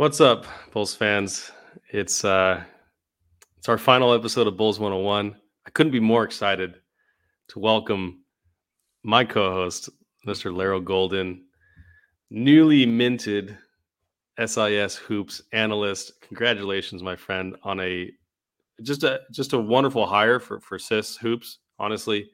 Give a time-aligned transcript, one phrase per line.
[0.00, 1.52] What's up, Bulls fans?
[1.90, 2.64] It's uh
[3.58, 5.36] it's our final episode of Bulls 101.
[5.66, 6.76] I couldn't be more excited
[7.48, 8.24] to welcome
[9.02, 9.90] my co-host,
[10.26, 10.56] Mr.
[10.56, 11.44] Laro Golden,
[12.30, 13.58] newly minted
[14.42, 16.18] SIS hoops analyst.
[16.22, 18.10] Congratulations, my friend, on a
[18.80, 22.30] just a just a wonderful hire for for SIS hoops, honestly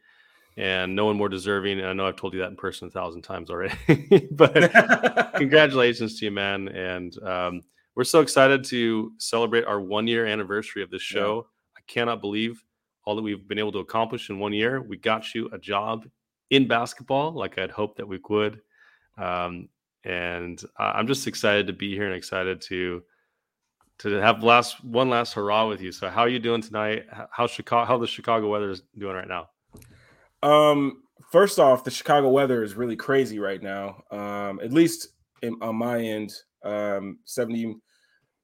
[0.56, 1.78] and no one more deserving.
[1.80, 6.18] And I know I've told you that in person a thousand times already, but congratulations
[6.18, 6.68] to you, man.
[6.68, 7.62] And um,
[7.94, 11.46] we're so excited to celebrate our one year anniversary of this show.
[11.46, 11.78] Yeah.
[11.78, 12.62] I cannot believe
[13.04, 14.82] all that we've been able to accomplish in one year.
[14.82, 16.06] We got you a job
[16.50, 18.60] in basketball, like I'd hoped that we would.
[19.18, 19.68] Um,
[20.04, 23.02] and I'm just excited to be here and excited to
[23.98, 25.90] to have last one last hurrah with you.
[25.90, 27.06] So, how are you doing tonight?
[27.30, 27.86] How Chicago?
[27.86, 29.48] How the Chicago weather is doing right now?
[30.42, 34.02] Um, first off, the Chicago weather is really crazy right now.
[34.10, 35.08] Um, at least
[35.42, 36.32] in, on my end,
[36.64, 37.76] um, 70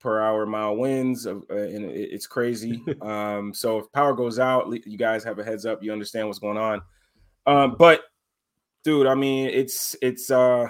[0.01, 2.83] per hour mile winds, uh, and it, it's crazy.
[3.03, 5.83] um, so if power goes out, you guys have a heads up.
[5.83, 6.83] You understand what's going on.
[7.47, 8.03] Um, but
[8.85, 10.69] dude, I mean, it's it's uh,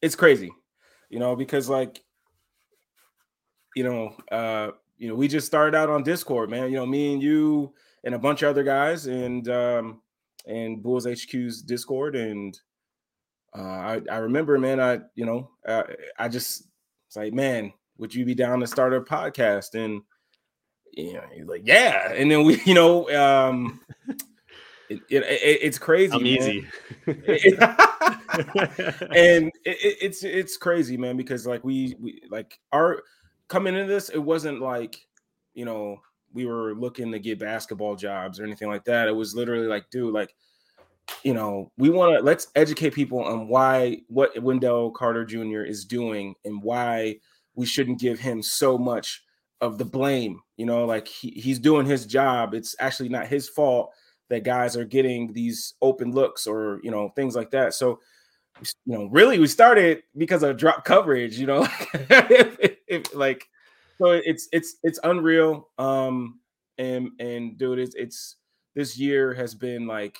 [0.00, 0.50] it's crazy,
[1.10, 2.02] you know, because like,
[3.74, 6.70] you know, uh, you know, we just started out on Discord, man.
[6.70, 10.00] You know, me and you and a bunch of other guys and um
[10.46, 12.14] and Bulls HQ's Discord.
[12.14, 12.58] And
[13.56, 15.84] uh, I I remember man I you know uh,
[16.18, 16.68] I just
[17.08, 19.74] it's like man would you be down to start a podcast?
[19.74, 20.02] And
[20.92, 22.12] you know he's like yeah.
[22.12, 23.80] And then we you know um
[24.90, 26.66] it, it, it, it's crazy I'm easy.
[29.14, 33.02] and it's it's crazy man because like we we like our
[33.48, 35.06] coming into this it wasn't like
[35.54, 36.00] you know
[36.34, 39.08] we were looking to get basketball jobs or anything like that.
[39.08, 40.34] It was literally like, dude, like,
[41.22, 45.62] you know, we want to let's educate people on why what Wendell Carter Jr.
[45.62, 47.16] is doing and why
[47.54, 49.22] we shouldn't give him so much
[49.60, 50.40] of the blame.
[50.56, 52.54] You know, like he, he's doing his job.
[52.54, 53.92] It's actually not his fault
[54.30, 57.74] that guys are getting these open looks or you know things like that.
[57.74, 58.00] So,
[58.84, 61.38] you know, really, we started because of drop coverage.
[61.38, 63.48] You know, if, if, like
[63.98, 65.68] so it's it's it's unreal.
[65.78, 66.40] Um,
[66.78, 68.36] and and dude, it's it's
[68.74, 70.16] this year has been like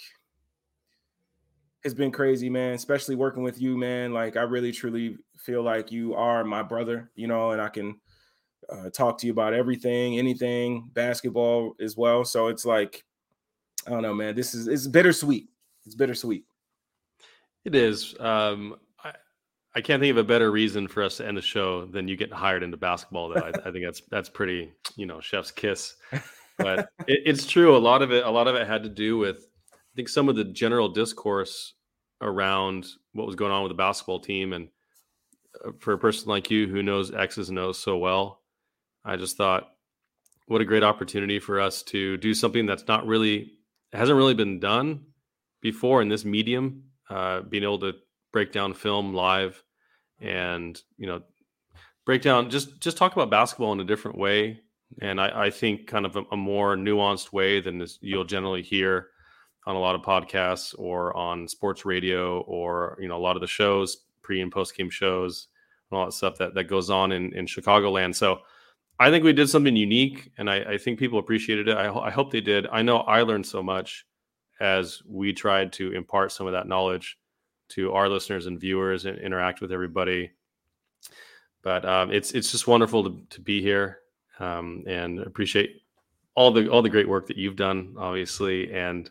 [1.82, 2.74] it's been crazy, man.
[2.74, 4.12] Especially working with you, man.
[4.12, 8.00] Like I really truly feel like you are my brother, you know, and I can
[8.70, 12.24] uh, talk to you about everything, anything, basketball as well.
[12.24, 13.04] So it's like,
[13.86, 14.34] I don't know, man.
[14.34, 15.48] This is it's bittersweet.
[15.84, 16.44] It's bittersweet.
[17.64, 18.14] It is.
[18.18, 18.76] Um,
[19.76, 22.16] I can't think of a better reason for us to end the show than you
[22.16, 23.30] getting hired into basketball.
[23.30, 25.96] Though I, I think that's that's pretty, you know, chef's kiss.
[26.58, 27.76] But it, it's true.
[27.76, 30.28] A lot of it, a lot of it had to do with, I think, some
[30.28, 31.74] of the general discourse
[32.20, 34.52] around what was going on with the basketball team.
[34.52, 34.68] And
[35.64, 38.42] uh, for a person like you who knows X's and O's so well,
[39.04, 39.68] I just thought,
[40.46, 43.52] what a great opportunity for us to do something that's not really
[43.92, 45.06] hasn't really been done
[45.62, 46.84] before in this medium.
[47.10, 47.92] Uh, being able to
[48.32, 49.62] break down film live
[50.20, 51.22] and you know
[52.04, 54.60] break down just just talk about basketball in a different way.
[55.00, 58.62] And i, I think kind of a, a, more nuanced way than this, you'll generally
[58.62, 59.08] hear
[59.66, 63.40] on a lot of podcasts or on sports radio or you know a lot of
[63.40, 65.48] the shows pre and post game shows
[65.90, 68.14] and all that stuff that that goes on in in chicagoland.
[68.14, 68.40] So
[69.00, 71.76] i think we did something unique and i, I think people appreciated it.
[71.76, 72.66] I, I hope they did.
[72.70, 74.06] I know i learned so much
[74.60, 77.18] as we tried to impart some of that knowledge
[77.74, 80.30] to our listeners and viewers and interact with everybody.
[81.62, 83.98] But um, it's it's just wonderful to, to be here
[84.38, 85.82] um, and appreciate
[86.34, 89.10] all the all the great work that you've done, obviously, and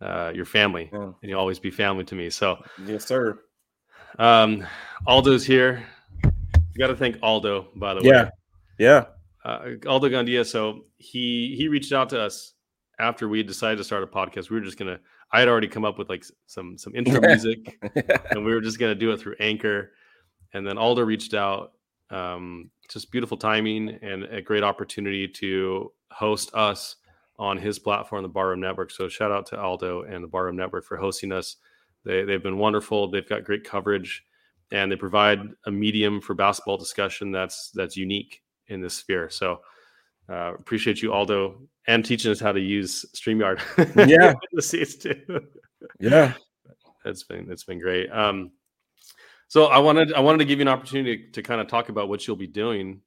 [0.00, 0.90] uh, your family.
[0.92, 1.12] Yeah.
[1.22, 2.30] And you always be family to me.
[2.30, 3.40] So yes, sir.
[4.18, 4.66] Um,
[5.06, 5.84] Aldo's here.
[6.24, 8.24] You got to thank Aldo, by the yeah.
[8.24, 8.30] way.
[8.78, 9.04] Yeah,
[9.44, 9.50] yeah.
[9.50, 10.46] Uh, Aldo Gandia.
[10.46, 12.54] So he he reached out to us
[13.00, 14.50] after we decided to start a podcast.
[14.50, 15.00] We were just gonna
[15.32, 17.78] I had already come up with like some some intro music,
[18.30, 19.92] and we were just gonna do it through Anchor.
[20.52, 21.72] And then Aldo reached out.
[22.10, 26.96] Um, just beautiful timing and a great opportunity to host us
[27.38, 28.90] on his platform, the Barroom Network.
[28.90, 31.56] So shout out to Aldo and the Barroom Network for hosting us.
[32.04, 33.10] They they've been wonderful.
[33.10, 34.24] They've got great coverage,
[34.72, 39.30] and they provide a medium for basketball discussion that's that's unique in this sphere.
[39.30, 39.60] So
[40.28, 43.60] uh, appreciate you, Aldo, and teaching us how to use StreamYard.
[44.08, 45.46] Yeah, the seats too.
[46.00, 46.34] Yeah,
[47.04, 48.10] it's been it's been great.
[48.10, 48.52] Um,
[49.48, 51.88] so I wanted I wanted to give you an opportunity to, to kind of talk
[51.88, 53.00] about what you'll be doing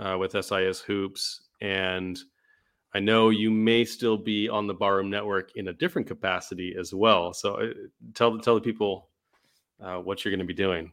[0.00, 2.18] uh, with SIS Hoops, and
[2.94, 6.94] I know you may still be on the Barroom Network in a different capacity as
[6.94, 7.32] well.
[7.32, 7.72] So uh,
[8.14, 9.08] tell tell the people
[9.80, 10.92] uh, what you're going to be doing.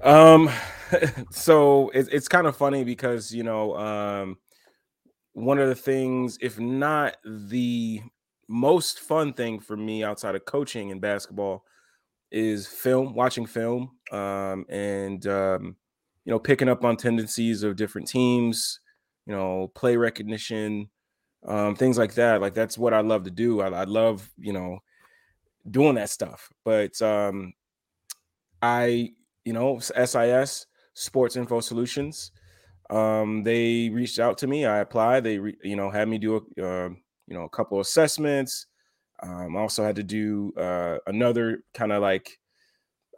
[0.00, 0.50] Um,
[1.30, 4.38] so it, it's kind of funny because you know, um,
[5.36, 8.00] one of the things, if not the
[8.48, 11.62] most fun thing for me outside of coaching in basketball,
[12.32, 15.76] is film, watching film, um, and um,
[16.24, 18.80] you know, picking up on tendencies of different teams,
[19.26, 20.88] you know, play recognition,
[21.46, 22.40] um, things like that.
[22.40, 23.60] Like that's what I love to do.
[23.60, 24.78] I, I love, you know,
[25.70, 26.48] doing that stuff.
[26.64, 27.52] But um,
[28.62, 29.10] I,
[29.44, 32.32] you know, SIS Sports Info Solutions.
[32.90, 34.64] Um, they reached out to me.
[34.64, 35.24] I applied.
[35.24, 36.88] They, re, you know, had me do a, uh,
[37.26, 38.66] you know, a couple assessments.
[39.22, 42.38] Um, I also had to do uh, another kind of like,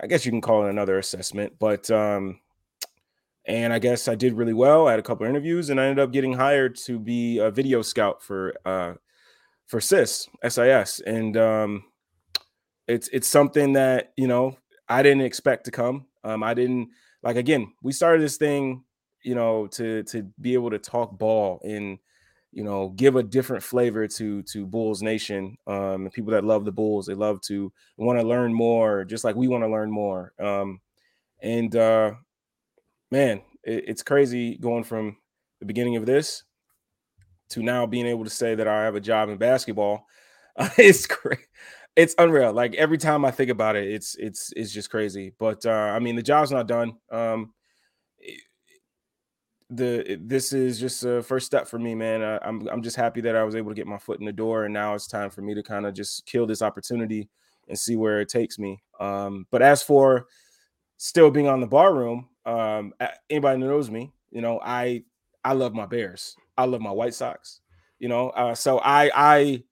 [0.00, 2.40] I guess you can call it another assessment, but um,
[3.48, 4.86] and I guess I did really well.
[4.86, 7.82] I had a couple interviews, and I ended up getting hired to be a video
[7.82, 8.94] scout for uh,
[9.66, 11.84] for SIS SIS, and um,
[12.86, 14.56] it's it's something that you know
[14.88, 16.06] I didn't expect to come.
[16.22, 16.90] Um, I didn't
[17.22, 17.72] like again.
[17.82, 18.84] We started this thing,
[19.28, 21.98] you know, to to be able to talk ball and
[22.50, 25.58] you know give a different flavor to to Bulls Nation.
[25.66, 29.36] Um, people that love the Bulls, they love to want to learn more, just like
[29.36, 30.32] we want to learn more.
[30.40, 30.80] Um,
[31.42, 32.12] and uh,
[33.10, 35.18] man, it, it's crazy going from
[35.60, 36.44] the beginning of this
[37.50, 40.06] to now being able to say that I have a job in basketball.
[40.78, 41.38] It's great
[41.98, 42.52] it's unreal.
[42.52, 45.34] Like every time I think about it, it's it's it's just crazy.
[45.38, 46.94] But uh, I mean, the job's not done.
[47.10, 47.52] Um,
[49.70, 52.22] the this is just a first step for me, man.
[52.22, 54.32] I, I'm I'm just happy that I was able to get my foot in the
[54.32, 57.28] door, and now it's time for me to kind of just kill this opportunity
[57.68, 58.82] and see where it takes me.
[58.98, 60.26] Um, but as for
[60.96, 62.94] still being on the bar room, um,
[63.28, 65.04] anybody that knows me, you know, I
[65.44, 66.34] I love my Bears.
[66.56, 67.60] I love my White Sox.
[67.98, 69.62] You know, uh, so I I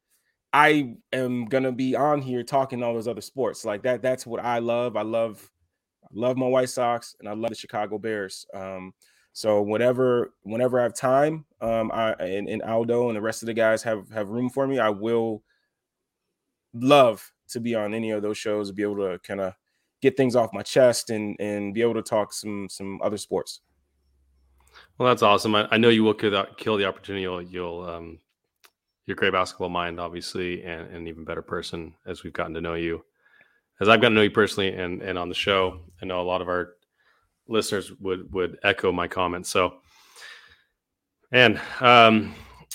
[0.52, 4.02] I am gonna be on here talking all those other sports like that.
[4.02, 4.96] That's what I love.
[4.96, 5.50] I love,
[6.04, 8.46] I love my White Sox and I love the Chicago Bears.
[8.54, 8.92] Um,
[9.36, 13.46] so whenever, whenever I have time, um, I and, and Aldo and the rest of
[13.46, 15.42] the guys have have room for me, I will
[16.72, 19.52] love to be on any of those shows, be able to kind of
[20.00, 23.60] get things off my chest and and be able to talk some some other sports.
[24.96, 25.54] Well, that's awesome.
[25.54, 27.20] I, I know you will kill, that, kill the opportunity.
[27.20, 28.18] You'll, you'll um,
[29.04, 32.54] you're a great basketball mind, obviously, and, and an even better person as we've gotten
[32.54, 33.04] to know you.
[33.82, 36.24] As I've gotten to know you personally and, and on the show, I know a
[36.24, 36.75] lot of our
[37.48, 39.50] listeners would would echo my comments.
[39.50, 39.78] So,
[41.32, 42.34] and um,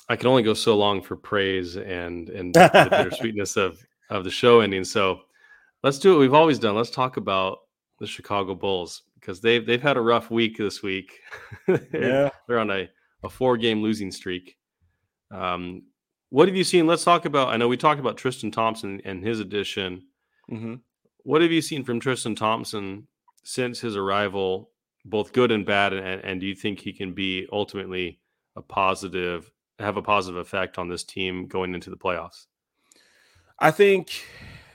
[0.09, 4.31] I can only go so long for praise and and the bittersweetness of of the
[4.31, 4.83] show ending.
[4.83, 5.21] So,
[5.83, 6.75] let's do what we've always done.
[6.75, 7.59] Let's talk about
[7.99, 11.19] the Chicago Bulls because they've they've had a rough week this week.
[11.67, 12.89] yeah, they're on a,
[13.23, 14.57] a four game losing streak.
[15.31, 15.83] Um,
[16.29, 16.87] what have you seen?
[16.87, 17.49] Let's talk about.
[17.49, 20.03] I know we talked about Tristan Thompson and his addition.
[20.49, 20.75] Mm-hmm.
[21.23, 23.07] What have you seen from Tristan Thompson
[23.43, 24.71] since his arrival,
[25.05, 25.93] both good and bad?
[25.93, 28.19] And, and do you think he can be ultimately
[28.55, 32.47] a positive, have a positive effect on this team going into the playoffs?
[33.59, 34.25] I think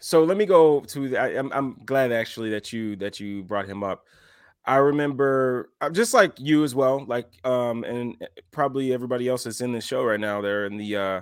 [0.01, 0.23] so.
[0.23, 1.09] Let me go to.
[1.09, 4.05] The, I, am I'm, I'm glad actually that you that you brought him up.
[4.65, 9.45] I remember uh, just like you as well, like um, and eh, probably everybody else
[9.45, 10.41] that's in the show right now.
[10.41, 11.21] They're in the uh,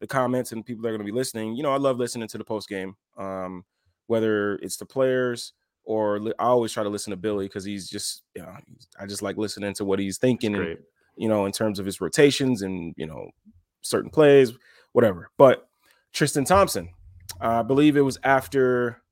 [0.00, 1.56] the comments and people that are going to be listening.
[1.56, 3.64] You know, I love listening to the post game, um,
[4.06, 5.52] whether it's the players
[5.90, 8.54] or li- I always try to listen to Billy because he's just, you know,
[9.00, 10.64] I just like listening to what he's thinking, and,
[11.16, 13.30] you know, in terms of his rotations and you know,
[13.80, 14.52] certain plays,
[14.92, 15.30] whatever.
[15.36, 15.68] But
[16.12, 16.90] Tristan Thompson,
[17.40, 19.02] I believe it was after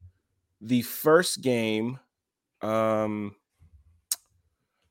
[0.61, 1.99] the first game.
[2.63, 3.35] Um,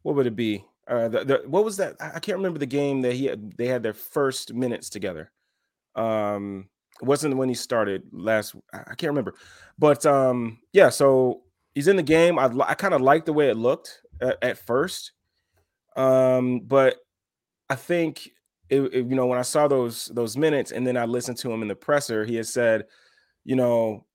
[0.04, 0.64] what would it be?
[0.88, 1.96] Uh, the, the, what was that?
[2.00, 5.32] I can't remember the game that he had, they had their first minutes together.
[5.96, 6.70] Um,
[7.02, 8.56] it wasn't when he started last.
[8.72, 9.34] I can't remember,
[9.78, 10.90] but um, yeah.
[10.90, 11.42] So
[11.78, 12.40] he's in the game.
[12.40, 15.12] I I kind of liked the way it looked at, at first,
[15.96, 16.96] um, but
[17.70, 18.32] I think
[18.68, 21.52] it, it, you know when I saw those those minutes and then I listened to
[21.52, 22.86] him in the presser, he had said,
[23.46, 24.08] you know,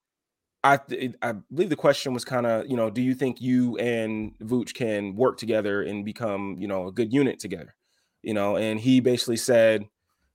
[0.64, 0.80] I
[1.22, 4.74] I believe the question was kind of you know, do you think you and Vooch
[4.74, 7.76] can work together and become you know a good unit together,
[8.22, 8.56] you know?
[8.56, 9.88] And he basically said,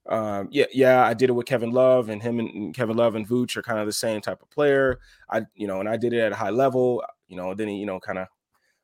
[0.09, 3.27] um, yeah, yeah, I did it with Kevin Love, and him and Kevin Love and
[3.27, 4.99] Vooch are kind of the same type of player.
[5.29, 7.03] I, you know, and I did it at a high level.
[7.27, 8.27] You know, then he, you know, kind of,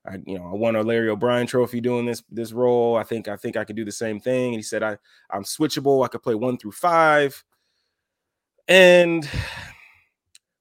[0.06, 2.96] I, you know, I won a Larry O'Brien Trophy doing this this role.
[2.96, 4.48] I think I think I could do the same thing.
[4.48, 4.98] And he said I
[5.30, 6.04] I'm switchable.
[6.04, 7.44] I could play one through five.
[8.68, 9.28] And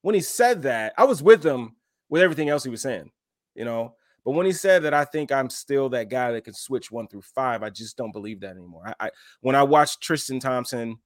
[0.02, 1.76] when he said that, I was with him
[2.08, 3.10] with everything else he was saying.
[3.54, 6.54] You know, but when he said that, I think I'm still that guy that can
[6.54, 7.62] switch one through five.
[7.62, 8.94] I just don't believe that anymore.
[9.00, 9.10] I, I
[9.40, 10.98] when I watch Tristan Thompson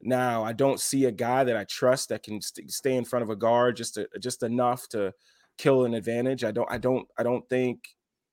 [0.00, 3.22] now, I don't see a guy that I trust that can st- stay in front
[3.22, 5.12] of a guard just to, just enough to
[5.60, 6.42] kill an advantage.
[6.44, 7.84] I don't I don't I don't think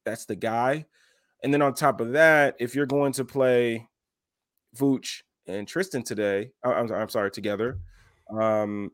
[0.05, 0.85] that's the guy.
[1.43, 3.87] And then on top of that, if you're going to play
[4.75, 7.79] Vooch and Tristan today, uh, I'm, I'm sorry, together,
[8.35, 8.91] um,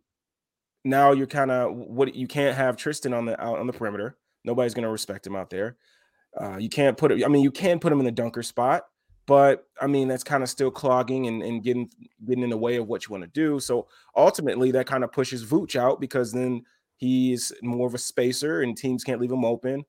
[0.84, 4.18] now you're kind of what you can't have Tristan on the out on the perimeter.
[4.44, 5.78] Nobody's going to respect him out there.
[6.40, 7.24] Uh, you can't put it.
[7.24, 8.84] I mean, you can put him in the dunker spot,
[9.26, 11.90] but I mean that's kind of still clogging and, and getting
[12.26, 13.60] getting in the way of what you want to do.
[13.60, 13.88] So
[14.18, 16.64] ultimately, that kind of pushes Vooch out because then
[16.96, 19.84] he's more of a spacer and teams can't leave him open.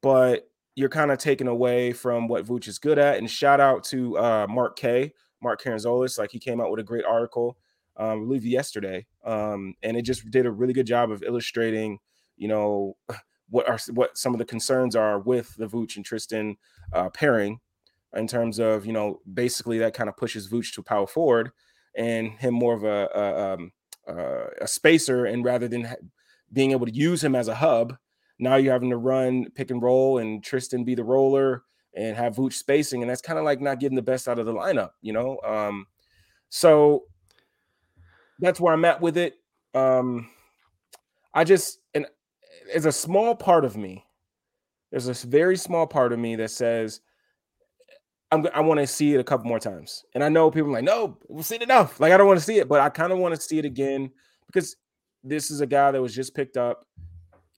[0.00, 0.48] But
[0.78, 3.18] you're kind of taken away from what Vooch is good at.
[3.18, 5.12] And shout out to uh, Mark K,
[5.42, 6.18] Mark Karanzolis.
[6.18, 7.58] Like he came out with a great article,
[7.96, 11.98] um, I believe yesterday, um, and it just did a really good job of illustrating,
[12.36, 12.96] you know,
[13.50, 16.56] what are what some of the concerns are with the Vooch and Tristan
[16.92, 17.58] uh, pairing
[18.14, 21.50] in terms of you know basically that kind of pushes Vooch to power forward
[21.96, 23.72] and him more of a a, um,
[24.06, 25.88] uh, a spacer and rather than
[26.52, 27.96] being able to use him as a hub
[28.38, 31.64] now you're having to run pick and roll and Tristan be the roller
[31.94, 34.46] and have Vooch spacing and that's kind of like not getting the best out of
[34.46, 35.86] the lineup you know um
[36.48, 37.04] so
[38.38, 39.34] that's where I'm at with it
[39.74, 40.28] um
[41.34, 42.06] I just and
[42.66, 44.04] there's a small part of me.
[44.90, 47.00] There's a very small part of me that says
[48.30, 50.04] I'm, I want to see it a couple more times.
[50.14, 51.98] And I know people are like, no, we've seen enough.
[52.00, 53.64] Like I don't want to see it, but I kind of want to see it
[53.64, 54.10] again
[54.46, 54.76] because
[55.22, 56.86] this is a guy that was just picked up.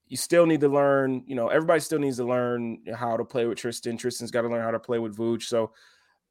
[0.08, 3.46] You still need to learn, you know, everybody still needs to learn how to play
[3.46, 3.96] with Tristan.
[3.96, 5.44] Tristan's got to learn how to play with Vooch.
[5.44, 5.72] So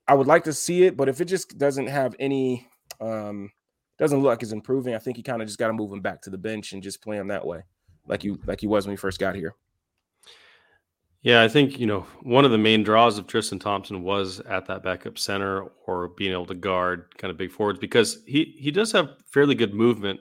[0.07, 2.67] I would like to see it, but if it just doesn't have any
[2.99, 3.51] um
[3.97, 6.01] doesn't look like it's improving, I think you kind of just got to move him
[6.01, 7.63] back to the bench and just play him that way
[8.09, 9.55] like you like he was when he first got here.
[11.21, 14.65] Yeah, I think you know one of the main draws of Tristan Thompson was at
[14.65, 18.71] that backup center or being able to guard kind of big forwards because he he
[18.71, 20.19] does have fairly good movement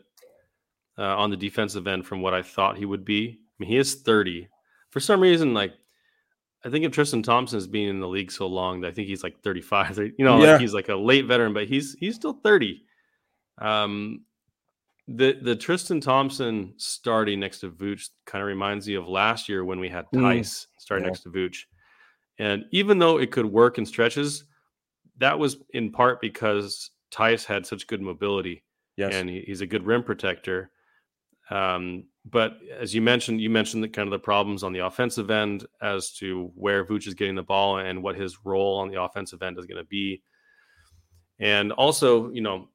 [0.98, 3.38] uh, on the defensive end from what I thought he would be.
[3.38, 4.48] I mean, he is thirty.
[4.90, 5.72] For some reason, like
[6.64, 9.08] I think of Tristan Thompson as being in the league so long that I think
[9.08, 9.98] he's like thirty five.
[10.18, 10.52] You know, yeah.
[10.52, 12.82] like he's like a late veteran, but he's he's still thirty.
[13.58, 14.22] Um,
[15.08, 19.64] the the Tristan Thompson starting next to Vooch kind of reminds me of last year
[19.64, 20.66] when we had Theis mm.
[20.78, 21.10] starting yeah.
[21.10, 21.64] next to Vooch.
[22.38, 24.44] And even though it could work in stretches,
[25.16, 28.62] that was in part because Theis had such good mobility.
[28.96, 29.14] Yes.
[29.14, 30.70] And he, he's a good rim protector.
[31.50, 35.30] Um, but as you mentioned, you mentioned the kind of the problems on the offensive
[35.30, 39.00] end as to where Vooch is getting the ball and what his role on the
[39.02, 40.22] offensive end is going to be.
[41.38, 42.68] And also, you know,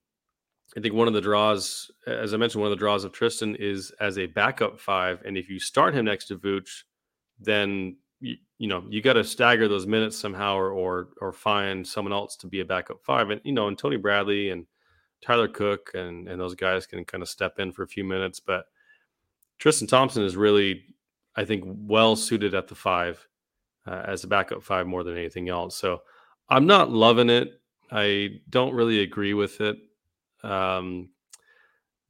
[0.76, 3.56] I think one of the draws, as I mentioned, one of the draws of Tristan
[3.56, 5.22] is as a backup five.
[5.24, 6.84] And if you start him next to Vooch,
[7.40, 11.86] then you, you know you got to stagger those minutes somehow, or, or or find
[11.86, 13.30] someone else to be a backup five.
[13.30, 14.66] And you know, and Tony Bradley and
[15.24, 18.40] Tyler Cook and and those guys can kind of step in for a few minutes.
[18.40, 18.66] But
[19.58, 20.84] Tristan Thompson is really,
[21.36, 23.26] I think, well suited at the five
[23.88, 25.78] uh, as a backup five more than anything else.
[25.78, 26.02] So
[26.50, 27.62] I'm not loving it.
[27.92, 29.78] I don't really agree with it.
[30.44, 31.10] Um,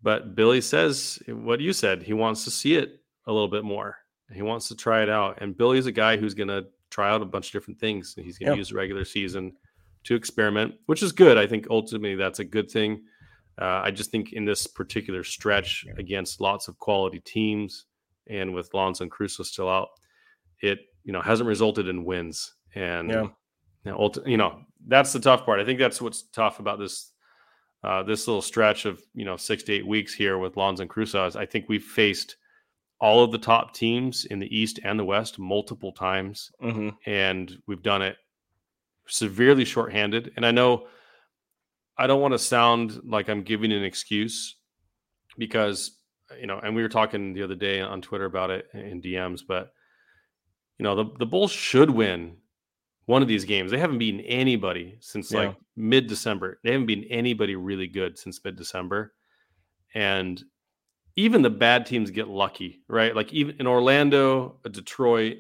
[0.02, 2.04] but Billy says what you said.
[2.04, 3.98] He wants to see it a little bit more.
[4.32, 5.42] He wants to try it out.
[5.42, 8.16] And Billy's a guy who's going to try out a bunch of different things.
[8.18, 9.54] He's going to use the regular season
[10.04, 11.38] to experiment, which is good.
[11.38, 13.04] I think ultimately that's a good thing.
[13.62, 17.86] Uh, I just think in this particular stretch against lots of quality teams
[18.28, 19.90] and with Lonzo and Caruso still out,
[20.62, 22.54] it you know hasn't resulted in wins.
[22.76, 23.28] And yeah.
[23.86, 25.60] you know, you know that's the tough part.
[25.60, 27.12] I think that's what's tough about this
[27.84, 30.90] uh, this little stretch of you know six to eight weeks here with Lonzo and
[30.90, 32.38] Caruso, I think we've faced
[33.00, 36.90] all of the top teams in the East and the West multiple times, mm-hmm.
[37.06, 38.16] and we've done it
[39.08, 40.34] severely shorthanded.
[40.36, 40.88] And I know
[41.98, 44.56] I don't want to sound like I'm giving an excuse
[45.38, 46.00] because
[46.40, 49.42] you know, and we were talking the other day on Twitter about it in DMs,
[49.48, 49.74] but
[50.78, 52.38] you know, the the Bulls should win
[53.06, 53.72] one of these games.
[53.72, 55.40] They haven't beaten anybody since yeah.
[55.40, 56.60] like mid December.
[56.64, 59.14] They haven't beaten anybody really good since mid December.
[59.94, 60.42] And
[61.16, 63.16] even the bad teams get lucky, right?
[63.16, 65.38] Like even in Orlando, Detroit,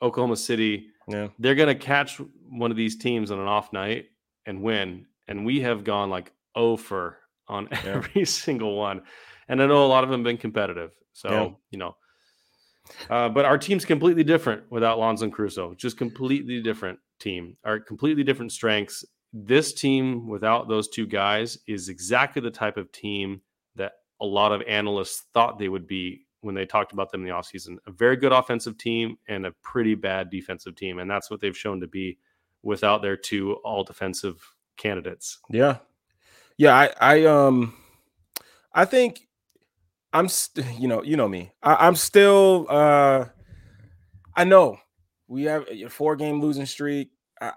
[0.00, 1.28] Oklahoma City, yeah.
[1.38, 4.06] they're going to catch one of these teams on an off night
[4.46, 5.06] and win.
[5.28, 7.18] And we have gone like over
[7.48, 7.80] on yeah.
[7.84, 9.02] every single one.
[9.48, 10.92] And I know a lot of them have been competitive.
[11.12, 11.48] So, yeah.
[11.70, 11.96] you know,
[13.10, 15.74] uh, but our team's completely different without Lonzo and Caruso.
[15.74, 17.56] Just completely different team.
[17.64, 19.04] Our completely different strengths.
[19.32, 23.40] This team without those two guys is exactly the type of team
[23.76, 27.28] that a lot of analysts thought they would be when they talked about them in
[27.28, 27.78] the offseason.
[27.86, 30.98] A very good offensive team and a pretty bad defensive team.
[30.98, 32.18] And that's what they've shown to be
[32.62, 35.38] without their two all defensive candidates.
[35.50, 35.78] Yeah.
[36.58, 37.74] Yeah, I I um
[38.74, 39.26] I think
[40.12, 41.52] I'm st- you know, you know me.
[41.62, 43.24] I, I'm still uh
[44.36, 44.78] I know
[45.28, 47.10] We have a four game losing streak.
[47.40, 47.52] I,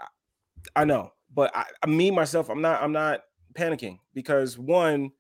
[0.76, 2.82] I know, but I, me myself, I'm not.
[2.82, 3.22] I'm not
[3.54, 5.12] panicking because one,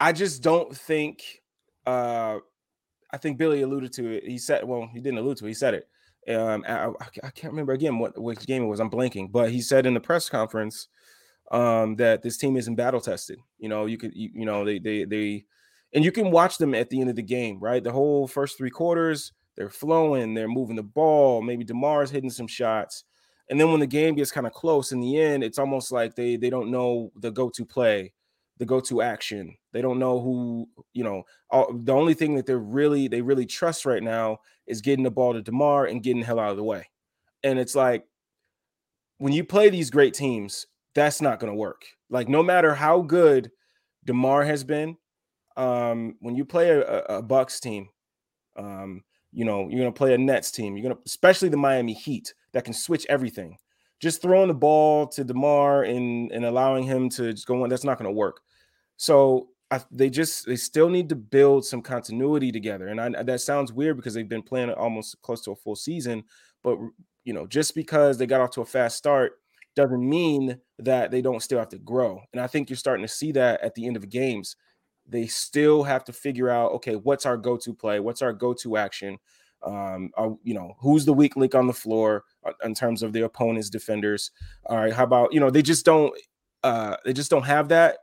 [0.00, 1.42] I just don't think.
[1.86, 2.38] Uh,
[3.12, 4.24] I think Billy alluded to it.
[4.24, 5.48] He said, well, he didn't allude to it.
[5.48, 5.88] He said it.
[6.34, 6.86] Um, I,
[7.22, 8.80] I can't remember again what which game it was.
[8.80, 10.88] I'm blanking, but he said in the press conference
[11.50, 13.38] um, that this team isn't battle tested.
[13.58, 15.44] You know, you could, you, you know, they, they, they,
[15.92, 17.84] and you can watch them at the end of the game, right?
[17.84, 21.42] The whole first three quarters, they're flowing, they're moving the ball.
[21.42, 23.04] Maybe Demar's hitting some shots,
[23.50, 26.14] and then when the game gets kind of close in the end, it's almost like
[26.14, 28.12] they they don't know the go-to play,
[28.58, 29.56] the go-to action.
[29.72, 33.46] They don't know who, you know, all, the only thing that they're really they really
[33.46, 36.56] trust right now is getting the ball to Demar and getting the hell out of
[36.56, 36.88] the way.
[37.42, 38.06] And it's like
[39.18, 41.82] when you play these great teams, that's not going to work.
[42.10, 43.50] Like no matter how good
[44.04, 44.96] Demar has been,
[45.56, 47.88] um, when you play a, a Bucks team,
[48.56, 50.76] um, you know you're going to play a Nets team.
[50.76, 53.58] You're going to, especially the Miami Heat, that can switch everything.
[54.00, 57.84] Just throwing the ball to Demar and and allowing him to just go on, that's
[57.84, 58.40] not going to work.
[58.96, 62.88] So I, they just they still need to build some continuity together.
[62.88, 66.24] And I, that sounds weird because they've been playing almost close to a full season,
[66.62, 66.78] but
[67.24, 69.32] you know just because they got off to a fast start
[69.74, 72.20] doesn't mean that they don't still have to grow.
[72.32, 74.56] And I think you're starting to see that at the end of games.
[75.06, 78.00] They still have to figure out, okay, what's our go-to play?
[78.00, 79.18] What's our go-to action?
[79.62, 83.12] Um, are, you know, who's the weak link on the floor uh, in terms of
[83.12, 84.30] their opponent's defenders?
[84.66, 86.14] All right, how about you know they just don't
[86.62, 87.98] uh, they just don't have that.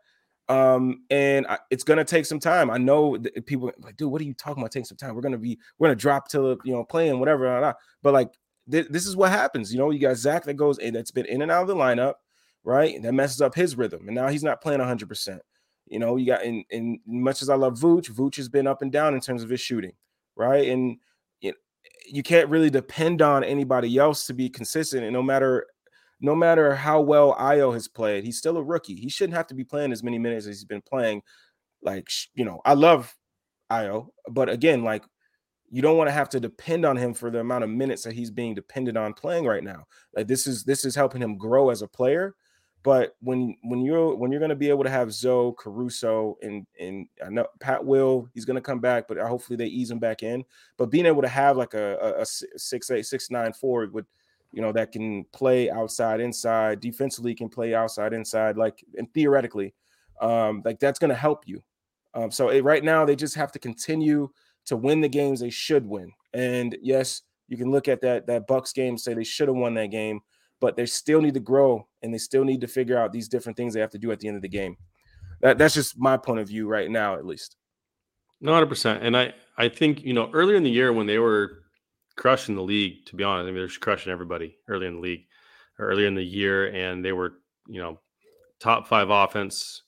[0.52, 2.70] Um, and I, it's gonna take some time.
[2.70, 4.72] I know people like, dude, what are you talking about?
[4.72, 5.16] Taking some time.
[5.16, 7.46] We're gonna be we're gonna drop to you know playing whatever.
[7.46, 7.74] Blah, blah.
[8.04, 8.34] But like
[8.70, 9.72] th- this is what happens.
[9.72, 11.76] You know, you got Zach that goes in that's been in and out of the
[11.76, 12.16] lineup,
[12.66, 12.94] right?
[12.94, 15.08] And that messes up his rhythm, and now he's not playing 100.
[15.08, 15.42] percent
[15.88, 18.82] You know, you got in in much as I love Vooch, Vooch has been up
[18.82, 19.94] and down in terms of his shooting,
[20.36, 20.68] right?
[20.68, 20.98] And
[21.40, 21.58] you, know,
[22.06, 25.06] you can't really depend on anybody else to be consistent.
[25.06, 25.68] And no matter
[26.22, 28.96] no matter how well Ayo has played, he's still a rookie.
[28.96, 31.24] He shouldn't have to be playing as many minutes as he's been playing.
[31.82, 33.14] Like, you know, I love
[33.72, 35.04] Ayo, but again, like
[35.72, 38.14] you don't want to have to depend on him for the amount of minutes that
[38.14, 39.86] he's being dependent on playing right now.
[40.16, 42.36] Like this is this is helping him grow as a player.
[42.84, 46.68] But when when you're when you're going to be able to have Zoe Caruso and
[46.80, 50.00] and I know Pat will he's going to come back, but hopefully they ease him
[50.00, 50.44] back in.
[50.78, 54.06] But being able to have like a, a, a six eight six nine forward with
[54.52, 59.74] you know that can play outside inside defensively can play outside inside like and theoretically
[60.22, 61.62] um like that's going to help you.
[62.14, 64.30] Um, so it, right now they just have to continue
[64.66, 66.12] to win the games they should win.
[66.34, 69.74] And yes, you can look at that that Bucks game say they should have won
[69.76, 70.22] that game,
[70.60, 73.58] but they still need to grow and they still need to figure out these different
[73.58, 74.78] things they have to do at the end of the game.
[75.42, 77.58] That, that's just my point of view right now, at least.
[78.42, 79.04] Not 100 percent.
[79.04, 81.61] And I I think you know earlier in the year when they were
[82.16, 85.26] crushing the league, to be honest, I mean they're crushing everybody early in the league,
[85.80, 87.34] earlier in the year, and they were
[87.68, 88.00] you know
[88.60, 89.84] top five offense,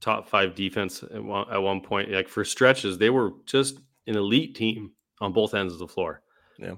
[0.00, 2.10] top five defense at one, at one point.
[2.10, 6.22] Like for stretches, they were just an elite team on both ends of the floor.
[6.58, 6.74] Yeah.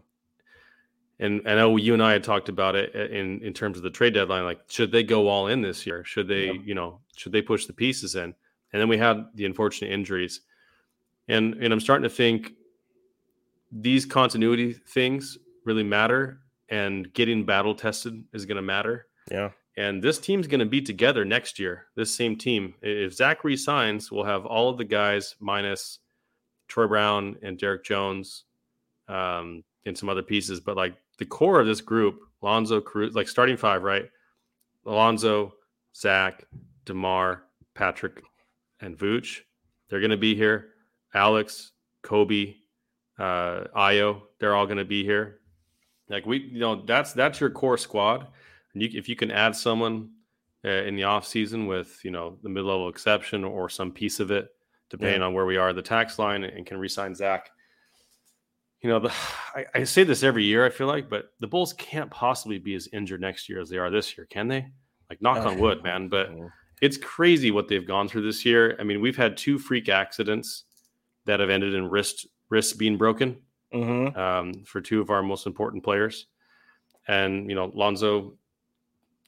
[1.19, 3.83] And I know you and I had talked about it uh, in in terms of
[3.83, 4.45] the trade deadline.
[4.45, 6.05] Like, should they go all in this year?
[6.05, 6.53] Should they, yeah.
[6.65, 8.35] you know, should they push the pieces in?
[8.73, 10.41] And then we had the unfortunate injuries,
[11.29, 12.53] and and I'm starting to think
[13.73, 19.07] these continuity things really matter, and getting battle tested is going to matter.
[19.31, 19.51] Yeah.
[19.77, 21.87] And this team's going to be together next year.
[21.97, 22.75] This same team.
[22.83, 26.01] If Zach resigns, we'll have all of the guys minus
[26.69, 28.45] Troy Brown and Derrick Jones,
[29.09, 30.61] um, and some other pieces.
[30.61, 34.05] But like the core of this group, Lonzo Cruz, like starting five, right?
[34.87, 35.55] Alonzo,
[35.95, 36.45] Zach,
[36.85, 38.23] Demar, Patrick,
[38.81, 39.41] and Vooch.
[39.89, 40.69] They're going to be here.
[41.15, 42.55] Alex, Kobe,
[43.23, 45.39] uh, Ayo, they're all going to be here.
[46.09, 48.27] Like we, you know, that's that's your core squad.
[48.75, 50.11] And you, if you can add someone
[50.65, 54.19] uh, in the off season with you know the mid level exception or some piece
[54.19, 54.51] of it,
[54.91, 55.27] depending yeah.
[55.29, 57.51] on where we are the tax line and can resign Zach.
[58.81, 59.13] You know, the,
[59.55, 62.75] I, I, say this every year, I feel like, but the Bulls can't possibly be
[62.75, 64.67] as injured next year as they are this year, can they?
[65.09, 66.09] Like, knock on wood, man.
[66.09, 66.31] But
[66.81, 68.77] it's crazy what they've gone through this year.
[68.81, 70.65] I mean, we've had two freak accidents
[71.27, 73.39] that have ended in wrist wrists being broken
[73.73, 74.17] mm-hmm.
[74.17, 76.27] um, for two of our most important players.
[77.09, 78.35] And, you know, Lonzo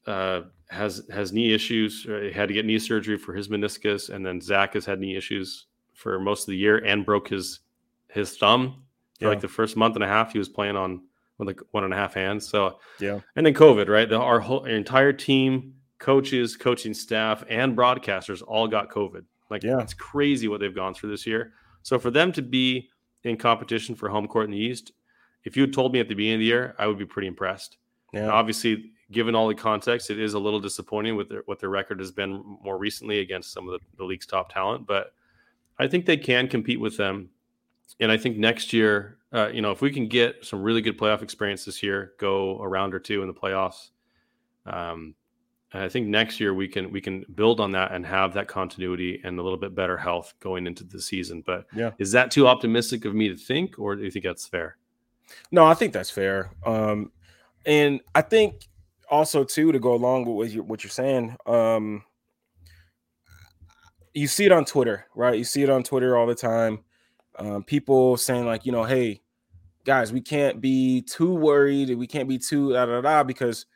[0.06, 2.02] uh, has has knee issues.
[2.04, 5.16] He had to get knee surgery for his meniscus, and then Zach has had knee
[5.16, 7.60] issues for most of the year and broke his
[8.08, 8.84] his thumb
[9.18, 9.28] for yeah.
[9.30, 10.32] like the first month and a half.
[10.32, 11.02] He was playing on
[11.38, 12.46] with like one and a half hands.
[12.46, 14.08] So yeah, and then COVID, right?
[14.08, 19.24] The, our whole our entire team, coaches, coaching staff, and broadcasters all got COVID.
[19.50, 21.54] Like yeah, it's crazy what they've gone through this year.
[21.82, 22.88] So for them to be
[23.24, 24.92] in competition for home court in the East
[25.44, 27.28] if you had told me at the beginning of the year, I would be pretty
[27.28, 27.76] impressed.
[28.12, 28.28] Yeah.
[28.28, 31.98] obviously, given all the context, it is a little disappointing with their, what their record
[31.98, 34.86] has been more recently against some of the, the league's top talent.
[34.86, 35.14] But
[35.80, 37.30] I think they can compete with them.
[37.98, 40.96] And I think next year, uh, you know, if we can get some really good
[40.96, 43.90] playoff experience this year, go a round or two in the playoffs,
[44.64, 45.16] um,
[45.74, 49.20] I think next year we can we can build on that and have that continuity
[49.24, 51.42] and a little bit better health going into the season.
[51.44, 54.46] But yeah, is that too optimistic of me to think, or do you think that's
[54.46, 54.76] fair?
[55.50, 56.52] No, I think that's fair.
[56.64, 57.10] Um,
[57.66, 58.68] and I think
[59.10, 61.36] also too to go along with what you're, what you're saying.
[61.46, 62.04] Um,
[64.12, 65.36] you see it on Twitter, right?
[65.36, 66.84] You see it on Twitter all the time.
[67.36, 69.22] Um, people saying like, you know, hey,
[69.84, 71.96] guys, we can't be too worried.
[71.96, 73.66] We can't be too da da da because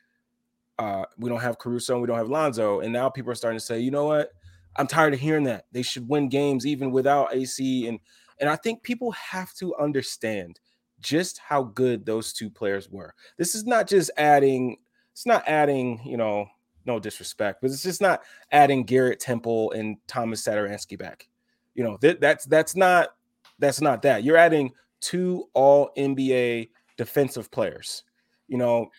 [0.79, 2.79] uh, we don't have Caruso and we don't have Lonzo.
[2.79, 4.31] And now people are starting to say, you know what?
[4.77, 5.65] I'm tired of hearing that.
[5.73, 7.87] They should win games even without AC.
[7.87, 7.99] And
[8.39, 10.59] and I think people have to understand
[11.01, 13.13] just how good those two players were.
[13.37, 14.77] This is not just adding,
[15.11, 16.47] it's not adding, you know,
[16.85, 18.21] no disrespect, but it's just not
[18.53, 21.27] adding Garrett Temple and Thomas Satoransky back.
[21.75, 23.09] You know, that, that's that's not
[23.59, 24.23] that's not that.
[24.23, 28.03] You're adding two all NBA defensive players.
[28.47, 28.89] You know,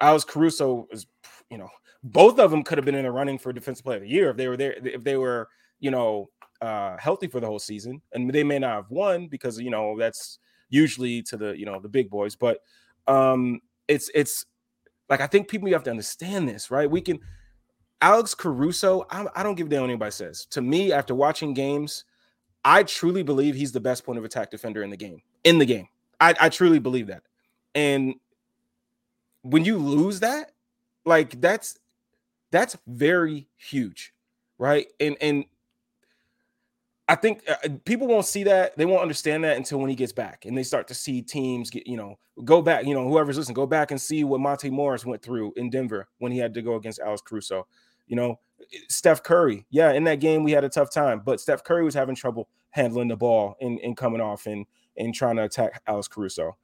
[0.00, 1.06] Alex Caruso is
[1.50, 1.68] you know,
[2.02, 4.30] both of them could have been in the running for defensive player of the year
[4.30, 5.48] if they were there, if they were,
[5.80, 8.00] you know, uh, healthy for the whole season.
[8.12, 11.80] And they may not have won because you know that's usually to the you know
[11.80, 12.36] the big boys.
[12.36, 12.60] But
[13.06, 14.46] um, it's it's
[15.08, 16.90] like I think people you have to understand this, right?
[16.90, 17.18] We can
[18.00, 19.06] Alex Caruso.
[19.10, 20.46] I, I don't give a damn what anybody says.
[20.50, 22.04] To me, after watching games,
[22.64, 25.20] I truly believe he's the best point of attack defender in the game.
[25.44, 25.88] In the game,
[26.20, 27.22] I, I truly believe that.
[27.74, 28.14] And
[29.42, 30.52] when you lose that,
[31.04, 31.78] like that's
[32.50, 34.12] that's very huge,
[34.58, 34.86] right?
[34.98, 35.44] And and
[37.08, 38.76] I think uh, people won't see that.
[38.76, 41.68] They won't understand that until when he gets back and they start to see teams
[41.68, 44.70] get, you know, go back, you know, whoever's listening, go back and see what Monte
[44.70, 47.66] Morris went through in Denver when he had to go against Alex Caruso.
[48.06, 48.38] You know,
[48.88, 49.66] Steph Curry.
[49.70, 52.48] Yeah, in that game we had a tough time, but Steph Curry was having trouble
[52.70, 54.64] handling the ball and, and coming off and
[54.96, 56.56] and trying to attack Alex Caruso.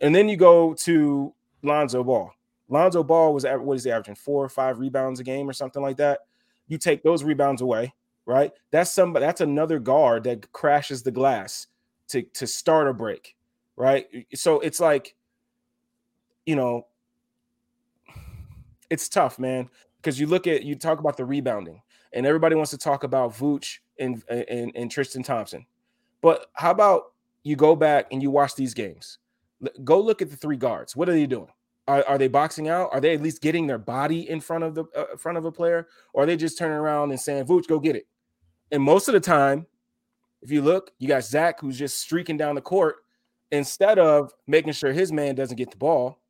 [0.00, 2.32] And then you go to Lonzo Ball.
[2.70, 5.52] Lonzo Ball was at what is he averaging four or five rebounds a game or
[5.52, 6.20] something like that.
[6.68, 7.92] You take those rebounds away,
[8.26, 8.52] right?
[8.70, 11.66] That's somebody that's another guard that crashes the glass
[12.08, 13.36] to to start a break,
[13.76, 14.06] right?
[14.34, 15.16] So it's like,
[16.46, 16.86] you know,
[18.88, 22.70] it's tough, man, because you look at you talk about the rebounding, and everybody wants
[22.70, 25.66] to talk about Vooch and, and and Tristan Thompson,
[26.20, 29.18] but how about you go back and you watch these games?
[29.82, 30.94] Go look at the three guards.
[30.94, 31.48] What are they doing?
[31.90, 32.90] Are, are they boxing out?
[32.92, 35.50] Are they at least getting their body in front of the uh, front of a
[35.50, 38.06] player, or are they just turning around and saying, "Vooch, go get it"?
[38.70, 39.66] And most of the time,
[40.40, 42.98] if you look, you got Zach who's just streaking down the court
[43.50, 46.20] instead of making sure his man doesn't get the ball,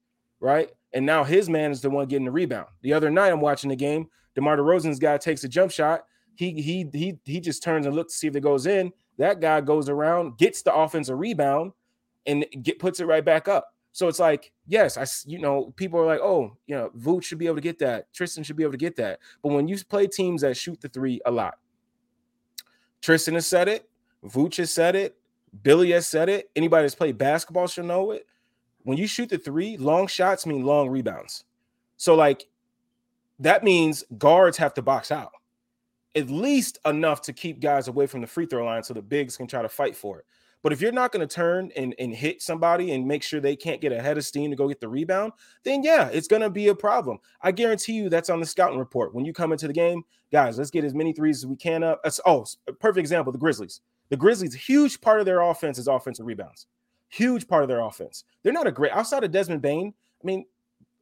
[0.40, 0.70] right?
[0.94, 2.68] And now his man is the one getting the rebound.
[2.80, 4.08] The other night, I'm watching the game.
[4.36, 6.04] DeMar DeRozan's guy takes a jump shot.
[6.36, 8.94] He he he he just turns and looks to see if it goes in.
[9.18, 11.72] That guy goes around, gets the offensive rebound,
[12.24, 13.74] and get puts it right back up.
[13.92, 17.38] So it's like, yes, I, you know, people are like, oh, you know, Vooch should
[17.38, 18.12] be able to get that.
[18.12, 19.18] Tristan should be able to get that.
[19.42, 21.58] But when you play teams that shoot the three a lot,
[23.02, 23.88] Tristan has said it,
[24.24, 25.16] Vooch has said it,
[25.62, 26.50] Billy has said it.
[26.54, 28.26] Anybody that's played basketball should know it.
[28.84, 31.44] When you shoot the three, long shots mean long rebounds.
[31.96, 32.46] So, like,
[33.40, 35.32] that means guards have to box out
[36.14, 39.36] at least enough to keep guys away from the free throw line so the bigs
[39.36, 40.26] can try to fight for it.
[40.62, 43.56] But if you're not going to turn and, and hit somebody and make sure they
[43.56, 45.32] can't get ahead of steam to go get the rebound,
[45.64, 47.18] then yeah, it's going to be a problem.
[47.40, 49.14] I guarantee you that's on the scouting report.
[49.14, 51.82] When you come into the game, guys, let's get as many threes as we can
[51.82, 52.02] up.
[52.26, 52.44] Oh,
[52.78, 53.80] perfect example the Grizzlies.
[54.10, 56.66] The Grizzlies, huge part of their offense is offensive rebounds.
[57.08, 58.24] Huge part of their offense.
[58.42, 59.94] They're not a great outside of Desmond Bane.
[60.22, 60.44] I mean,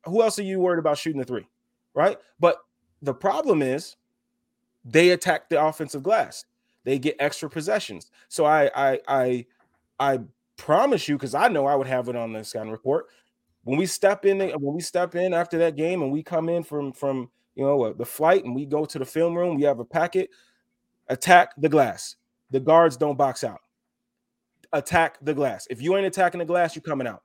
[0.04, 1.46] who else are you worried about shooting the three?
[1.94, 2.16] Right.
[2.38, 2.58] But
[3.02, 3.96] the problem is
[4.84, 6.44] they attack the offensive glass
[6.88, 8.10] they get extra possessions.
[8.28, 9.46] So I I I
[10.00, 10.20] I
[10.56, 13.06] promise you, because I know I would have it on the scouting report.
[13.64, 16.62] When we step in, when we step in after that game, and we come in
[16.62, 19.80] from from you know the flight, and we go to the film room, we have
[19.80, 20.30] a packet.
[21.08, 22.16] Attack the glass.
[22.50, 23.60] The guards don't box out.
[24.72, 25.66] Attack the glass.
[25.70, 27.22] If you ain't attacking the glass, you're coming out.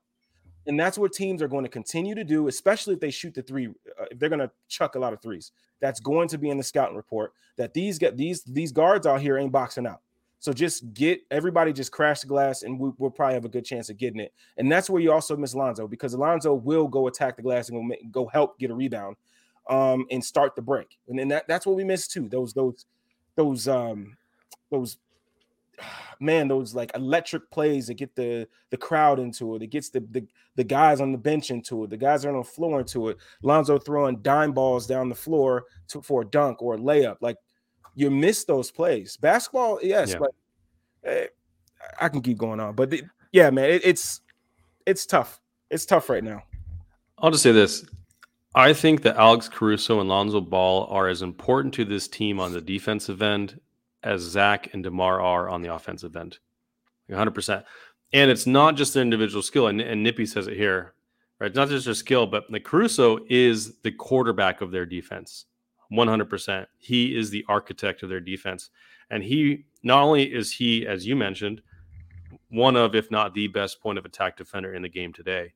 [0.65, 3.41] And that's what teams are going to continue to do, especially if they shoot the
[3.41, 3.67] three.
[3.67, 6.58] Uh, if they're going to chuck a lot of threes, that's going to be in
[6.58, 7.34] the scouting report.
[7.58, 10.02] That these get these these guards out here ain't boxing out.
[10.39, 13.63] So just get everybody just crash the glass, and we, will probably have a good
[13.63, 14.34] chance of getting it.
[14.58, 17.78] And that's where you also miss Lonzo because Alonzo will go attack the glass and
[17.78, 19.15] go, make, go help get a rebound,
[19.69, 20.97] um, and start the break.
[21.08, 22.28] And then that, that's what we miss too.
[22.28, 22.86] Those those
[23.36, 24.17] those um
[24.69, 24.97] those
[26.19, 29.62] man, those like electric plays that get the the crowd into it.
[29.62, 31.89] It gets the the, the guys on the bench into it.
[31.89, 33.17] The guys are on the floor into it.
[33.41, 37.17] Lonzo throwing dime balls down the floor to, for a dunk or a layup.
[37.21, 37.38] Like
[37.95, 39.17] you miss those plays.
[39.17, 40.19] Basketball, yes, yeah.
[40.19, 40.31] but
[41.03, 41.27] eh,
[41.99, 42.75] I can keep going on.
[42.75, 44.21] But the, yeah, man, it, it's
[44.86, 45.39] it's tough.
[45.69, 46.43] It's tough right now.
[47.17, 47.86] I'll just say this.
[48.55, 52.53] I think that Alex Caruso and Lonzo Ball are as important to this team on
[52.53, 53.59] the defensive end
[54.03, 56.39] as Zach and DeMar are on the offensive end.
[57.09, 57.63] 100%.
[58.13, 59.67] And it's not just their individual skill.
[59.67, 60.93] And, and Nippy says it here,
[61.39, 61.47] right?
[61.47, 65.45] It's not just their skill, but the Caruso is the quarterback of their defense.
[65.91, 66.65] 100%.
[66.77, 68.69] He is the architect of their defense.
[69.09, 71.61] And he, not only is he, as you mentioned,
[72.49, 75.53] one of, if not the best point of attack defender in the game today,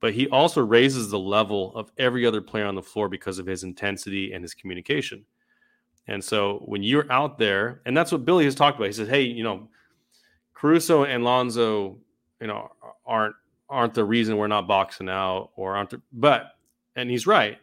[0.00, 3.46] but he also raises the level of every other player on the floor because of
[3.46, 5.24] his intensity and his communication.
[6.08, 8.86] And so when you're out there, and that's what Billy has talked about.
[8.86, 9.68] He says, "Hey, you know,
[10.54, 11.98] Caruso and Lonzo,
[12.40, 12.70] you know,
[13.06, 13.36] aren't
[13.68, 16.52] aren't the reason we're not boxing out, or aren't the, but."
[16.96, 17.58] And he's right.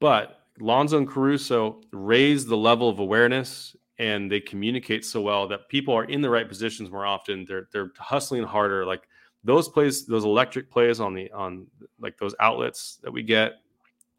[0.00, 5.68] But Lonzo and Caruso raise the level of awareness and they communicate so well that
[5.68, 7.44] people are in the right positions more often.
[7.44, 8.84] They're they're hustling harder.
[8.84, 9.08] Like
[9.44, 11.66] those plays, those electric plays on the on
[12.00, 13.54] like those outlets that we get,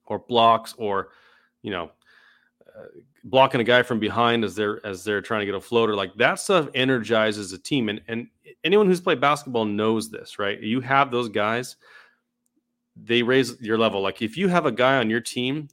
[0.05, 1.09] or blocks, or
[1.61, 1.91] you know,
[3.23, 6.13] blocking a guy from behind as they're as they're trying to get a floater like
[6.15, 7.89] that stuff energizes a team.
[7.89, 8.27] And and
[8.63, 10.59] anyone who's played basketball knows this right?
[10.59, 11.75] You have those guys
[12.95, 14.01] they raise your level.
[14.01, 15.67] Like if you have a guy on your team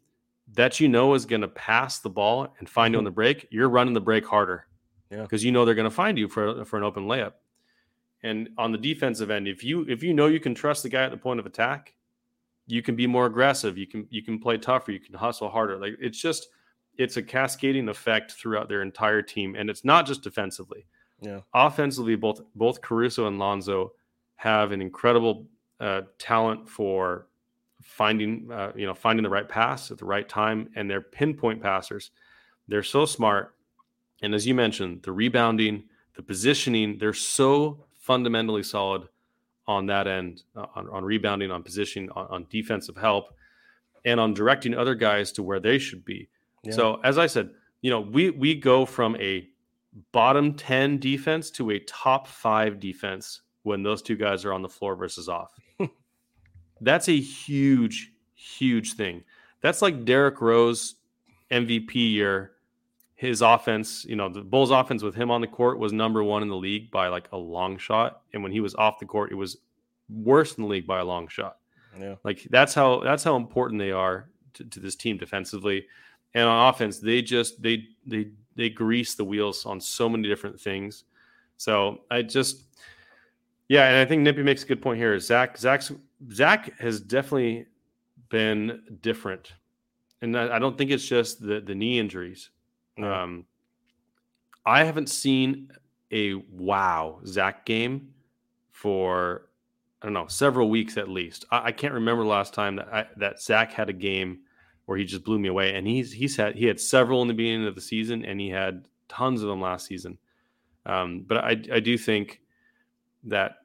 [0.54, 3.06] that you know is going to pass the ball and find you on mm-hmm.
[3.06, 4.66] the break you're running the break harder
[5.10, 5.22] yeah.
[5.22, 7.34] because you know they're going to find you for for an open layup.
[8.24, 11.04] And on the defensive end if you if you know you can trust the guy
[11.04, 11.94] at the point of attack
[12.66, 15.78] you can be more aggressive you can you can play tougher you can hustle harder.
[15.78, 16.48] Like it's just
[16.98, 20.86] it's a cascading effect throughout their entire team, and it's not just defensively.
[21.20, 23.92] Yeah, offensively, both both Caruso and Lonzo
[24.36, 25.46] have an incredible
[25.80, 27.26] uh, talent for
[27.82, 31.62] finding uh, you know finding the right pass at the right time, and they're pinpoint
[31.62, 32.10] passers.
[32.68, 33.54] They're so smart,
[34.22, 35.84] and as you mentioned, the rebounding,
[36.16, 39.08] the positioning, they're so fundamentally solid
[39.66, 43.34] on that end, uh, on, on, rebounding, on positioning, on, on defensive help,
[44.04, 46.28] and on directing other guys to where they should be.
[46.70, 49.48] So as I said, you know, we we go from a
[50.12, 54.68] bottom 10 defense to a top 5 defense when those two guys are on the
[54.68, 55.52] floor versus off.
[56.80, 59.24] That's a huge huge thing.
[59.60, 60.96] That's like Derrick Rose
[61.50, 62.52] MVP year.
[63.14, 66.42] His offense, you know, the Bulls offense with him on the court was number 1
[66.42, 69.30] in the league by like a long shot and when he was off the court
[69.30, 69.58] it was
[70.08, 71.58] worse in the league by a long shot.
[71.98, 72.16] Yeah.
[72.24, 75.86] Like that's how that's how important they are to, to this team defensively
[76.34, 80.60] and on offense they just they they they grease the wheels on so many different
[80.60, 81.04] things.
[81.56, 82.64] So i just
[83.68, 85.18] yeah and i think nippy makes a good point here.
[85.18, 85.92] Zach zach's
[86.32, 87.66] zach has definitely
[88.28, 89.52] been different.
[90.20, 92.50] And i, I don't think it's just the the knee injuries.
[92.98, 93.46] Um
[94.64, 95.70] i haven't seen
[96.12, 98.12] a wow zach game
[98.70, 99.48] for
[100.00, 101.44] i don't know several weeks at least.
[101.50, 104.40] I, I can't remember last time that I, that zach had a game
[104.86, 105.74] where he just blew me away.
[105.74, 108.48] And he's he's had he had several in the beginning of the season, and he
[108.48, 110.18] had tons of them last season.
[110.86, 112.40] Um, but I I do think
[113.24, 113.58] that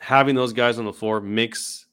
[0.00, 1.86] having those guys on the floor makes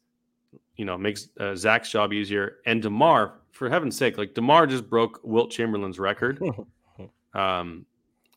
[0.75, 2.57] you know makes uh, Zach's job easier.
[2.65, 6.41] And Demar, for heaven's sake, like Demar just broke Wilt Chamberlain's record.
[7.33, 7.85] um,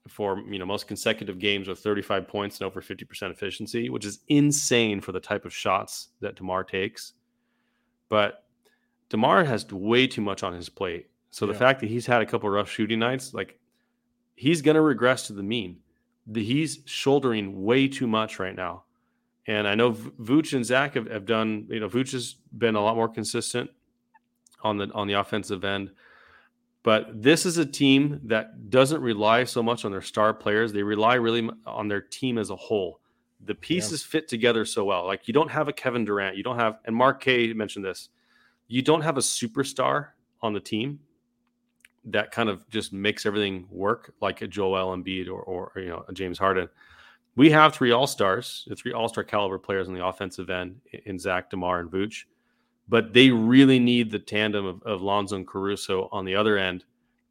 [0.09, 4.21] for you know most consecutive games with 35 points and over 50% efficiency, which is
[4.29, 7.13] insane for the type of shots that Demar takes.
[8.09, 8.45] But
[9.11, 11.09] Demar has way too much on his plate.
[11.31, 13.59] So the fact that he's had a couple of rough shooting nights, like
[14.35, 15.79] he's going to regress to the mean.
[16.27, 18.85] The, he's shouldering way too much right now.
[19.47, 22.81] And I know Vooch and Zach have, have done, you know, Vooch has been a
[22.81, 23.71] lot more consistent
[24.63, 25.91] on the on the offensive end.
[26.83, 30.73] But this is a team that doesn't rely so much on their star players.
[30.73, 33.01] They rely really on their team as a whole.
[33.45, 34.11] The pieces yeah.
[34.11, 35.07] fit together so well.
[35.07, 38.09] Like you don't have a Kevin Durant, you don't have, and Mark K mentioned this
[38.71, 41.01] you don't have a superstar on the team
[42.05, 46.05] that kind of just makes everything work like a Joel Embiid or, or you know
[46.09, 46.69] a James Harden.
[47.35, 51.19] We have three All Stars, three All Star caliber players on the offensive end in
[51.19, 52.25] Zach Demar and Vooch,
[52.89, 56.85] but they really need the tandem of, of Lonzo and Caruso on the other end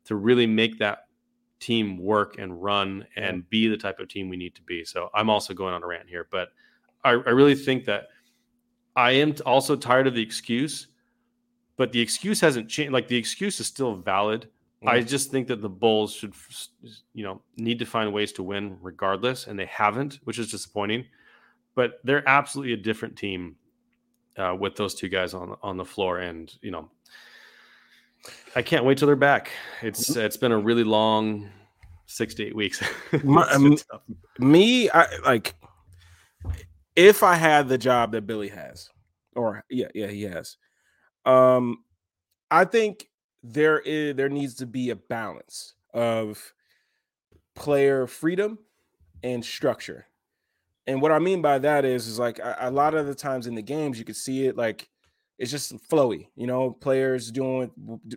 [0.06, 1.08] to really make that
[1.62, 4.84] team work and run and be the type of team we need to be.
[4.84, 6.49] So I'm also going on a rant here, but
[7.06, 8.08] I, I really think that
[8.95, 10.88] I am also tired of the excuse
[11.80, 12.94] but the excuse hasn't changed.
[12.94, 14.50] Like the excuse is still valid,
[14.86, 16.34] I just think that the Bulls should,
[17.13, 21.06] you know, need to find ways to win regardless, and they haven't, which is disappointing.
[21.76, 23.56] But they're absolutely a different team
[24.38, 26.89] uh, with those two guys on on the floor, and you know,
[28.56, 29.52] I can't wait till they're back.
[29.82, 30.22] It's mm-hmm.
[30.22, 31.50] it's been a really long
[32.06, 32.82] six to eight weeks.
[33.24, 33.78] My, um,
[34.38, 35.56] me, I like
[36.96, 38.89] if I had the job that Billy has,
[39.36, 40.58] or yeah, yeah, he has.
[41.30, 41.84] Um,
[42.50, 43.08] I think
[43.44, 46.54] there is there needs to be a balance of
[47.56, 48.60] player freedom
[49.24, 50.08] and structure.
[50.88, 53.46] And what I mean by that is, is like a, a lot of the times
[53.46, 54.89] in the games you can see it like
[55.38, 57.72] it's just flowy, you know, players doing,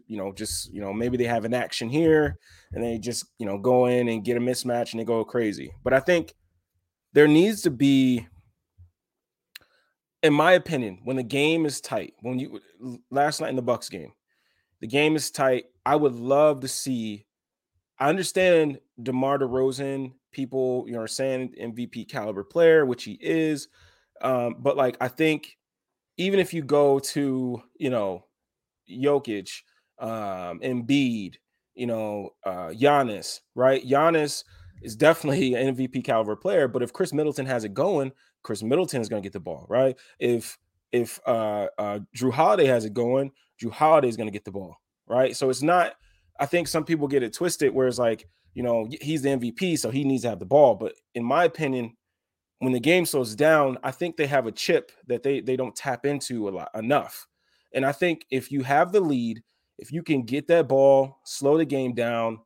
[0.07, 2.39] you know, just, you know, maybe they have an action here
[2.73, 5.73] and they just, you know, go in and get a mismatch and they go crazy.
[5.85, 6.35] But I think
[7.13, 8.27] there needs to be,
[10.23, 12.61] in my opinion, when the game is tight, when you
[13.11, 14.13] last night in the Bucks game,
[14.81, 15.65] the game is tight.
[15.85, 17.27] I would love to see.
[17.99, 23.69] I understand DeMar DeRozan, people, you know, are saying MVP caliber player, which he is.
[24.21, 25.57] Um, but like I think
[26.17, 28.27] even if you go to, you know,
[28.91, 29.51] Jokic,
[29.99, 31.37] um, Embiid,
[31.75, 33.85] you know, uh, Giannis, right?
[33.85, 34.45] Giannis
[34.83, 39.01] is definitely an MVP caliber player, but if Khris Middleton has it going, Khris Middleton
[39.01, 39.97] is going to get the ball, right?
[40.19, 40.59] If
[40.93, 44.51] if uh, uh, Jrue Holiday has it going, Jrue Holiday is going to get the
[44.51, 44.77] ball,
[45.07, 45.37] right?
[45.37, 45.95] So it's not.
[46.39, 49.79] I think some people get it twisted, where it's like, you know, he's the MVP,
[49.79, 50.75] so he needs to have the ball.
[50.75, 51.97] But in my opinion,
[52.59, 55.75] when the game slows down, I think they have a chip that they they don't
[55.75, 57.27] tap into a lot enough.
[57.75, 59.43] And I think if you have the lead,
[59.79, 62.39] if you can get that ball, slow the game down,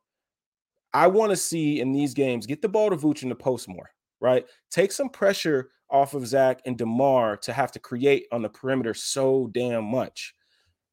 [0.93, 3.67] I want to see in these games get the ball to Vooch in the post
[3.67, 4.45] more, right?
[4.69, 8.93] Take some pressure off of Zach and DeMar to have to create on the perimeter
[8.93, 10.33] so damn much.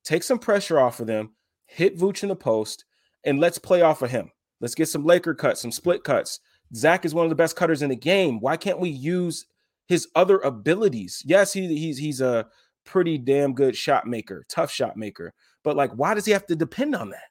[0.04, 1.34] Take some pressure off of them,
[1.66, 2.84] hit Vooch in the post,
[3.24, 4.30] and let's play off of him.
[4.60, 6.40] Let's get some Laker cuts, some split cuts.
[6.74, 8.40] Zach is one of the best cutters in the game.
[8.40, 9.46] Why can't we use
[9.86, 11.22] his other abilities?
[11.24, 12.46] Yes, he, he's he's a
[12.84, 15.32] pretty damn good shot maker, tough shot maker.
[15.62, 17.24] But like, why does he have to depend on that?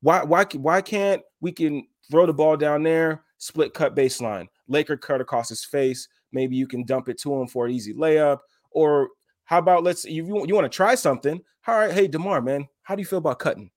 [0.00, 4.96] Why why why can't we can throw the ball down there, split cut baseline, Laker
[4.96, 6.08] cut across his face?
[6.32, 8.38] Maybe you can dump it to him for an easy layup.
[8.70, 9.10] Or
[9.44, 11.42] how about let's you you want to try something?
[11.66, 13.70] All right, hey Demar, man, how do you feel about cutting?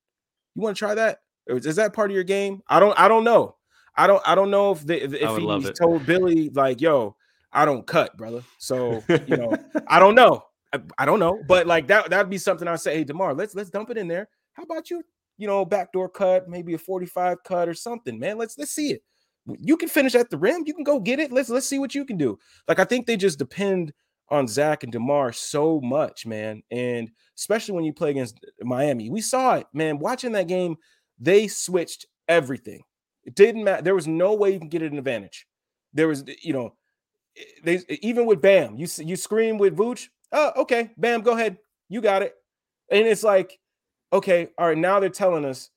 [0.56, 1.20] You want to try that?
[1.48, 2.62] Is that part of your game?
[2.68, 3.56] I don't I don't know.
[3.96, 7.16] I don't I don't know if the, if, if he told Billy like, yo,
[7.52, 8.44] I don't cut, brother.
[8.58, 9.56] So you know,
[9.88, 10.44] I don't know.
[10.72, 13.54] I, I, don't know, but like that that'd be something I'd say, hey, Demar, let's
[13.54, 14.28] let's dump it in there.
[14.54, 15.04] How about you,
[15.38, 18.38] you know, backdoor cut, maybe a 45 cut or something, man.
[18.40, 19.04] Let's let's see it.
[19.46, 20.64] You can finish at the rim.
[20.66, 21.32] You can go get it.
[21.32, 22.40] Let's let's see what you can do.
[22.68, 23.94] Like I think they just depend
[24.30, 26.64] on Zach and DeMar so much, man.
[26.72, 29.10] And especially when you play against Miami.
[29.10, 30.00] We saw it, man.
[30.00, 30.78] Watching that game,
[31.20, 32.82] they switched everything.
[33.24, 33.82] It didn't matter.
[33.82, 35.46] There was no way you can get an advantage.
[35.94, 36.74] There was, you know,
[37.64, 40.08] they even with Bam, you you scream with Vooch.
[40.32, 41.58] Oh, okay, Bam, go ahead,
[41.90, 42.34] you got it.
[42.90, 43.60] And it's like,
[44.12, 44.78] okay, all right.
[44.78, 45.70] Now they're telling us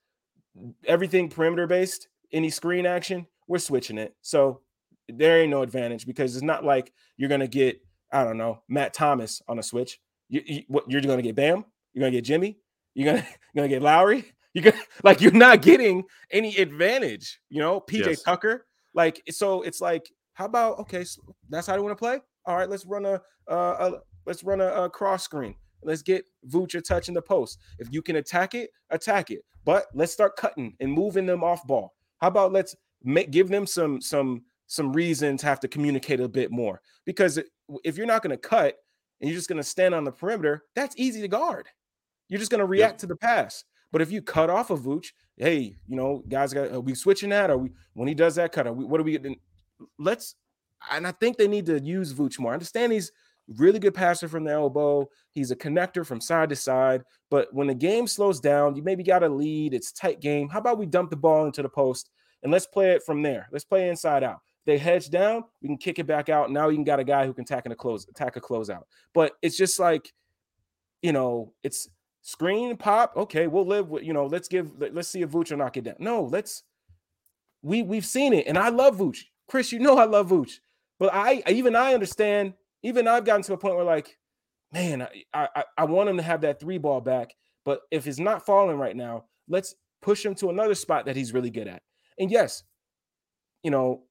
[0.87, 2.09] everything perimeter based.
[2.33, 4.15] Any screen action, we're switching it.
[4.23, 4.61] So
[5.09, 7.81] there ain't no advantage because it's not like you're gonna get
[8.13, 9.99] I don't know Matt Thomas on a switch.
[10.29, 11.65] You, you what you're gonna get Bam.
[11.93, 12.59] You're gonna get Jimmy.
[12.95, 14.25] You're gonna you're gonna get Lowry.
[14.55, 18.23] You're gonna like you're not getting any advantage, you know, PJ yes.
[18.23, 18.65] Tucker.
[18.95, 21.21] Like so it's like, how about okay, so
[21.51, 22.21] that's how you want to play?
[22.47, 23.21] All right, let's run a,
[23.51, 23.93] uh, a
[24.25, 25.57] let's run a, a, cross screen.
[25.83, 27.59] Let's get Vucha touching the post.
[27.79, 29.41] If you can attack it, attack it.
[29.67, 31.93] But let's start cutting and moving them off ball.
[32.23, 36.29] How about let's make give them some some some reason to have to communicate a
[36.29, 37.39] bit more because
[37.85, 38.77] if you're not going to cut
[39.21, 41.69] and you're just going to stand on the perimeter, that's easy to guard.
[42.29, 43.65] You're just going to react to the pass.
[43.93, 47.31] But if you cut off of Vooch, hey, you know, guys, got are we switching
[47.31, 47.51] that?
[47.51, 48.67] Or we when he does that cut?
[48.67, 49.13] Are we, what are we?
[49.13, 49.37] getting?
[49.99, 50.35] Let's.
[50.91, 52.51] And I think they need to use Vooch more.
[52.51, 53.13] I understand he's
[53.57, 55.09] really good passer from the elbow.
[55.33, 57.03] He's a connector from side to side.
[57.31, 59.73] But when the game slows down, you maybe got a lead.
[59.73, 60.49] It's tight game.
[60.49, 62.11] How about we dump the ball into the post
[62.43, 63.49] and let's play it from there?
[63.51, 64.41] Let's play inside out.
[64.65, 66.51] They hedge down, we can kick it back out.
[66.51, 68.83] Now you can got a guy who can tack in a close, attack a closeout.
[69.15, 70.13] But it's just like,
[71.03, 71.89] you know, it's
[72.27, 74.27] Screen pop, okay, we'll live with you know.
[74.27, 75.95] Let's give let's see if Vooch will knock it down.
[76.01, 76.65] No, let's
[77.63, 79.27] we we've seen it, and I love Vooch.
[79.47, 80.59] Chris, you know I love Vooch,
[80.99, 82.55] but I even I understand.
[82.83, 84.19] Even I've gotten to a point where like,
[84.73, 87.33] man, I I, I want him to have that three ball back,
[87.65, 91.33] but if it's not falling right now, let's push him to another spot that he's
[91.33, 91.81] really good at.
[92.19, 92.63] And yes,
[93.63, 94.03] you know,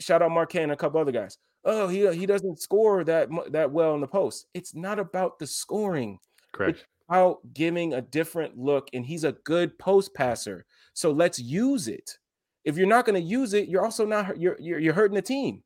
[0.00, 1.38] shout out Marquette and a couple other guys.
[1.64, 4.46] Oh, he uh, he doesn't score that that well in the post.
[4.54, 6.18] It's not about the scoring.
[6.52, 6.78] Correct.
[6.78, 10.64] It's about giving a different look, and he's a good post passer.
[10.94, 12.18] So let's use it.
[12.64, 15.22] If you're not going to use it, you're also not you're, you're you're hurting the
[15.22, 15.62] team.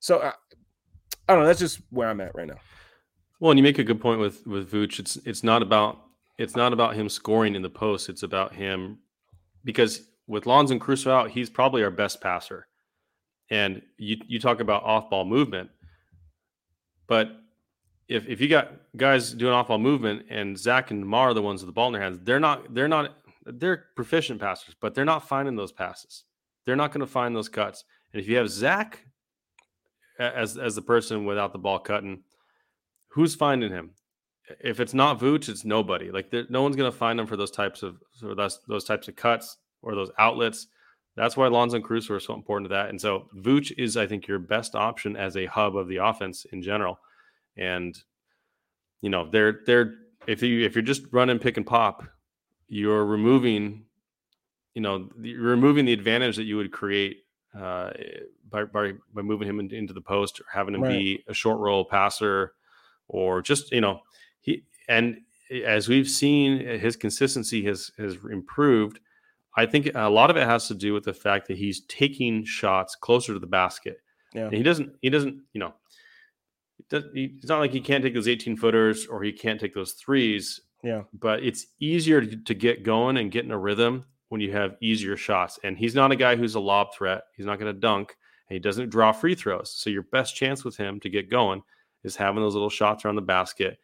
[0.00, 0.32] So I,
[1.28, 1.46] I don't know.
[1.46, 2.58] That's just where I'm at right now.
[3.40, 4.98] Well, and you make a good point with with Vooch.
[4.98, 5.98] It's it's not about
[6.38, 8.08] it's not about him scoring in the post.
[8.08, 8.98] It's about him
[9.64, 12.66] because with Lonzo Caruso out, he's probably our best passer.
[13.50, 15.70] And you you talk about off ball movement,
[17.06, 17.30] but
[18.08, 21.42] if if you got guys doing off ball movement and Zach and Mar are the
[21.42, 24.94] ones with the ball in their hands, they're not they're not they're proficient passers, but
[24.94, 26.24] they're not finding those passes.
[26.64, 27.84] They're not going to find those cuts.
[28.12, 29.04] And if you have Zach
[30.18, 32.24] as as the person without the ball cutting,
[33.08, 33.92] who's finding him?
[34.60, 36.10] If it's not Vooch, it's nobody.
[36.10, 39.06] Like no one's going to find him for those types of for those those types
[39.06, 40.66] of cuts or those outlets.
[41.16, 42.90] That's why Lonzo and Caruso are so important to that.
[42.90, 46.44] And so Vooch is, I think, your best option as a hub of the offense
[46.52, 46.98] in general.
[47.56, 47.96] And
[49.00, 49.94] you know, they're they're
[50.26, 52.04] if you if you're just running pick and pop,
[52.68, 53.84] you're removing,
[54.74, 57.18] you know, you're removing the advantage that you would create
[57.58, 57.90] uh,
[58.50, 60.90] by, by by moving him into the post or having him right.
[60.90, 62.52] be a short roll passer
[63.08, 64.00] or just you know
[64.40, 65.18] he and
[65.64, 69.00] as we've seen his consistency has has improved
[69.56, 72.44] I think a lot of it has to do with the fact that he's taking
[72.44, 73.98] shots closer to the basket.
[74.34, 74.44] Yeah.
[74.44, 75.74] And he doesn't, he doesn't, you know,
[76.90, 80.60] it's not like he can't take those 18 footers or he can't take those threes.
[80.82, 81.02] Yeah.
[81.18, 85.16] But it's easier to, get going and get in a rhythm when you have easier
[85.16, 85.58] shots.
[85.64, 87.22] And he's not a guy who's a lob threat.
[87.34, 88.14] He's not going to dunk
[88.48, 89.72] and he doesn't draw free throws.
[89.72, 91.62] So your best chance with him to get going
[92.04, 93.78] is having those little shots around the basket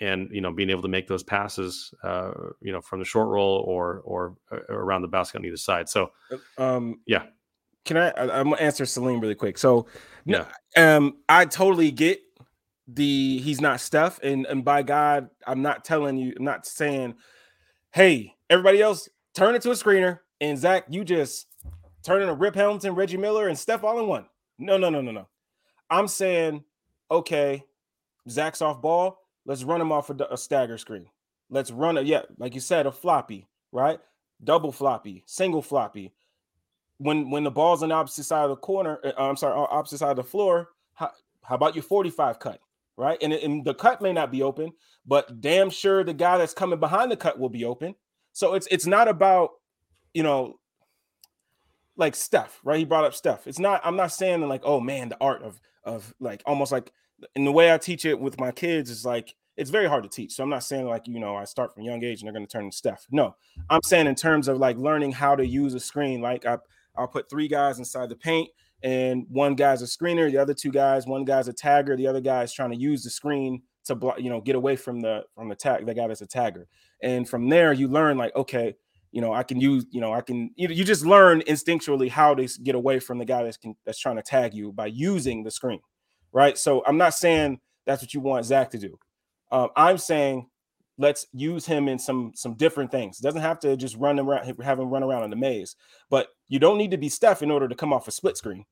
[0.00, 3.28] and you know being able to make those passes uh, you know from the short
[3.28, 5.88] roll or or uh, around the basket on either side.
[5.88, 6.10] So
[6.56, 7.24] um yeah.
[7.84, 9.58] can i i'm gonna answer Salim really quick.
[9.58, 9.86] So
[10.24, 10.46] yeah.
[10.76, 12.20] um i totally get
[12.86, 17.14] the he's not Steph and and by god i'm not telling you i'm not saying
[17.92, 21.46] hey everybody else turn it to a screener and zach you just
[22.02, 24.24] turn into rip hamilton reggie miller and steph all in one.
[24.58, 25.28] No no no no no.
[25.90, 26.64] I'm saying
[27.10, 27.64] okay
[28.28, 29.17] zach's off ball
[29.48, 31.06] Let's run him off a, a stagger screen.
[31.48, 32.04] Let's run it.
[32.06, 33.98] Yeah, like you said, a floppy, right?
[34.44, 36.12] Double floppy, single floppy.
[36.98, 39.98] When when the ball's on the opposite side of the corner, uh, I'm sorry, opposite
[39.98, 40.68] side of the floor.
[40.92, 42.60] How, how about your 45 cut,
[42.98, 43.16] right?
[43.22, 44.72] And, and the cut may not be open,
[45.06, 47.94] but damn sure the guy that's coming behind the cut will be open.
[48.32, 49.52] So it's it's not about
[50.12, 50.60] you know
[51.96, 52.78] like Steph, right?
[52.78, 53.46] He brought up Steph.
[53.46, 53.80] It's not.
[53.82, 56.92] I'm not saying like, oh man, the art of of like almost like
[57.34, 60.08] and the way I teach it with my kids is like it's very hard to
[60.08, 60.34] teach.
[60.34, 62.46] So I'm not saying like you know I start from young age and they're going
[62.46, 63.06] to turn to Steph.
[63.10, 63.34] No,
[63.70, 66.20] I'm saying in terms of like learning how to use a screen.
[66.20, 66.58] Like I,
[66.96, 68.48] I'll put three guys inside the paint,
[68.82, 72.20] and one guy's a screener, the other two guys, one guy's a tagger, the other
[72.20, 75.24] guy is trying to use the screen to block, you know, get away from the
[75.34, 76.64] from the tag the guy that's a tagger.
[77.02, 78.76] And from there, you learn like okay,
[79.10, 82.34] you know, I can use, you know, I can you, you just learn instinctually how
[82.34, 85.42] to get away from the guy that's can, that's trying to tag you by using
[85.42, 85.80] the screen
[86.32, 86.56] right?
[86.56, 88.98] So I'm not saying that's what you want Zach to do.
[89.50, 90.48] Um, I'm saying
[90.98, 93.18] let's use him in some some different things.
[93.18, 95.76] Doesn't have to just run around, have him run around in the maze.
[96.10, 98.64] But you don't need to be Steph in order to come off a split screen.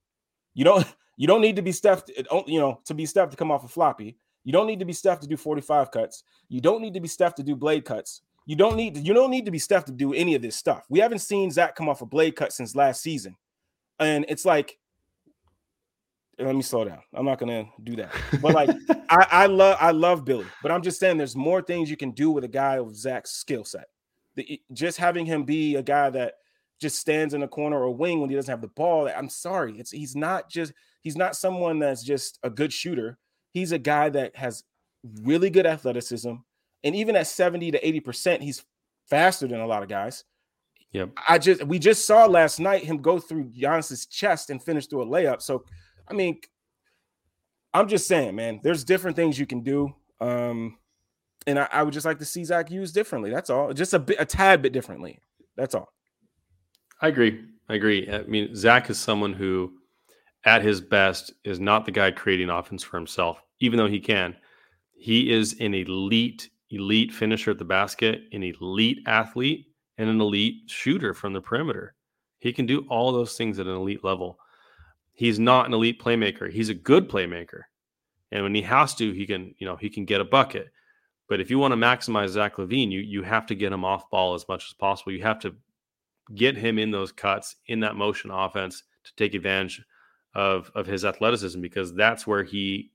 [0.54, 0.86] You don't
[1.16, 2.02] you don't need to be Steph,
[2.46, 4.16] you know, to be Steph to come off a floppy.
[4.44, 6.22] You don't need to be Steph to do 45 cuts.
[6.48, 8.22] You don't need to be Steph to do blade cuts.
[8.44, 10.54] You don't need to, you don't need to be Steph to do any of this
[10.54, 10.84] stuff.
[10.88, 13.36] We haven't seen Zach come off a blade cut since last season.
[13.98, 14.78] And it's like
[16.38, 17.00] let me slow down.
[17.14, 18.12] I'm not gonna do that.
[18.40, 18.70] But like
[19.08, 22.10] I, I love I love Billy, but I'm just saying there's more things you can
[22.10, 23.86] do with a guy of Zach's skill set.
[24.34, 26.34] The, just having him be a guy that
[26.78, 29.08] just stands in a corner or wing when he doesn't have the ball.
[29.08, 30.72] I'm sorry, it's he's not just
[31.02, 33.18] he's not someone that's just a good shooter.
[33.52, 34.64] He's a guy that has
[35.22, 36.32] really good athleticism,
[36.84, 38.62] and even at 70 to 80 percent, he's
[39.08, 40.24] faster than a lot of guys.
[40.92, 41.10] Yep.
[41.28, 45.02] I just we just saw last night him go through Giannis's chest and finish through
[45.02, 45.42] a layup.
[45.42, 45.64] So
[46.08, 46.40] I mean,
[47.74, 49.94] I'm just saying, man, there's different things you can do.
[50.20, 50.78] Um,
[51.46, 53.30] and I, I, would just like to see Zach used differently.
[53.30, 53.72] That's all.
[53.72, 55.18] Just a bit, a tad bit differently.
[55.56, 55.92] That's all.
[57.02, 57.44] I agree.
[57.68, 58.10] I agree.
[58.10, 59.72] I mean, Zach is someone who,
[60.44, 64.34] at his best, is not the guy creating offense for himself, even though he can.
[64.94, 69.66] He is an elite, elite finisher at the basket, an elite athlete,
[69.98, 71.94] and an elite shooter from the perimeter.
[72.38, 74.38] He can do all those things at an elite level
[75.16, 76.48] he's not an elite playmaker.
[76.48, 77.62] He's a good playmaker.
[78.30, 80.70] And when he has to, he can, you know, he can get a bucket.
[81.28, 84.08] But if you want to maximize Zach LaVine, you you have to get him off
[84.10, 85.12] ball as much as possible.
[85.12, 85.56] You have to
[86.34, 89.82] get him in those cuts, in that motion offense to take advantage
[90.34, 92.92] of of his athleticism because that's where he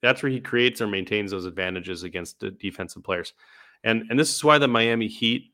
[0.00, 3.34] that's where he creates or maintains those advantages against the defensive players.
[3.84, 5.52] And and this is why the Miami Heat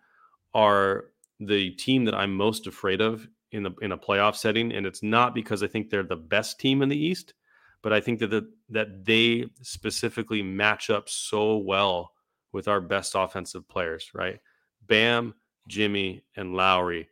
[0.54, 1.06] are
[1.40, 5.02] the team that I'm most afraid of in the in a playoff setting, and it's
[5.02, 7.34] not because I think they're the best team in the East,
[7.82, 12.12] but I think that the, that they specifically match up so well
[12.52, 14.10] with our best offensive players.
[14.12, 14.40] Right,
[14.86, 15.34] Bam,
[15.68, 17.08] Jimmy, and Lowry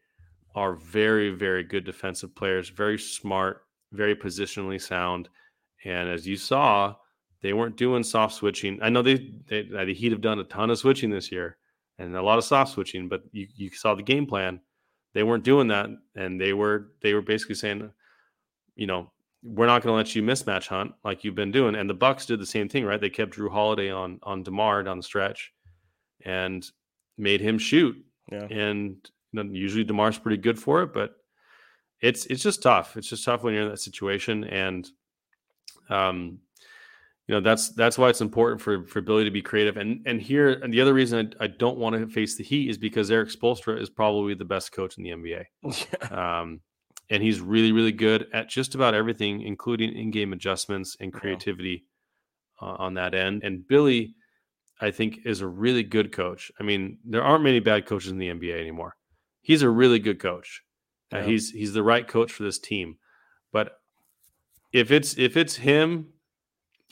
[0.55, 3.62] are very very good defensive players, very smart,
[3.93, 5.28] very positionally sound,
[5.84, 6.95] and as you saw,
[7.40, 8.78] they weren't doing soft switching.
[8.82, 11.57] I know they, they the Heat have done a ton of switching this year
[11.99, 14.61] and a lot of soft switching, but you, you saw the game plan.
[15.14, 17.90] They weren't doing that, and they were they were basically saying,
[18.76, 19.10] you know,
[19.42, 21.74] we're not going to let you mismatch hunt like you've been doing.
[21.74, 23.00] And the Bucks did the same thing, right?
[23.00, 25.52] They kept Jrue Holiday on on Demar down the stretch,
[26.24, 26.64] and
[27.18, 27.96] made him shoot.
[28.30, 28.46] Yeah.
[28.50, 28.96] And
[29.32, 31.16] you know, usually Demar's pretty good for it, but
[32.00, 32.96] it's it's just tough.
[32.96, 34.88] It's just tough when you're in that situation, and
[35.88, 36.38] um,
[37.28, 39.76] you know that's that's why it's important for for Billy to be creative.
[39.76, 42.68] And and here and the other reason I, I don't want to face the Heat
[42.68, 45.44] is because Erik Spoelstra is probably the best coach in the NBA.
[46.02, 46.40] Yeah.
[46.40, 46.60] Um,
[47.10, 51.84] and he's really really good at just about everything, including in-game adjustments and creativity
[52.60, 52.68] yeah.
[52.68, 53.42] uh, on that end.
[53.44, 54.14] And Billy,
[54.80, 56.50] I think, is a really good coach.
[56.58, 58.96] I mean, there aren't many bad coaches in the NBA anymore.
[59.42, 60.62] He's a really good coach.
[61.12, 61.22] Uh, yeah.
[61.22, 62.96] Uh, he's he's the right coach for this team.
[63.52, 63.78] But
[64.72, 66.08] if it's if it's him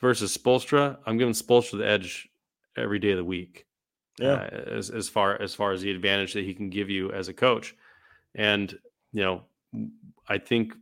[0.01, 2.29] versus Spoelstra, I'm giving Spoelstra the edge
[2.77, 3.67] every day of the week.
[4.19, 7.13] Yeah, uh, as as far as far as the advantage that he can give you
[7.13, 7.75] as a coach,
[8.35, 8.77] and
[9.13, 9.43] you know,
[10.29, 10.75] I think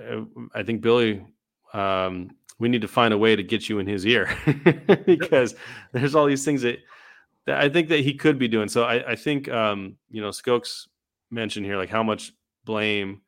[0.00, 0.22] uh,
[0.54, 1.24] I think Billy.
[1.72, 2.30] Um,
[2.60, 4.32] we need to find a way to get you in his ear
[5.06, 5.56] because
[5.92, 6.78] there's all these things that,
[7.46, 8.68] that, I think that he could be doing.
[8.68, 10.86] So I, I think um, you know Skokes
[11.30, 12.32] mentioned here like how much
[12.64, 13.22] blame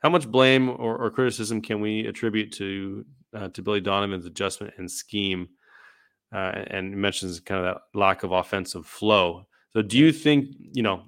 [0.00, 3.04] how much blame or, or criticism can we attribute to
[3.36, 5.48] uh, to Billy Donovan's adjustment and scheme,
[6.32, 9.46] uh, and mentions kind of that lack of offensive flow.
[9.72, 11.02] So, do you think you know,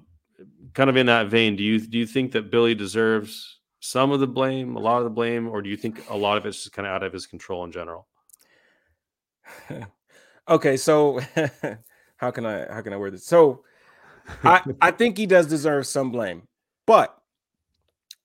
[0.73, 4.19] kind of in that vein, do you do you think that Billy deserves some of
[4.19, 6.63] the blame, a lot of the blame, or do you think a lot of it's
[6.63, 8.07] just kind of out of his control in general?
[10.49, 11.19] okay, so
[12.17, 13.25] how can I how can I word this?
[13.25, 13.63] So,
[14.43, 16.43] I I think he does deserve some blame,
[16.85, 17.17] but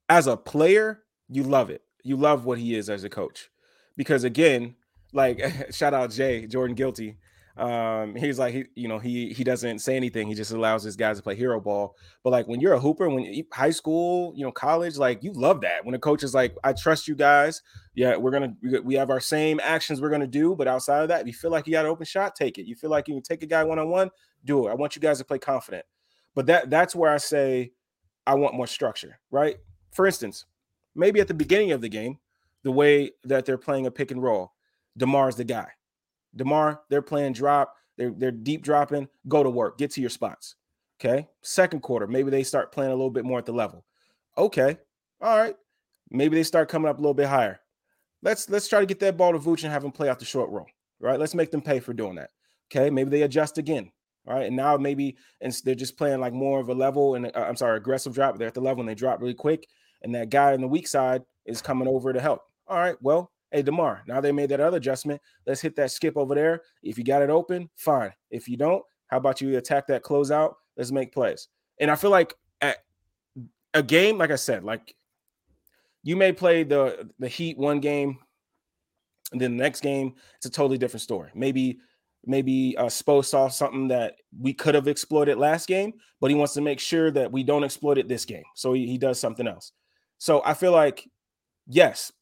[0.09, 1.83] as a player, you love it.
[2.03, 3.51] You love what he is as a coach.
[3.97, 4.75] Because again,
[5.13, 5.41] like
[5.73, 7.17] shout out Jay, Jordan Guilty.
[7.57, 10.97] Um, he's like he, you know, he he doesn't say anything, he just allows his
[10.97, 11.97] guys to play hero ball.
[12.25, 15.33] But like when you're a hooper, when you, high school, you know, college, like you
[15.33, 17.63] love that when a coach is like, I trust you guys.
[17.95, 21.21] Yeah, we're gonna we have our same actions we're gonna do, but outside of that,
[21.21, 22.67] if you feel like you got an open shot, take it.
[22.67, 24.11] You feel like you can take a guy one-on-one,
[24.45, 24.71] do it.
[24.71, 25.85] I want you guys to play confident.
[26.35, 27.71] But that that's where I say
[28.27, 29.59] I want more structure, right?
[29.93, 30.45] For instance,
[30.97, 32.19] maybe at the beginning of the game,
[32.65, 34.53] the way that they're playing a pick and roll,
[34.99, 35.69] DeMar's the guy.
[36.35, 40.57] DeMar, they're playing drop, they're, they're deep dropping, go to work, get to your spots.
[41.01, 41.29] Okay.
[41.43, 43.85] Second quarter, maybe they start playing a little bit more at the level.
[44.37, 44.79] Okay.
[45.21, 45.55] All right.
[46.11, 47.61] Maybe they start coming up a little bit higher.
[48.23, 50.25] Let's let's try to get that ball to Vooch and have him play out the
[50.25, 50.67] short roll.
[51.01, 51.21] Right.
[51.21, 52.31] Let's make them pay for doing that.
[52.73, 52.91] Okay.
[52.91, 53.91] Maybe they adjust again.
[54.27, 54.47] All right.
[54.47, 57.57] And now maybe and they're just playing like more of a level and uh, I'm
[57.57, 58.39] sorry, aggressive drop.
[58.39, 59.69] They're at the level and they drop really quick
[60.03, 62.43] and that guy on the weak side is coming over to help.
[62.67, 65.21] All right, well, hey, DeMar, now they made that other adjustment.
[65.47, 66.63] Let's hit that skip over there.
[66.83, 68.13] If you got it open, fine.
[68.31, 70.55] If you don't, how about you attack that closeout?
[70.77, 71.49] Let's make plays.
[71.79, 72.79] And I feel like at
[73.75, 74.95] a game, like I said, like
[76.03, 78.19] you may play the the Heat one game,
[79.33, 81.31] and then the next game, it's a totally different story.
[81.35, 81.79] Maybe
[82.27, 86.55] maybe uh, Spo saw something that we could have exploited last game, but he wants
[86.55, 88.45] to make sure that we don't exploit it this game.
[88.55, 89.73] So he, he does something else.
[90.19, 91.07] So I feel like,
[91.67, 92.13] yes,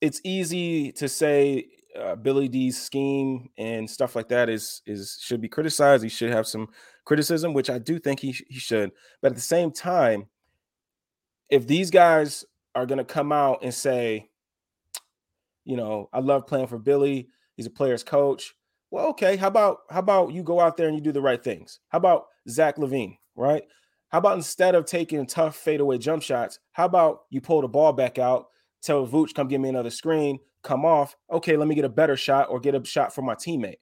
[0.00, 1.66] it's easy to say
[1.98, 6.02] uh, Billy D's scheme and stuff like that is is should be criticized.
[6.02, 6.68] He should have some
[7.04, 8.92] criticism, which I do think he he should.
[9.20, 10.26] But at the same time,
[11.48, 12.44] if these guys
[12.74, 14.28] are going to come out and say,
[15.64, 17.28] you know, I love playing for Billy.
[17.56, 18.54] He's a player's coach.
[18.90, 19.36] Well, okay.
[19.36, 21.80] How about how about you go out there and you do the right things?
[21.88, 23.62] How about Zach LaVine, right?
[24.08, 27.92] How about instead of taking tough fadeaway jump shots, how about you pull the ball
[27.92, 28.46] back out,
[28.82, 31.16] tell Vooch, come give me another screen, come off.
[31.30, 33.78] Okay, let me get a better shot or get a shot from my teammate.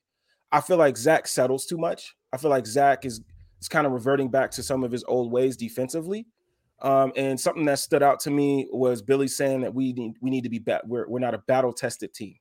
[0.50, 2.14] I feel like Zach settles too much.
[2.32, 3.20] I feel like Zach is,
[3.60, 6.26] is kind of reverting back to some of his old ways defensively.
[6.80, 10.30] Um, and something that stood out to me was Billy saying that we need we
[10.30, 12.36] need to be bat- we're, we're not a battle tested team.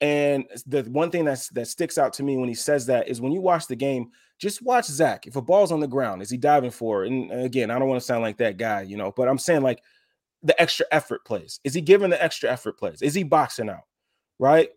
[0.00, 3.20] And the one thing that's that sticks out to me when he says that is
[3.20, 4.10] when you watch the game,
[4.40, 5.28] just watch Zach.
[5.28, 7.12] If a ball's on the ground, is he diving for it?
[7.12, 9.62] And again, I don't want to sound like that guy, you know, but I'm saying
[9.62, 9.80] like
[10.42, 11.60] the extra effort plays.
[11.64, 13.02] Is he giving the extra effort plays?
[13.02, 13.86] Is he boxing out?
[14.38, 14.70] Right.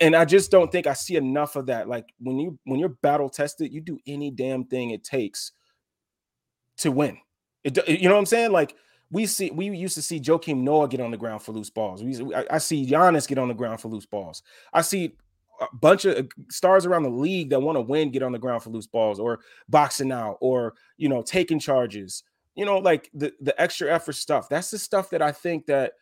[0.00, 1.88] And I just don't think I see enough of that.
[1.88, 5.52] Like when you when you're battle tested, you do any damn thing it takes
[6.78, 7.18] to win.
[7.64, 8.52] It, you know what I'm saying?
[8.52, 8.76] Like
[9.10, 12.02] we see, we used to see Joakim Noah get on the ground for loose balls.
[12.02, 14.42] We, I, I see Giannis get on the ground for loose balls.
[14.72, 15.16] I see
[15.60, 18.38] a bunch of uh, stars around the league that want to win get on the
[18.38, 22.24] ground for loose balls or boxing out or you know taking charges
[22.56, 25.92] you know like the the extra effort stuff that's the stuff that i think that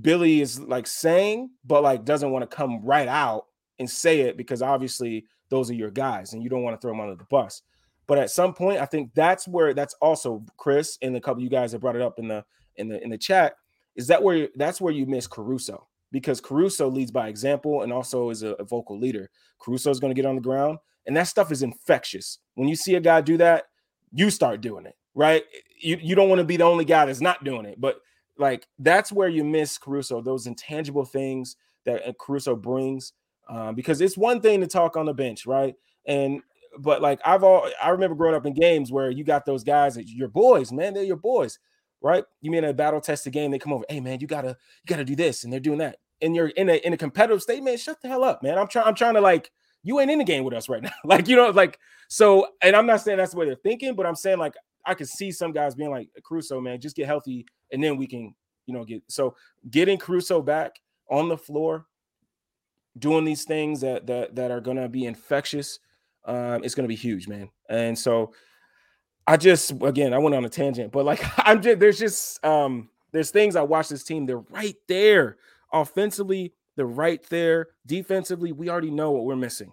[0.00, 3.46] billy is like saying but like doesn't want to come right out
[3.78, 6.92] and say it because obviously those are your guys and you don't want to throw
[6.92, 7.62] them under the bus
[8.06, 11.50] but at some point i think that's where that's also chris and a couple you
[11.50, 12.44] guys have brought it up in the
[12.76, 13.54] in the in the chat
[13.96, 18.30] is that where that's where you miss caruso because Caruso leads by example and also
[18.30, 19.30] is a, a vocal leader.
[19.58, 22.38] Caruso is going to get on the ground, and that stuff is infectious.
[22.54, 23.64] When you see a guy do that,
[24.12, 25.44] you start doing it, right?
[25.80, 28.00] You, you don't want to be the only guy that's not doing it, but
[28.38, 33.12] like that's where you miss Caruso, those intangible things that uh, Caruso brings.
[33.48, 35.74] Um, because it's one thing to talk on the bench, right?
[36.06, 36.40] And
[36.78, 39.96] but like I've all I remember growing up in games where you got those guys
[39.96, 41.58] that your boys, man, they're your boys
[42.02, 42.24] right?
[42.40, 45.04] You mean a battle tested game, they come over, hey man, you gotta you gotta
[45.04, 45.98] do this, and they're doing that.
[46.20, 47.78] And you're in a in a competitive state, man.
[47.78, 48.58] Shut the hell up, man.
[48.58, 49.50] I'm trying, I'm trying to like
[49.82, 50.92] you ain't in the game with us right now.
[51.04, 54.06] like, you know, like so, and I'm not saying that's the way they're thinking, but
[54.06, 54.54] I'm saying like
[54.84, 58.06] I could see some guys being like Caruso, man, just get healthy, and then we
[58.06, 58.34] can,
[58.66, 59.36] you know, get so
[59.70, 60.72] getting Caruso back
[61.10, 61.86] on the floor,
[62.98, 65.78] doing these things that that that are gonna be infectious,
[66.24, 67.48] um, it's gonna be huge, man.
[67.68, 68.32] And so
[69.26, 72.88] I just again I went on a tangent, but like I'm just there's just um
[73.12, 75.36] there's things I watch this team, they're right there.
[75.72, 77.68] Offensively, they're right there.
[77.86, 79.72] Defensively, we already know what we're missing.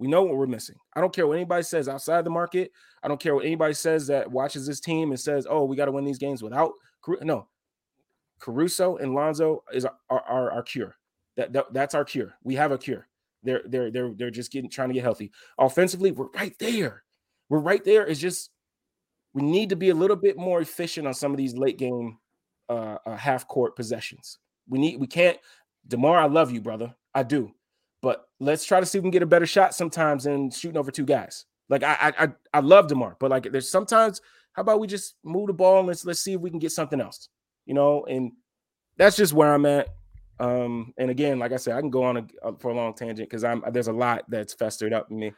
[0.00, 0.76] We know what we're missing.
[0.96, 2.72] I don't care what anybody says outside the market.
[3.02, 5.84] I don't care what anybody says that watches this team and says, "Oh, we got
[5.84, 6.72] to win these games without."
[7.22, 7.48] No,
[8.40, 10.96] Caruso and Lonzo is our, our, our cure.
[11.36, 12.34] That, that that's our cure.
[12.42, 13.06] We have a cure.
[13.42, 15.30] They're they're they're they're just getting trying to get healthy.
[15.58, 17.04] Offensively, we're right there.
[17.48, 18.06] We're right there.
[18.06, 18.50] It's just
[19.34, 22.18] we need to be a little bit more efficient on some of these late game
[22.68, 24.38] uh, uh, half court possessions.
[24.68, 25.38] We need we can't
[25.86, 26.94] Demar, I love you, brother.
[27.14, 27.52] I do.
[28.02, 30.78] But let's try to see if we can get a better shot sometimes than shooting
[30.78, 31.44] over two guys.
[31.68, 34.20] Like I I I love Demar, but like there's sometimes
[34.52, 36.72] how about we just move the ball and let's let's see if we can get
[36.72, 37.28] something else.
[37.66, 38.32] You know, and
[38.96, 39.88] that's just where I'm at.
[40.40, 42.94] Um, and again, like I said, I can go on a, a, for a long
[42.94, 45.32] tangent because I'm there's a lot that's festered up in me.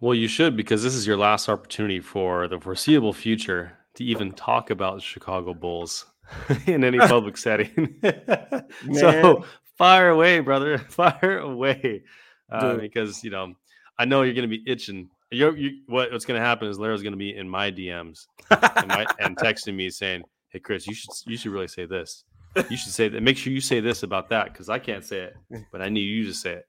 [0.00, 4.32] Well, you should because this is your last opportunity for the foreseeable future to even
[4.32, 6.06] talk about Chicago Bulls
[6.66, 7.96] in any public setting.
[8.94, 9.44] so
[9.78, 12.02] fire away, brother, fire away,
[12.50, 13.54] uh, because you know
[13.98, 15.08] I know you're going to be itching.
[15.30, 18.26] You're, you, what, what's going to happen is Larry's going to be in my DMs
[18.50, 22.24] and, my, and texting me saying, "Hey, Chris, you should you should really say this.
[22.68, 23.22] You should say that.
[23.22, 26.02] Make sure you say this about that because I can't say it, but I need
[26.02, 26.66] you to say it."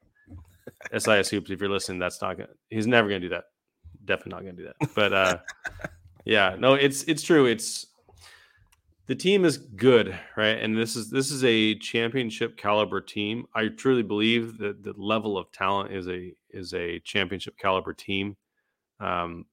[1.02, 1.50] SIS hoops.
[1.50, 2.50] If you're listening, that's not gonna.
[2.70, 3.46] He's never gonna do that.
[4.06, 4.90] Definitely not gonna do that.
[4.96, 5.38] But uh,
[6.26, 7.46] yeah, no, it's it's true.
[7.46, 7.88] It's
[9.10, 10.60] the team is good, right?
[10.60, 13.48] And this is this is a championship caliber team.
[13.56, 18.38] I truly believe that the level of talent is a is a championship caliber team.
[19.00, 19.48] Um,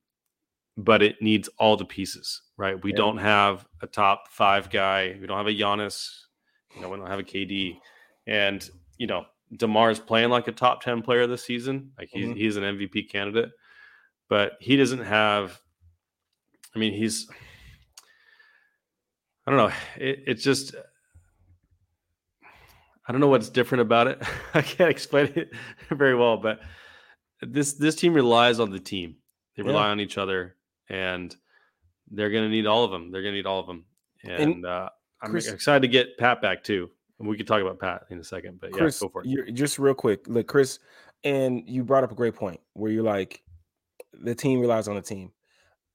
[0.77, 2.83] but it needs all the pieces, right?
[2.85, 2.99] We yeah.
[2.99, 5.17] don't have a top five guy.
[5.19, 6.07] We don't have a Giannis.
[6.75, 7.79] You know, we don't have a KD,
[8.27, 11.93] and you know Demar's playing like a top 10 player this season.
[11.99, 12.37] Like he's, mm-hmm.
[12.37, 13.53] he's an MVP candidate,
[14.29, 15.61] but he doesn't have,
[16.75, 17.31] I mean, he's,
[19.47, 19.75] I don't know.
[19.97, 20.75] It, it's just,
[23.07, 24.23] I don't know what's different about it.
[24.55, 25.51] I can't explain it
[25.91, 26.61] very well, but
[27.41, 29.17] this, this team relies on the team.
[29.57, 29.93] They rely yeah.
[29.93, 30.57] on each other
[30.89, 31.35] and
[32.11, 33.11] they're going to need all of them.
[33.11, 33.85] They're going to need all of them.
[34.25, 34.89] And, and uh,
[35.23, 36.91] I'm Chris, excited to get Pat back too.
[37.19, 39.53] We could talk about Pat in a second, but Chris, yeah, go for it.
[39.55, 40.79] just real quick, look, Chris,
[41.25, 43.43] and you brought up a great point where you're like,
[44.13, 45.33] the team relies on the team,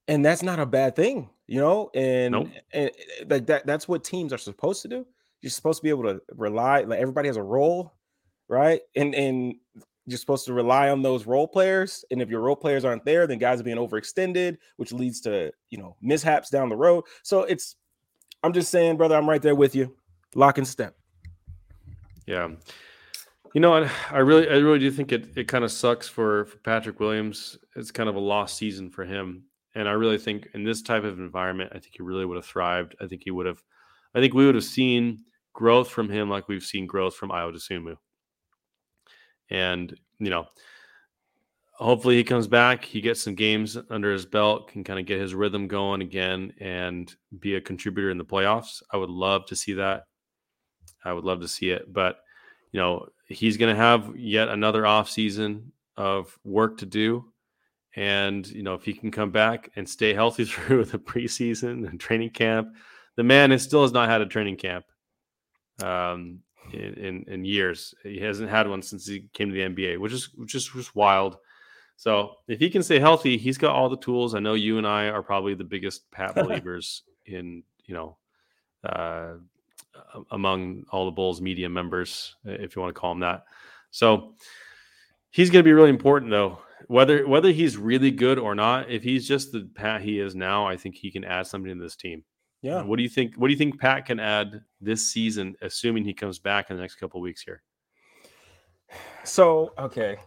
[0.07, 1.89] and that's not a bad thing, you know.
[1.93, 2.49] And nope.
[2.73, 5.05] and eh, like that, that's what teams are supposed to do.
[5.41, 6.81] You're supposed to be able to rely.
[6.81, 7.93] Like everybody has a role,
[8.47, 8.81] right?
[8.95, 9.55] And and
[10.05, 12.03] you're supposed to rely on those role players.
[12.11, 15.51] And if your role players aren't there, then guys are being overextended, which leads to
[15.69, 17.05] you know mishaps down the road.
[17.23, 17.75] So it's,
[18.43, 19.95] I'm just saying, brother, I'm right there with you,
[20.35, 20.95] lock and step.
[22.25, 22.49] Yeah.
[23.53, 26.45] You know, I, I really, I really do think it, it kind of sucks for,
[26.45, 27.57] for Patrick Williams.
[27.75, 29.43] It's kind of a lost season for him.
[29.75, 32.45] And I really think in this type of environment, I think he really would have
[32.45, 32.95] thrived.
[33.01, 33.63] I think he would have,
[34.13, 37.53] I think we would have seen growth from him like we've seen growth from Ayo
[37.53, 37.95] Dosunmu.
[39.49, 40.47] And, you know,
[41.73, 45.19] hopefully he comes back, he gets some games under his belt, can kind of get
[45.19, 48.81] his rhythm going again and be a contributor in the playoffs.
[48.91, 50.03] I would love to see that.
[51.03, 52.17] I would love to see it, but
[52.71, 57.30] you know he's going to have yet another off season of work to do,
[57.95, 61.99] And you know, if he can come back and stay healthy through the preseason and
[61.99, 62.75] training camp,
[63.15, 64.85] the man is still has not had a training camp
[65.83, 66.39] um,
[66.71, 67.93] in, in, in years.
[68.03, 70.95] He hasn't had one since he came to the NBA, which is which is just
[70.95, 71.37] wild.
[71.97, 74.33] So if he can stay healthy, he's got all the tools.
[74.33, 78.17] I know you and I are probably the biggest Pat believers in you know
[78.83, 79.33] uh,
[80.31, 83.43] among all the Bulls media members, if you want to call them that.
[83.91, 84.35] So
[85.29, 86.59] he's going to be really important, though.
[86.91, 90.67] Whether whether he's really good or not, if he's just the Pat he is now,
[90.67, 92.25] I think he can add something to this team.
[92.61, 92.83] Yeah.
[92.83, 93.35] What do you think?
[93.35, 96.81] What do you think Pat can add this season, assuming he comes back in the
[96.81, 97.63] next couple weeks here?
[99.23, 100.17] So okay,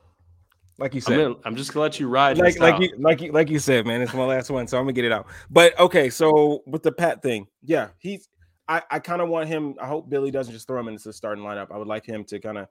[0.78, 2.38] like you said, I'm, gonna, I'm just gonna let you ride.
[2.38, 4.00] Like like you like you like you said, man.
[4.00, 5.26] It's my last one, so I'm gonna get it out.
[5.50, 8.26] But okay, so with the Pat thing, yeah, he's.
[8.68, 9.74] I I kind of want him.
[9.78, 11.70] I hope Billy doesn't just throw him into the starting lineup.
[11.70, 12.68] I would like him to kind of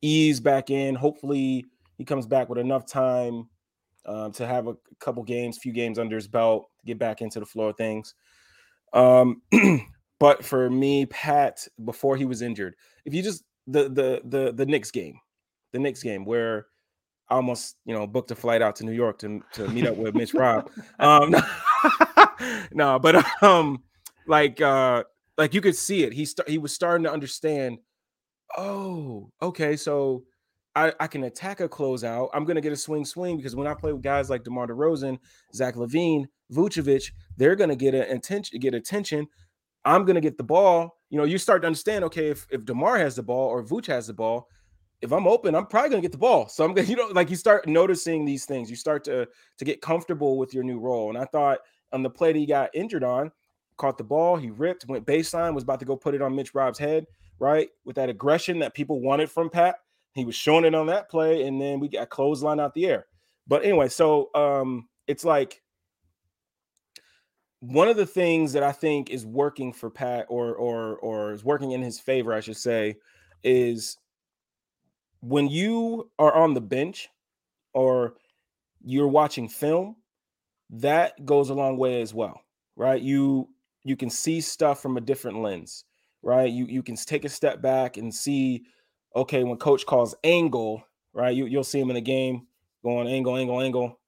[0.00, 0.94] ease back in.
[0.94, 1.66] Hopefully,
[2.02, 3.48] he comes back with enough time
[4.06, 7.46] um, to have a couple games, few games under his belt, get back into the
[7.46, 8.16] flow of things.
[8.92, 9.40] Um,
[10.18, 12.74] but for me, Pat, before he was injured,
[13.04, 15.20] if you just the the the the Knicks game,
[15.70, 16.66] the Knicks game where
[17.30, 19.96] I almost you know booked a flight out to New York to to meet up
[19.96, 20.72] with Mitch Rob.
[20.98, 21.36] Um,
[22.72, 23.84] no, but um,
[24.26, 25.04] like uh,
[25.38, 26.14] like you could see it.
[26.14, 27.78] He st- he was starting to understand.
[28.58, 30.24] Oh, okay, so
[30.74, 32.30] I, I can attack a closeout.
[32.32, 35.18] I'm gonna get a swing swing because when I play with guys like DeMar DeRozan,
[35.54, 39.26] Zach LaVine, Vucevic, they're gonna get a attention, get attention.
[39.84, 40.98] I'm gonna get the ball.
[41.10, 42.04] You know, you start to understand.
[42.04, 44.48] Okay, if if Demar has the ball or Vuce has the ball,
[45.02, 46.48] if I'm open, I'm probably gonna get the ball.
[46.48, 48.70] So I'm gonna, you know, like you start noticing these things.
[48.70, 51.10] You start to to get comfortable with your new role.
[51.10, 51.58] And I thought
[51.92, 53.30] on the play that he got injured on,
[53.76, 56.54] caught the ball, he ripped, went baseline, was about to go put it on Mitch
[56.54, 57.06] Rob's head,
[57.38, 57.68] right?
[57.84, 59.76] With that aggression that people wanted from Pat.
[60.14, 63.06] He was showing it on that play, and then we got clothesline out the air.
[63.46, 65.62] But anyway, so um it's like
[67.60, 71.44] one of the things that I think is working for Pat or or or is
[71.44, 72.96] working in his favor, I should say,
[73.44, 73.96] is
[75.20, 77.08] when you are on the bench
[77.72, 78.14] or
[78.84, 79.94] you're watching film,
[80.70, 82.42] that goes a long way as well,
[82.76, 83.00] right?
[83.00, 83.48] You
[83.84, 85.84] you can see stuff from a different lens,
[86.22, 86.50] right?
[86.50, 88.64] You you can take a step back and see,
[89.14, 90.82] okay, when coach calls angle,
[91.12, 91.34] right?
[91.34, 92.46] You you'll see him in the game
[92.82, 94.00] going angle, angle, angle.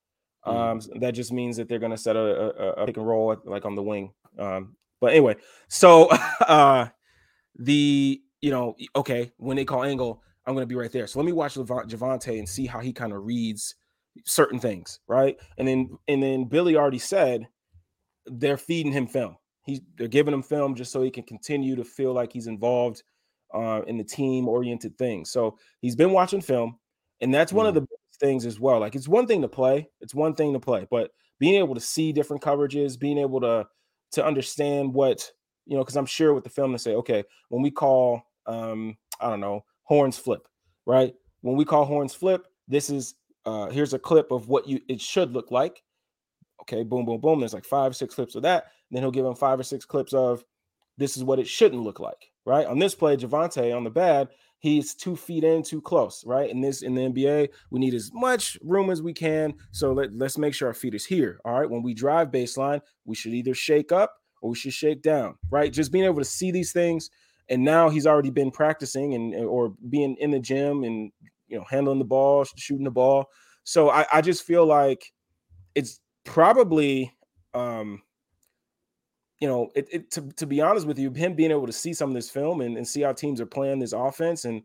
[0.47, 0.95] Mm-hmm.
[0.95, 3.35] Um, that just means that they're going to set a, a, a, pick and roll
[3.45, 4.13] like on the wing.
[4.39, 5.37] Um, but anyway,
[5.69, 6.09] so
[6.47, 6.89] uh,
[7.59, 11.07] the you know okay when they call angle, I'm going to be right there.
[11.07, 13.75] So let me watch Javonte and see how he kind of reads
[14.25, 15.37] certain things, right?
[15.59, 17.49] And then and then Billy already said
[18.27, 19.37] they're feeding him film.
[19.65, 23.03] He's they're giving him film just so he can continue to feel like he's involved
[23.53, 25.31] uh, in the team oriented things.
[25.31, 26.79] So he's been watching film,
[27.21, 27.85] and that's one of mm-hmm.
[27.85, 28.81] the things as well.
[28.81, 31.81] Like it's one thing to play, it's one thing to play, but being able to
[31.81, 33.67] see different coverages, being able to
[34.13, 35.31] to understand what
[35.67, 38.97] you know, because I'm sure with the film to say, okay, when we call um,
[39.21, 40.47] I don't know, horns flip,
[40.87, 41.15] right?
[41.41, 43.15] When we call horns flip, this is
[43.47, 45.83] uh here's a clip of what you it should look like.
[46.63, 47.41] Okay, boom, boom, boom.
[47.41, 48.67] There's like five, six clips of that.
[48.91, 50.45] then he'll give him five or six clips of
[50.97, 52.67] this is what it shouldn't look like, right?
[52.67, 54.29] On this play, Javonte on the bad,
[54.59, 56.51] he's two feet in too close, right?
[56.51, 59.55] In this in the NBA, we need as much room as we can.
[59.73, 61.39] So let, let's make sure our feet is here.
[61.45, 61.69] All right.
[61.69, 65.73] When we drive baseline, we should either shake up or we should shake down, right?
[65.73, 67.11] Just being able to see these things.
[67.51, 71.13] And now he's already been practicing and or being in the gym and
[71.49, 73.27] you know handling the ball, shooting the ball.
[73.65, 75.13] So I, I just feel like
[75.75, 77.13] it's probably
[77.53, 78.01] um
[79.39, 81.93] you know, it, it to, to be honest with you, him being able to see
[81.93, 84.63] some of this film and, and see how teams are playing this offense and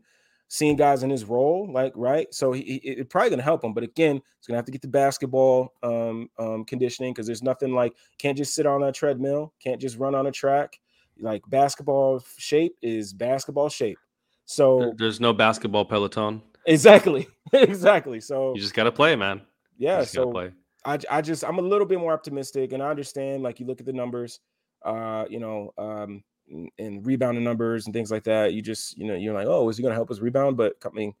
[0.48, 2.32] seeing guys in his role, like right.
[2.34, 3.72] So he, he it probably gonna help him.
[3.72, 7.72] But again, he's gonna have to get the basketball um, um, conditioning because there's nothing
[7.72, 10.78] like can't just sit on a treadmill, can't just run on a track.
[11.18, 13.98] Like basketball shape is basketball shape.
[14.44, 16.42] So there's no basketball peloton.
[16.66, 18.20] Exactly, exactly.
[18.20, 19.42] So you just gotta play, man.
[19.78, 20.04] Yeah.
[20.04, 20.50] So
[20.84, 23.42] I, I just I'm a little bit more optimistic, and I understand.
[23.42, 24.40] Like you look at the numbers
[24.84, 26.22] uh, you know, um,
[26.78, 28.52] and rebounding numbers and things like that.
[28.52, 30.56] You just, you know, you're like, oh, is he going to help us rebound?
[30.56, 31.14] But I mean,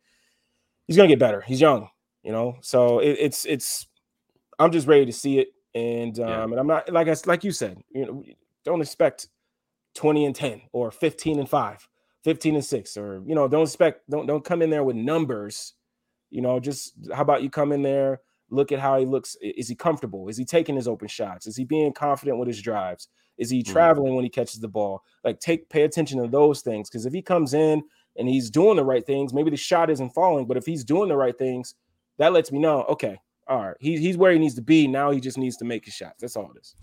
[0.86, 1.40] he's going to get better.
[1.40, 1.88] He's young,
[2.22, 2.56] you know.
[2.60, 3.86] So it, it's it's.
[4.58, 6.42] I'm just ready to see it, and um, yeah.
[6.44, 8.24] and I'm not like I like you said, you know,
[8.64, 9.28] don't expect
[9.94, 11.86] 20 and 10 or 15 and five,
[12.24, 15.74] 15 and six, or you know, don't expect don't don't come in there with numbers.
[16.30, 19.36] You know, just how about you come in there, look at how he looks.
[19.40, 20.28] Is he comfortable?
[20.28, 21.46] Is he taking his open shots?
[21.46, 23.08] Is he being confident with his drives?
[23.40, 23.72] Is he mm-hmm.
[23.72, 25.02] traveling mm when he catches the ball?
[25.24, 27.82] Like take pay attention to those things because if he comes in
[28.16, 31.08] and he's doing the right things, maybe the shot isn't falling, but if he's doing
[31.08, 31.74] the right things,
[32.18, 33.18] that lets me know, okay,
[33.48, 34.86] all right, he, he's where he needs to be.
[34.86, 36.20] Now he just needs to make his shots.
[36.20, 36.76] That's all it is.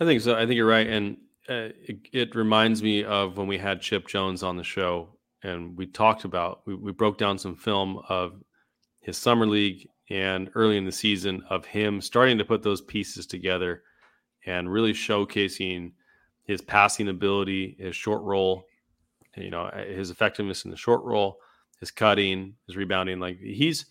[0.00, 0.34] I think so.
[0.34, 1.16] I think you're right, and
[1.48, 5.08] uh, it, it, reminds me of when we had Chip Jones on the show,
[5.42, 8.42] and we talked about we, we broke down some film of
[9.00, 13.26] his summer league and early in the season of him starting to put those pieces
[13.26, 13.82] together
[14.46, 15.92] and really showcasing
[16.44, 18.64] his passing ability, his short roll,
[19.36, 21.38] you know, his effectiveness in the short roll,
[21.80, 23.20] his cutting, his rebounding.
[23.20, 23.86] Like he's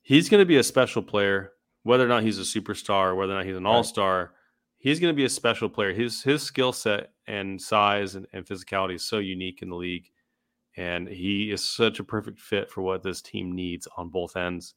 [0.00, 3.36] he's going to be a special player, whether or not he's a superstar, whether or
[3.36, 4.32] not he's an all star.
[4.78, 5.92] He's going to be a special player.
[5.92, 10.10] His his skill set and size and, and physicality is so unique in the league,
[10.76, 14.74] and he is such a perfect fit for what this team needs on both ends.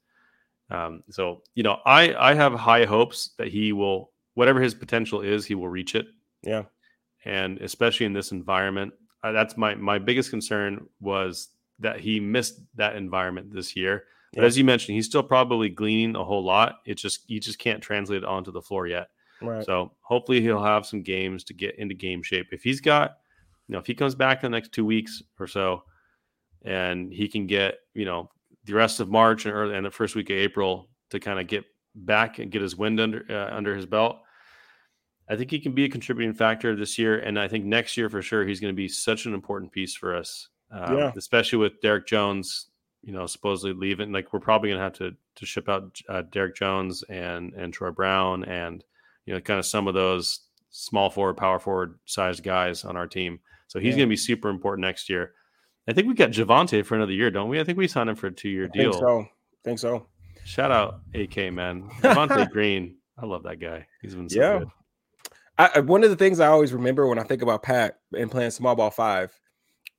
[0.70, 5.22] Um, so you know, I I have high hopes that he will, whatever his potential
[5.22, 6.08] is, he will reach it.
[6.44, 6.64] Yeah,
[7.26, 12.62] and especially in this environment, uh, that's my my biggest concern was that he missed
[12.76, 14.04] that environment this year.
[14.34, 14.48] But yeah.
[14.48, 16.80] as you mentioned, he's still probably gleaning a whole lot.
[16.86, 19.08] It just you just can't translate it onto the floor yet.
[19.42, 19.66] Right.
[19.66, 22.48] So hopefully he'll have some games to get into game shape.
[22.52, 23.18] If he's got,
[23.68, 25.84] you know, if he comes back in the next two weeks or so,
[26.64, 28.30] and he can get, you know,
[28.66, 31.48] the rest of March and early and the first week of April to kind of
[31.48, 34.20] get back and get his wind under uh, under his belt.
[35.28, 38.10] I think he can be a contributing factor this year, and I think next year
[38.10, 41.12] for sure he's going to be such an important piece for us, um, yeah.
[41.16, 42.68] especially with Derrick Jones.
[43.02, 44.12] You know, supposedly leaving.
[44.12, 47.72] Like we're probably going to have to to ship out uh, Derrick Jones and and
[47.72, 48.84] Troy Brown and
[49.26, 53.08] you know kind of some of those small forward, power forward sized guys on our
[53.08, 53.40] team.
[53.68, 54.00] So he's yeah.
[54.00, 55.34] going to be super important next year.
[55.88, 57.60] I think we got Javonte for another year, don't we?
[57.60, 58.92] I think we signed him for a two year deal.
[58.92, 59.28] Think so.
[59.64, 60.08] Think so.
[60.44, 62.98] Shout out AK man, Javonte Green.
[63.18, 63.88] I love that guy.
[64.02, 64.60] He's been so yeah.
[64.60, 64.68] good.
[65.58, 68.52] I, one of the things I always remember when I think about Pat and playing
[68.52, 69.32] small ball five,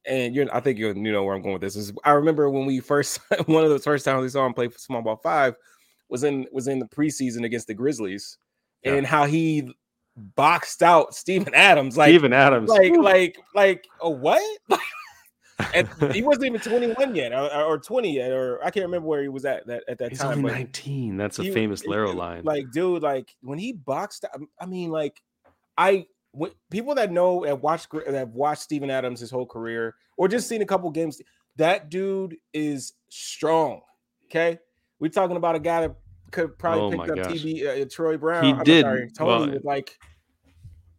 [0.07, 1.93] and you're, I think you you know where I'm going with this is.
[2.05, 5.03] I remember when we first one of the first times we saw him play small
[5.03, 5.57] ball five
[6.09, 8.39] was in was in the preseason against the Grizzlies,
[8.83, 8.95] yeah.
[8.95, 9.73] and how he
[10.17, 14.43] boxed out Steven Adams like Steven Adams like like like a what?
[15.75, 19.23] and he wasn't even 21 yet, or, or, 20 yet, or I can't remember where
[19.23, 20.39] he was at that at that He's time.
[20.39, 21.17] Only 19.
[21.17, 22.45] That's a he, famous Laro line.
[22.45, 25.21] Like, dude, like when he boxed, um, I mean, like,
[25.79, 26.07] I
[26.71, 30.49] people that know and watch that have watched Steven Adams his whole career, or just
[30.49, 31.21] seen a couple games,
[31.57, 33.81] that dude is strong.
[34.27, 34.59] Okay,
[34.99, 35.97] we're talking about a guy that
[36.31, 38.45] could probably oh pick up TB uh, Troy Brown.
[38.45, 38.83] He I'm did.
[38.83, 39.99] Sorry, Tony well, like,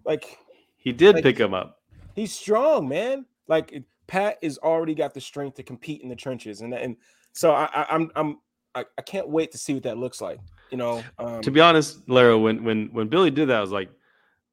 [0.06, 0.38] like
[0.78, 1.82] he did like, pick him up.
[2.16, 3.26] He's strong, man.
[3.48, 6.98] Like Pat is already got the strength to compete in the trenches, and and
[7.34, 8.38] so I, I I'm I'm
[8.74, 10.40] I, I can't wait to see what that looks like.
[10.72, 13.72] You know, um, to be honest, Lara, when when when Billy did that, I was
[13.72, 13.90] like,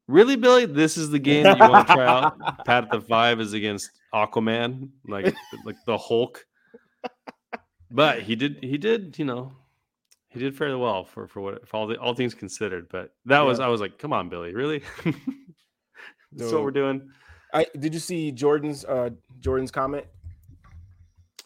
[0.07, 2.65] really, Billy, this is the game that you want to try out.
[2.65, 5.35] Pat the five is against Aquaman, like
[5.65, 6.45] like the Hulk.
[7.91, 9.53] But he did he did you know
[10.29, 12.87] he did fairly well for for what for all the all things considered.
[12.89, 13.43] But that yeah.
[13.43, 14.81] was I was like, come on, Billy, really?
[16.33, 17.09] That's what we're doing.
[17.53, 20.05] I did you see Jordan's uh Jordan's comment?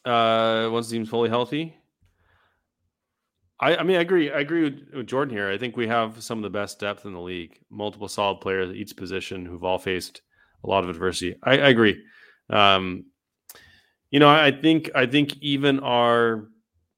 [0.06, 1.76] Uh, once seems fully healthy.
[3.60, 4.32] I, I mean, I agree.
[4.32, 5.50] I agree with, with, Jordan here.
[5.50, 7.60] I think we have some of the best depth in the league.
[7.70, 10.22] Multiple solid players at each position who've all faced
[10.64, 11.36] a lot of adversity.
[11.44, 12.02] I, I agree.
[12.50, 13.06] Um,
[14.12, 16.48] you know, I think I think even our,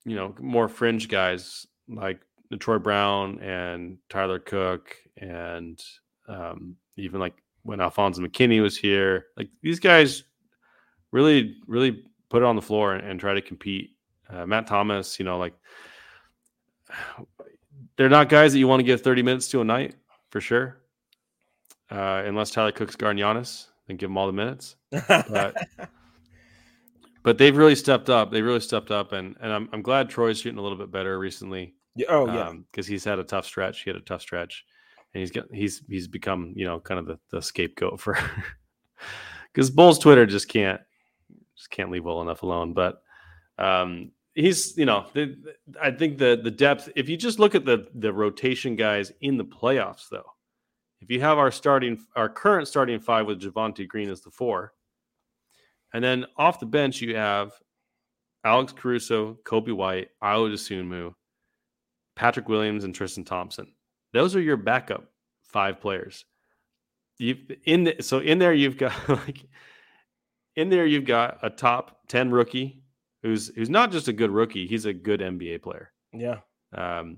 [0.05, 2.21] you know, more fringe guys like
[2.59, 5.81] Troy Brown and Tyler Cook and
[6.27, 7.33] um, even like
[7.63, 9.27] when Alfonzo McKinnie was here.
[9.35, 10.23] Like these guys
[11.11, 13.91] really, really put it on the floor and, and try to compete.
[14.29, 15.53] Uh, Matt Thomas, you know, like
[17.97, 19.95] they're not guys that you want to give 30 minutes to a night
[20.29, 20.77] for sure.
[21.89, 24.77] Uh, unless Tyler Cook's guarding Giannis, then give him all the minutes.
[24.91, 25.57] But,
[27.23, 28.31] but they've really stepped up.
[28.31, 31.19] They really stepped up, and and I'm I'm glad Troy's shooting a little bit better
[31.19, 31.75] recently.
[31.95, 32.07] Yeah.
[32.09, 32.53] Oh yeah.
[32.71, 33.81] Because um, he's had a tough stretch.
[33.81, 34.63] He had a tough stretch
[35.13, 38.17] and he's got he's he's become you know kind of the, the scapegoat for
[39.53, 40.81] because Bulls Twitter just can't
[41.55, 42.73] just can't leave well enough alone.
[42.73, 43.01] But
[43.57, 45.37] um, he's you know the,
[45.81, 46.89] I think the the depth.
[46.95, 50.31] If you just look at the the rotation guys in the playoffs, though,
[51.01, 54.73] if you have our starting our current starting five with Javonte Green as the four,
[55.93, 57.51] and then off the bench you have
[58.43, 61.13] Alex Caruso, Coby White, Ayo Dosunmu,
[62.15, 63.67] Patrick Williams, and Tristan Thompson
[64.13, 65.05] those are your backup
[65.43, 66.25] five players.
[67.17, 69.45] You in the, so in there you've got like
[70.55, 72.81] in there you've got a top 10 rookie
[73.23, 75.91] who's who's not just a good rookie, he's a good NBA player.
[76.13, 76.39] Yeah.
[76.73, 77.17] Um,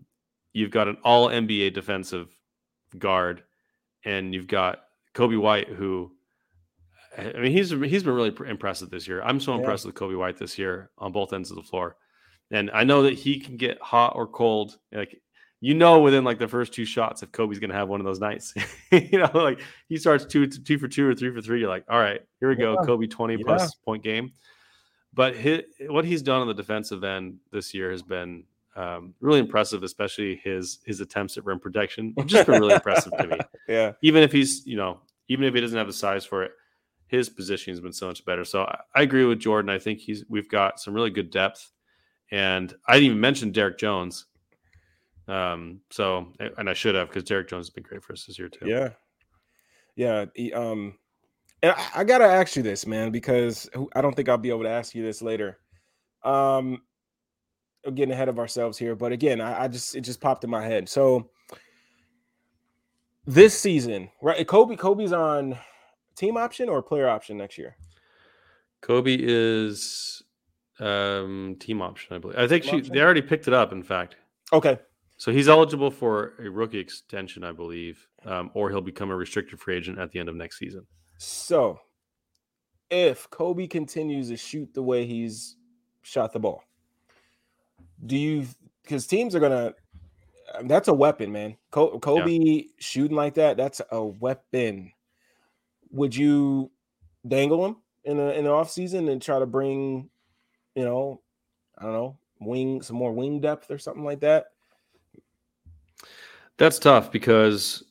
[0.51, 2.29] you've got an all NBA defensive
[2.97, 3.43] guard
[4.05, 4.83] and you've got
[5.13, 6.11] Coby White who
[7.17, 9.21] I mean he's he's been really impressive this year.
[9.21, 9.89] I'm so impressed yeah.
[9.89, 11.95] with Coby White this year on both ends of the floor.
[12.51, 14.77] And I know that he can get hot or cold.
[14.91, 15.21] Like
[15.63, 18.19] you know within like the first two shots if Coby's gonna have one of those
[18.19, 18.53] nights.
[18.91, 21.61] you know, like he starts two two for two or three for three.
[21.61, 23.45] You're like, all right, here we go, Coby twenty yeah.
[23.45, 24.33] plus point game.
[25.13, 28.45] But his, what he's done on the defensive end this year has been
[28.75, 32.15] um, really impressive, especially his his attempts at rim protection.
[32.25, 33.37] Just been really impressive to me.
[33.67, 33.93] Yeah.
[34.01, 34.99] Even if he's you know
[35.29, 36.51] even if he doesn't have the size for it,
[37.07, 38.43] his positioning has been so much better.
[38.43, 39.69] So I, I agree with Jordan.
[39.69, 41.71] I think he's we've got some really good depth,
[42.31, 44.25] and I didn't even mention Derrick Jones.
[45.27, 48.37] Um, so and I should have because Derrick Jones has been great for us this
[48.37, 48.67] year too.
[48.67, 48.89] Yeah,
[49.95, 50.25] yeah.
[50.33, 50.95] He, um,
[51.63, 54.63] and I, I, gotta ask you this, man, because I don't think I'll be able
[54.63, 55.57] to ask you this later.
[56.23, 56.83] Um,
[57.85, 60.49] I'm getting ahead of ourselves here, but again, I, I just it just popped in
[60.49, 60.87] my head.
[60.87, 61.29] So
[63.25, 64.45] this season, right?
[64.45, 65.57] Coby, Coby's on
[66.15, 67.75] team option or player option next year.
[68.81, 70.21] Coby is
[70.79, 72.37] um team option, I believe.
[72.37, 73.71] I think she they already picked it up.
[73.71, 74.17] In fact,
[74.51, 74.77] okay.
[75.15, 79.59] So he's eligible for a rookie extension, I believe, um, or he'll become a restricted
[79.59, 80.85] free agent at the end of next season.
[81.23, 81.79] So,
[82.89, 85.55] if Coby continues to shoot the way he's
[86.01, 86.63] shot the ball,
[88.05, 88.45] do you?
[88.81, 89.73] Because teams are gonna.
[90.53, 91.55] Um, that's a weapon, man.
[91.71, 92.71] Coby yeah.
[92.77, 93.55] shooting like that.
[93.55, 94.91] That's a weapon.
[95.91, 96.69] Would you
[97.25, 100.09] dangle him in the in the off season and try to bring,
[100.75, 101.21] you know,
[101.77, 104.47] I don't know, wing some more wing depth or something like that?
[106.57, 107.83] That's tough because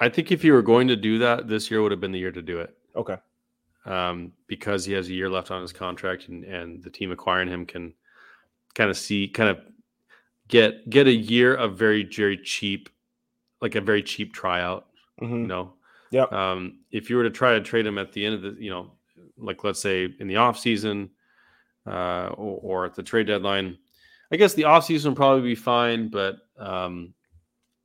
[0.00, 2.18] I think if you were going to do that, this year would have been the
[2.18, 2.76] year to do it.
[2.96, 3.16] Okay.
[3.84, 7.48] Um, because he has a year left on his contract, and, and the team acquiring
[7.48, 7.94] him can
[8.74, 9.60] kind of see, kind of
[10.48, 12.88] get get a year of very very cheap,
[13.60, 14.86] like a very cheap tryout.
[15.20, 15.42] Mm-hmm.
[15.42, 15.74] You know.
[16.10, 16.24] Yeah.
[16.24, 18.70] Um, if you were to try to trade him at the end of the, you
[18.70, 18.92] know,
[19.38, 21.10] like let's say in the off season,
[21.86, 23.78] uh, or, or at the trade deadline,
[24.32, 27.14] I guess the off season would probably be fine, but um,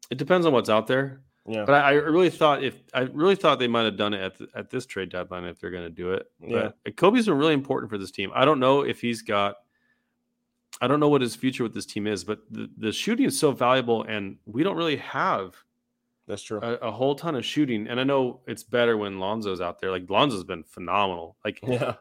[0.09, 1.22] it depends on what's out there.
[1.48, 1.64] Yeah.
[1.66, 4.38] But I, I, really thought if I really thought they might have done it at
[4.38, 6.26] the, at this trade deadline if they're going to do it.
[6.41, 6.70] Yeah.
[6.84, 8.32] But uh, Coby's been really important for this team.
[8.34, 9.58] I don't know if he's got.
[10.82, 13.39] I don't know what his future with this team is, but the, the shooting is
[13.39, 15.56] so valuable, and we don't really have.
[16.28, 16.60] That's true.
[16.62, 19.91] A, a whole ton of shooting, and I know it's better when Lonzo's out there.
[19.91, 21.38] Like Lonzo's been phenomenal.
[21.46, 21.93] Like, yeah,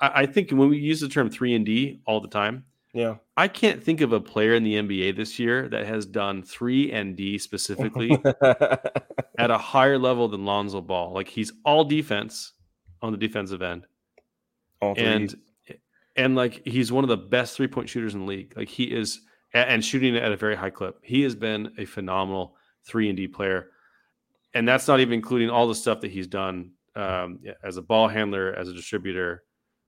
[0.00, 3.16] I, I think when we use the term three and D all the time, yeah.
[3.36, 6.90] I can't think of a player in the NBA this year that has done three
[6.92, 8.10] and D specifically
[8.42, 11.12] at a higher level than Lonzo Ball.
[11.12, 12.52] Like he's all defense
[13.02, 13.86] on the defensive end.
[14.80, 15.34] All and
[16.16, 18.54] and like he's one of the best three point shooters in the league.
[18.56, 19.20] Like he is
[19.52, 20.98] and shooting at a very high clip.
[21.02, 23.70] He has been a phenomenal three and D player.
[24.54, 28.08] And that's not even including all the stuff that he's done um, as a ball
[28.08, 29.44] handler, as a distributor,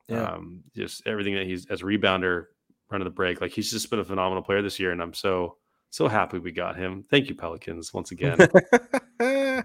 [0.08, 0.34] yeah.
[0.34, 2.46] um, just everything that he's as a rebounder,
[2.92, 3.40] run of the break.
[3.40, 5.56] Like he's just been a phenomenal player this year, and I'm so
[5.90, 7.02] so happy we got him.
[7.02, 8.38] Thank you, Pelicans, once again.
[9.18, 9.64] Thank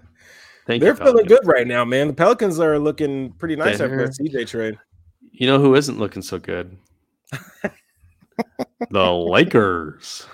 [0.66, 2.08] They're you, feeling good right now, man.
[2.08, 4.78] The Pelicans are looking pretty nice They're, after that CJ trade.
[5.32, 6.76] You know who isn't looking so good?
[8.90, 10.26] the Lakers.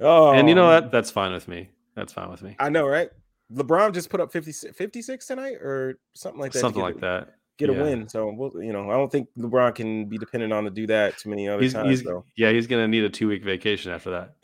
[0.00, 0.74] Oh, and you know oh.
[0.74, 0.92] what?
[0.92, 1.70] That's fine with me.
[1.94, 2.54] That's fine with me.
[2.60, 3.08] I know, right?
[3.52, 6.60] LeBron just put up 50, 56 tonight or something like that.
[6.60, 7.76] Something like that get yeah.
[7.76, 8.08] a win.
[8.08, 11.18] So we'll, you know, I don't think LeBron can be dependent on to do that
[11.18, 11.90] too many other he's, times.
[11.90, 12.24] He's, though.
[12.36, 14.34] Yeah, he's gonna need a two week vacation after that.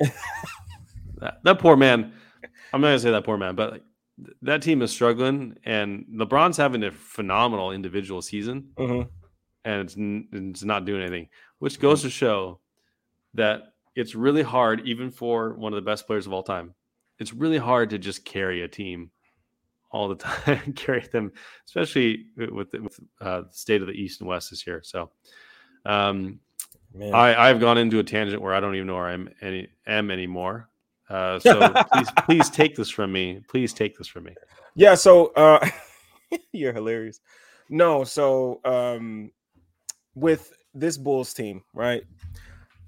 [1.18, 1.38] that.
[1.42, 1.58] that.
[1.58, 2.12] poor man.
[2.72, 3.82] I'm not gonna say that poor man, but like,
[4.42, 9.08] that team is struggling, and LeBron's having a phenomenal individual season, mm-hmm.
[9.64, 9.96] and it's
[10.32, 12.08] it's not doing anything, which goes mm-hmm.
[12.08, 12.60] to show
[13.34, 16.74] that it's really hard, even for one of the best players of all time.
[17.18, 19.10] It's really hard to just carry a team
[19.92, 21.32] all the time, carry them,
[21.66, 24.80] especially with the, with uh, the state of the East and West this year.
[24.82, 25.10] So,
[25.84, 26.40] um,
[27.00, 30.10] I I've gone into a tangent where I don't even know where I'm any am
[30.10, 30.68] anymore.
[31.08, 33.40] Uh, so please please take this from me.
[33.48, 34.34] Please take this from me.
[34.74, 34.94] Yeah.
[34.94, 35.66] So uh,
[36.52, 37.20] you're hilarious.
[37.68, 38.04] No.
[38.04, 39.30] So um,
[40.14, 42.04] with this Bulls team, right?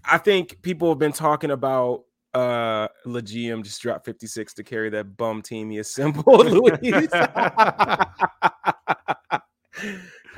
[0.05, 5.16] I think people have been talking about uh Legium just dropped 56 to carry that
[5.16, 6.78] bum team he assembled, Luis.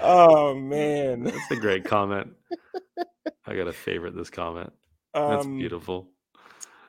[0.01, 1.25] oh man.
[1.25, 2.33] That's a great comment.
[3.47, 4.73] I gotta favorite this comment.
[5.15, 6.11] That's um, beautiful.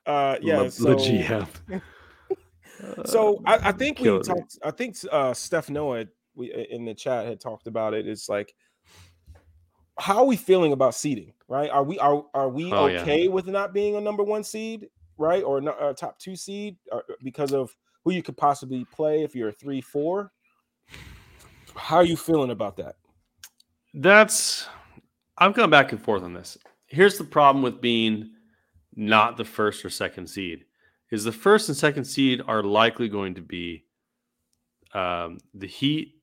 [0.05, 0.97] Uh yeah, Le- so,
[3.05, 6.05] so I, I think we talked I think uh Steph Noah
[6.35, 8.07] we in the chat had talked about it.
[8.07, 8.53] It's like
[9.99, 11.33] how are we feeling about seeding?
[11.47, 11.69] Right?
[11.69, 13.29] Are we are are we oh, okay yeah.
[13.29, 14.87] with not being a number one seed?
[15.17, 15.43] Right?
[15.43, 19.49] Or a top two seed uh, because of who you could possibly play if you're
[19.49, 20.31] a three, four.
[21.75, 22.95] How are you feeling about that?
[23.93, 24.67] That's
[25.37, 26.57] I've gone back and forth on this.
[26.87, 28.31] Here's the problem with being
[28.95, 30.65] not the first or second seed.
[31.11, 33.85] is the first and second seed are likely going to be
[34.93, 36.15] um, the Heat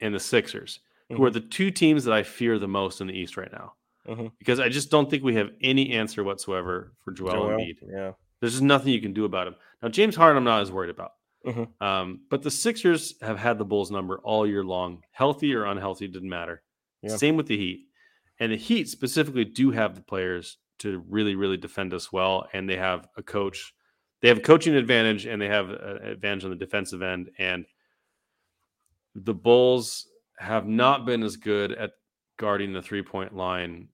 [0.00, 0.80] and the Sixers,
[1.10, 1.16] mm-hmm.
[1.16, 1.34] who are mm-hmm.
[1.34, 3.74] the two teams that I fear the most in the East right now.
[4.08, 4.28] Mm-hmm.
[4.38, 7.76] Because I just don't think we have any answer whatsoever for Joel, Joel Embiid.
[7.86, 8.12] Yeah.
[8.40, 9.56] There's just nothing you can do about him.
[9.82, 11.12] Now, James Harden, I'm not as worried about.
[11.46, 11.84] Mm-hmm.
[11.84, 16.06] Um, but the Sixers have had the Bulls number all year long, healthy or unhealthy,
[16.08, 16.62] didn't matter.
[17.02, 17.16] Yeah.
[17.16, 17.86] Same with the Heat.
[18.38, 22.46] And the Heat specifically do have the players to really, really defend us well.
[22.52, 23.74] And they have a coach,
[24.20, 27.30] they have a coaching advantage and they have an advantage on the defensive end.
[27.38, 27.66] And
[29.14, 31.92] the Bulls have not been as good at
[32.38, 33.88] guarding the three point line.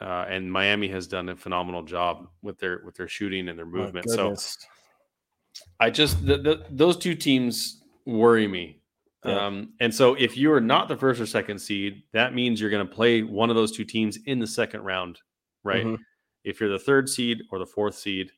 [0.00, 3.66] Uh, and Miami has done a phenomenal job with their with their shooting and their
[3.66, 4.08] movement.
[4.08, 4.34] So
[5.78, 8.80] I just the, the, those two teams worry me.
[9.24, 9.46] Yeah.
[9.46, 12.70] Um, and so if you are not the first or second seed, that means you're
[12.70, 15.20] going to play one of those two teams in the second round,
[15.62, 15.84] right?
[15.84, 16.02] Mm-hmm.
[16.44, 18.30] If you're the third seed or the fourth seed,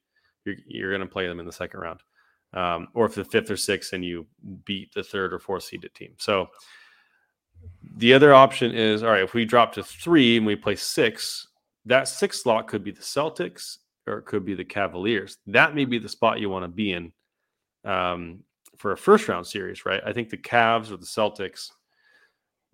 [0.44, 2.00] you're, you're going to play them in the second round.
[2.54, 4.26] Um, or if the fifth or sixth and you
[4.64, 6.14] beat the third or fourth seeded team.
[6.18, 6.48] So
[7.96, 11.46] the other option is all right, if we drop to three and we play six,
[11.86, 15.38] that sixth slot could be the Celtics or it could be the Cavaliers.
[15.46, 17.12] That may be the spot you want to be in
[17.84, 18.40] um,
[18.76, 20.00] for a first round series, right?
[20.04, 21.70] I think the Cavs or the Celtics,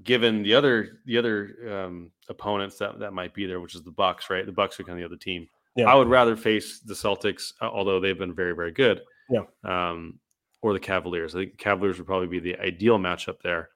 [0.03, 3.91] given the other the other um, opponents that that might be there, which is the
[3.91, 4.47] Bucks, right?
[4.47, 5.49] The Bucks are kind of the other team.
[5.77, 5.91] Yeah.
[5.91, 9.03] I would rather face the Celtics, uh, although they've been very very good.
[9.31, 9.43] Yeah.
[9.65, 10.19] Um,
[10.61, 11.35] or the Cavaliers.
[11.35, 13.71] I think the Cavaliers would probably be the ideal matchup there.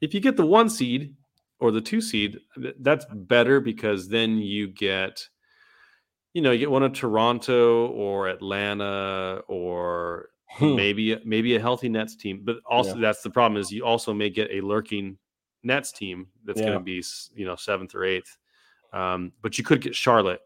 [0.00, 1.16] If you get the one seed
[1.60, 2.38] or the two seed,
[2.80, 5.28] that's better because then you get
[6.32, 10.76] you know, you get one of Toronto or Atlanta or hmm.
[10.76, 12.42] maybe maybe a healthy Nets team.
[12.44, 13.00] But also yeah.
[13.00, 15.18] that's the problem is you also may get a lurking
[15.62, 16.66] Nets team that's yeah.
[16.66, 17.02] going to be
[17.34, 18.36] you know seventh or eighth.
[18.92, 20.40] Um, but you could get Charlotte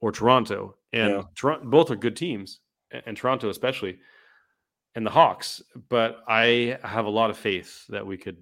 [0.00, 1.22] or Toronto, and yeah.
[1.34, 2.60] Toronto, both are good teams,
[2.90, 3.98] and, and Toronto especially,
[4.94, 5.62] and the Hawks.
[5.88, 8.38] But I have a lot of faith that we could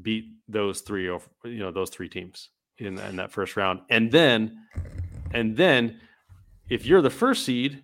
[0.00, 4.10] beat those three or you know those three teams in, in that first round, and
[4.10, 4.58] then
[5.32, 6.00] and then
[6.68, 7.82] if you're the first seed,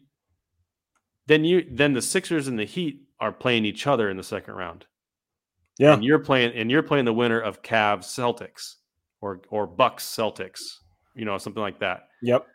[1.27, 4.55] then you then the Sixers and the Heat are playing each other in the second
[4.55, 4.87] round.
[5.79, 5.95] Yeah.
[5.95, 8.75] And you're playing and you're playing the winner of Cavs Celtics
[9.21, 10.61] or or Bucks Celtics,
[11.15, 12.09] you know, something like that.
[12.23, 12.47] Yep.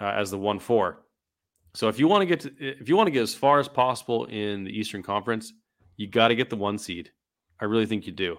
[0.00, 0.96] Uh, as the 1-4.
[1.74, 3.68] So if you want to get to if you want to get as far as
[3.68, 5.52] possible in the Eastern Conference,
[5.96, 7.10] you got to get the one seed.
[7.60, 8.38] I really think you do.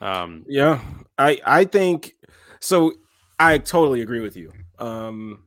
[0.00, 0.80] Um, yeah,
[1.18, 2.14] I I think
[2.60, 2.92] so.
[3.38, 4.52] I totally agree with you.
[4.78, 5.44] Um,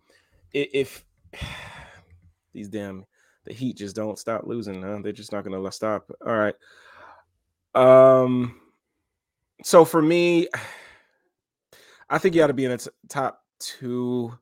[0.54, 1.06] if if
[2.54, 3.06] these damn
[3.46, 5.00] the Heat just don't stop losing, huh?
[5.02, 6.10] they're just not going to stop.
[6.26, 6.56] All right.
[7.76, 8.60] Um,
[9.64, 10.48] so for me,
[12.10, 14.34] I think you got to be in the top two.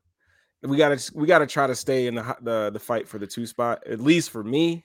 [0.62, 3.18] We got to we got to try to stay in the, the the fight for
[3.18, 4.84] the two spot at least for me.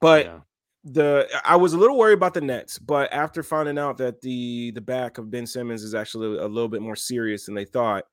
[0.00, 0.40] But yeah.
[0.84, 4.72] The I was a little worried about the Nets, but after finding out that the
[4.72, 8.04] the back of Ben Simmons is actually a little bit more serious than they thought,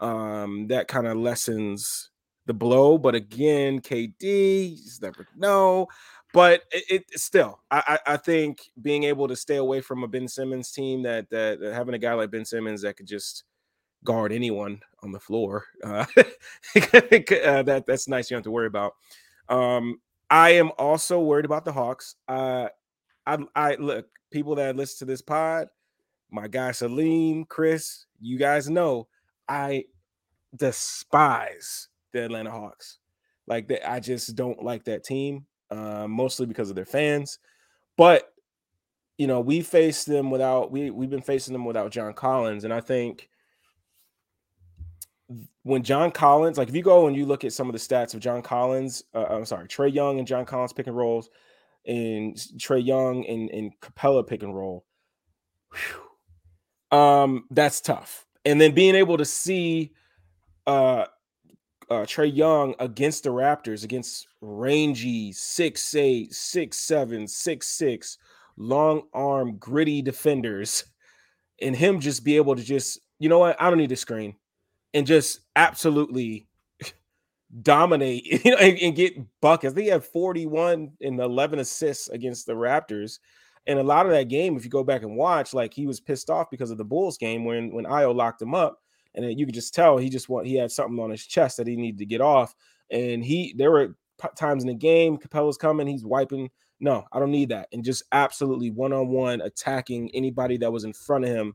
[0.00, 2.10] um, that kind of lessens
[2.46, 2.98] the blow.
[2.98, 5.88] But again, KD, you just never know.
[6.32, 10.28] But it, it still, I, I think being able to stay away from a Ben
[10.28, 13.42] Simmons team that, that, that having a guy like Ben Simmons that could just
[14.04, 16.22] guard anyone on the floor, uh, uh,
[16.76, 18.30] that that's nice.
[18.30, 18.94] You don't have to worry about.
[19.48, 20.00] Um,
[20.30, 22.14] I am also worried about the Hawks.
[22.28, 22.68] Uh,
[23.26, 25.68] I, I look people that listen to this pod,
[26.30, 29.08] my guy Salim, Chris, you guys know
[29.48, 29.84] I
[30.56, 32.98] despise the Atlanta Hawks.
[33.46, 37.38] Like that, I just don't like that team, uh, mostly because of their fans.
[37.96, 38.32] But
[39.18, 42.72] you know, we faced them without we we've been facing them without John Collins, and
[42.72, 43.28] I think
[45.62, 48.14] when John Collins, like if you go and you look at some of the stats
[48.14, 51.30] of John Collins, uh, I'm sorry, Trae Young and John Collins pick and rolls,
[51.86, 54.84] and Trae Young and, and Capela pick and roll,
[55.72, 58.26] whew, um, that's tough.
[58.44, 59.92] And then being able to see
[60.66, 61.04] uh,
[61.90, 68.18] uh Trae Young against the Raptors, against rangy six eight, six seven, six six,
[68.56, 70.84] long arm, gritty defenders,
[71.60, 74.34] and him just be able to just, you know what, I don't need a screen,
[74.94, 76.46] and just absolutely
[77.62, 79.74] dominate you know, and, and get buckets.
[79.74, 83.18] They had 41 and 11 assists against the Raptors.
[83.66, 86.00] And a lot of that game, if you go back and watch, like he was
[86.00, 88.80] pissed off because of the Bulls game when when Ayo locked him up,
[89.14, 91.66] and you could just tell he just want he had something on his chest that
[91.66, 92.54] he needed to get off.
[92.90, 93.96] And he there were
[94.34, 96.50] times in the game, Capela's coming, he's wiping.
[96.80, 97.68] No, I don't need that.
[97.72, 101.54] And just absolutely one on one attacking anybody that was in front of him.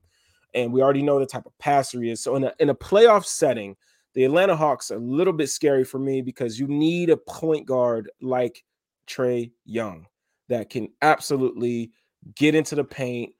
[0.56, 2.23] And we already know the type of passer he is.
[2.23, 3.76] So in a in a playoff setting,
[4.15, 7.68] The Atlanta Hawks are a little bit scary for me because you need a point
[7.68, 8.64] guard like
[9.07, 10.07] Trae Young
[10.48, 11.91] that can absolutely
[12.36, 13.34] get into the paint,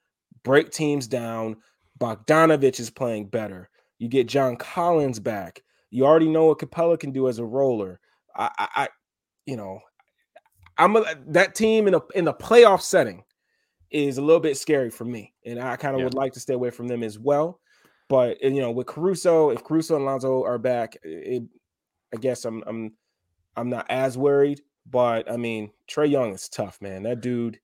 [0.44, 1.56] break teams down.
[2.00, 3.70] Bogdanovich is playing better.
[4.00, 5.64] You get John Collins back.
[5.92, 8.02] You already know what Capela can do as a roller.
[8.36, 8.88] I, I, I
[9.46, 9.80] you know,
[10.78, 13.24] I'm a, that team in a in the playoff setting
[13.96, 16.06] is a little bit scary for me, and I kind of yeah.
[16.06, 17.62] would like to stay away from them as well.
[18.10, 21.44] But you know, with Caruso, if Caruso and Lonzo are back, it,
[22.14, 22.94] I guess I'm I'm
[23.56, 24.62] I'm not as worried.
[24.86, 27.04] But I mean, Trae Young is tough, man.
[27.04, 27.60] That dude,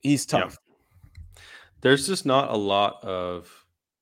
[0.00, 0.56] he's tough.
[0.56, 1.42] Yeah.
[1.80, 3.50] There's just not a lot of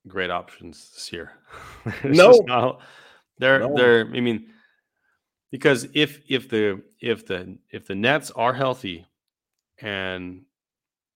[0.06, 1.32] great options this year.
[2.04, 2.80] no, not,
[3.38, 3.74] they're no.
[3.74, 4.00] they're.
[4.02, 4.50] I mean,
[5.50, 9.06] because if if the if the if the Nets are healthy,
[9.80, 10.42] and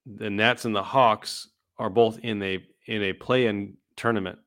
[0.07, 1.49] the Nets and the Hawks
[1.79, 4.39] are both in a in a play-in tournament,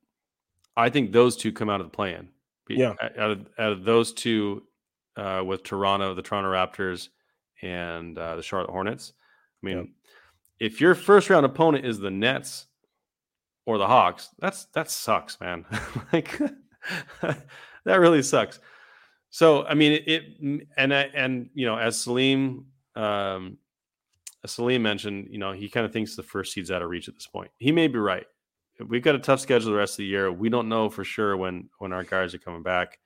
[0.75, 2.29] I think those two come out of the play-in.
[2.69, 4.63] Yeah, out of, out of those two,
[5.17, 7.09] uh, with Toronto, the Toronto Raptors,
[7.61, 9.13] and uh, the Charlotte Hornets.
[9.61, 9.93] I mean,
[10.59, 12.67] if your first round opponent is the Nets
[13.65, 15.65] or the Hawks, that's that sucks, man.
[16.13, 16.39] like
[17.21, 18.59] that really sucks.
[19.29, 22.65] So I mean, it, it and I, and you know, as Salim
[22.95, 23.57] um,
[24.43, 27.07] as Salim mentioned, you know, he kind of thinks the first seed's out of reach
[27.07, 27.51] at this point.
[27.59, 28.25] He may be right.
[28.85, 30.31] We've got a tough schedule the rest of the year.
[30.31, 32.97] We don't know for sure when when our guys are coming back.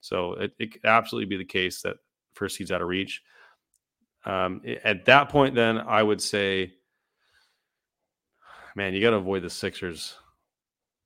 [0.00, 1.96] So it, it could absolutely be the case that
[2.34, 3.22] first seed's out of reach.
[4.26, 6.74] Um, at that point, then I would say,
[8.76, 10.14] man, you got to avoid the Sixers.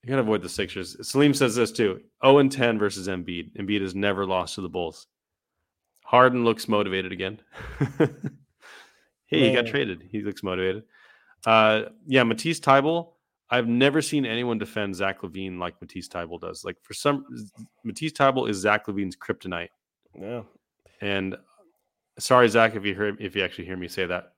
[0.02, 0.96] You got to avoid the Sixers.
[1.08, 3.56] Salim says this too 0 and 10 versus Embiid.
[3.56, 5.06] Embiid has never lost to the Bulls.
[6.04, 7.40] Harden looks motivated again.
[9.28, 10.02] hey, he got traded.
[10.10, 10.82] He looks motivated.
[11.46, 13.12] Uh, yeah, Matisse Thybulle
[13.50, 16.64] I've never seen anyone defend Zach LaVine like Matisse Thybulle does.
[16.64, 17.24] Like for some,
[17.82, 19.70] Matisse Thybulle is Zach LaVine's kryptonite.
[20.18, 20.42] Yeah.
[21.00, 21.36] And
[22.18, 24.34] sorry, Zach, if you heard, if you actually hear me say that,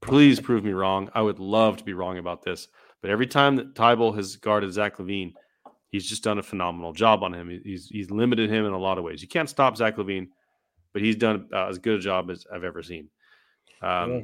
[0.00, 1.10] please prove me wrong.
[1.14, 2.68] I would love to be wrong about this.
[3.02, 5.34] But every time that Thybulle has guarded Zach LaVine,
[5.90, 7.60] he's just done a phenomenal job on him.
[7.62, 9.20] He's he's limited him in a lot of ways.
[9.20, 10.28] You can't stop Zach LaVine,
[10.94, 13.10] but he's done uh, as good a job as I've ever seen.
[13.82, 14.20] Um, yeah.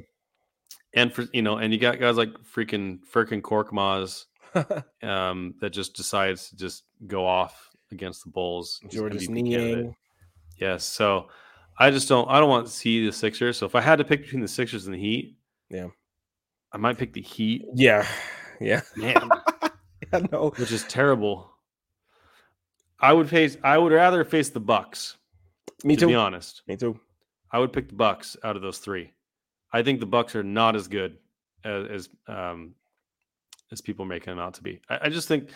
[0.94, 4.24] And for you know, and you got guys like freaking Furkan Korkmaz
[5.06, 8.80] um, that just decides to just go off against the Bulls.
[8.88, 9.94] Georges Niang.
[10.56, 10.84] Yes.
[10.84, 11.28] So
[11.78, 13.56] I just don't I don't want to see the Sixers.
[13.56, 15.36] So if I had to pick between the Sixers and the Heat,
[15.70, 15.88] yeah.
[16.72, 17.64] I might pick the Heat.
[17.74, 18.06] Yeah.
[18.60, 18.82] Yeah.
[18.96, 19.30] Man.
[20.12, 20.50] yeah, no.
[20.56, 21.50] Which is terrible.
[22.98, 25.16] I would face I would rather face the Bucks.
[25.84, 26.06] Me to too.
[26.08, 26.62] be honest.
[26.66, 26.98] Me too.
[27.52, 29.12] I would pick the Bucks out of those three.
[29.72, 31.18] I think the Bucks are not as good
[31.64, 32.74] as, as um,
[33.72, 34.80] as people making them out to be.
[34.88, 35.50] I, I just think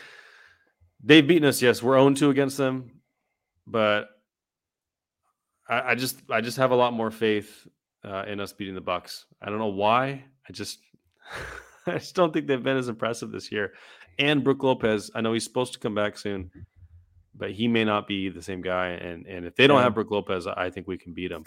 [1.03, 1.61] they've beaten us.
[1.61, 3.01] Yes, we're owned 2 against them,
[3.67, 4.09] but
[5.69, 7.67] I, I, just I just have a lot more faith
[8.05, 9.27] uh, in us beating the Bucks.
[9.43, 10.25] I don't know why.
[10.49, 10.79] I just
[11.87, 13.73] I just don't think they've been as impressive this year.
[14.19, 16.51] And Brook Lopez, I know he's supposed to come back soon,
[17.35, 18.89] but he may not be the same guy.
[18.89, 21.45] And and if they don't have Brook Lopez, I think we can beat them.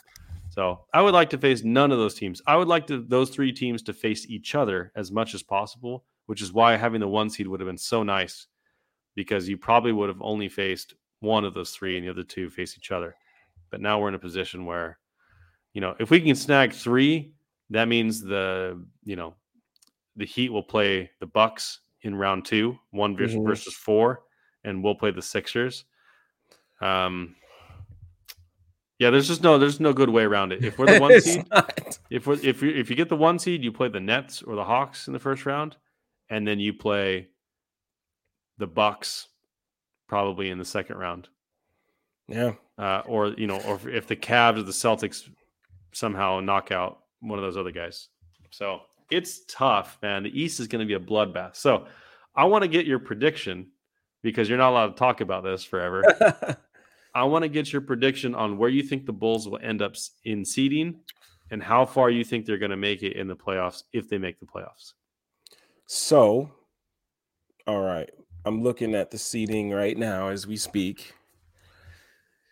[0.58, 2.42] So I would like to face none of those teams.
[2.48, 6.04] I would like to those three teams to face each other as much as possible
[6.28, 8.48] which is why having the one seed would have been so nice
[9.16, 12.50] because you probably would have only faced one of those three and the other two
[12.50, 13.16] face each other.
[13.72, 15.00] But now we're in a position where,
[15.74, 17.34] you know, if we can snag three,
[17.72, 19.34] that means the, you know,
[20.16, 23.44] the Heat will play the Bucks in round two, one mm-hmm.
[23.44, 24.24] versus four,
[24.64, 25.86] and we'll play the Sixers.
[26.82, 27.36] Um,
[29.00, 30.64] yeah, there's just no there's no good way around it.
[30.64, 32.00] If we're the one seed, not.
[32.10, 34.56] if we're if you if you get the one seed, you play the Nets or
[34.56, 35.78] the Hawks in the first round
[36.30, 37.28] and then you play
[38.58, 39.28] the Bucks
[40.08, 41.28] probably in the second round.
[42.28, 42.54] Yeah.
[42.78, 45.30] Uh, or you know, or if the Cavs or the Celtics
[45.94, 48.10] somehow knock out one of those other guys.
[48.52, 50.24] So it's tough, man.
[50.24, 51.56] The East is going to be a bloodbath.
[51.56, 51.88] So
[52.36, 53.68] I want to get your prediction
[54.22, 56.58] because you're not allowed to talk about this forever.
[57.18, 59.96] I want to get your prediction on where you think the Bulls will end up
[60.24, 61.00] in seeding
[61.50, 64.20] and how far you think they're going to make it in the playoffs if they
[64.20, 64.94] make the playoffs.
[65.88, 66.52] So,
[67.66, 68.08] all right,
[68.46, 71.16] I'm looking at the seating right now as we speak.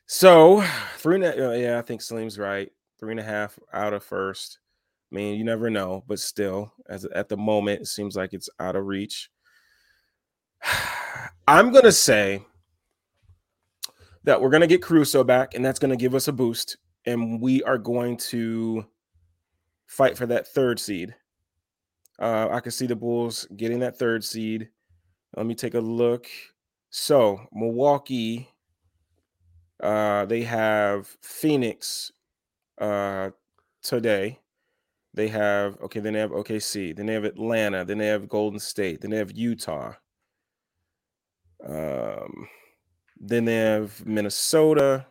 [0.08, 0.66] So,
[0.98, 2.72] three and a, uh, yeah, I think Salim's right.
[3.00, 4.58] Three and a half out of first.
[5.12, 8.50] I mean, you never know, but still, as at the moment, it seems like it's
[8.60, 9.30] out of reach.
[11.48, 12.42] I'm gonna say
[14.26, 17.64] that we're gonna get Caruso back, and that's gonna give us a boost, and we
[17.64, 18.86] are going to
[19.88, 21.16] fight for that third seed.
[22.20, 24.70] Uh, I can see the Bulls getting that third seed.
[25.38, 26.28] Let me take a look.
[26.90, 28.50] So Milwaukee
[29.82, 32.12] Uh, they have Phoenix
[32.80, 33.32] uh,
[33.84, 34.40] today.
[35.14, 36.00] They have okay.
[36.00, 36.96] Then they have OKC.
[36.96, 37.86] Then they have Atlanta.
[37.86, 39.02] Then they have Golden State.
[39.02, 39.94] Then they have Utah.
[41.66, 42.48] Um,
[43.20, 45.06] then they have Minnesota.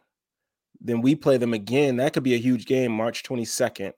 [0.81, 1.97] Then we play them again.
[1.97, 3.95] That could be a huge game, March twenty second.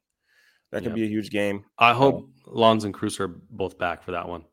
[0.73, 1.65] That could be a huge game.
[1.79, 4.45] I hope um, Lons and Cruz are both back for that one,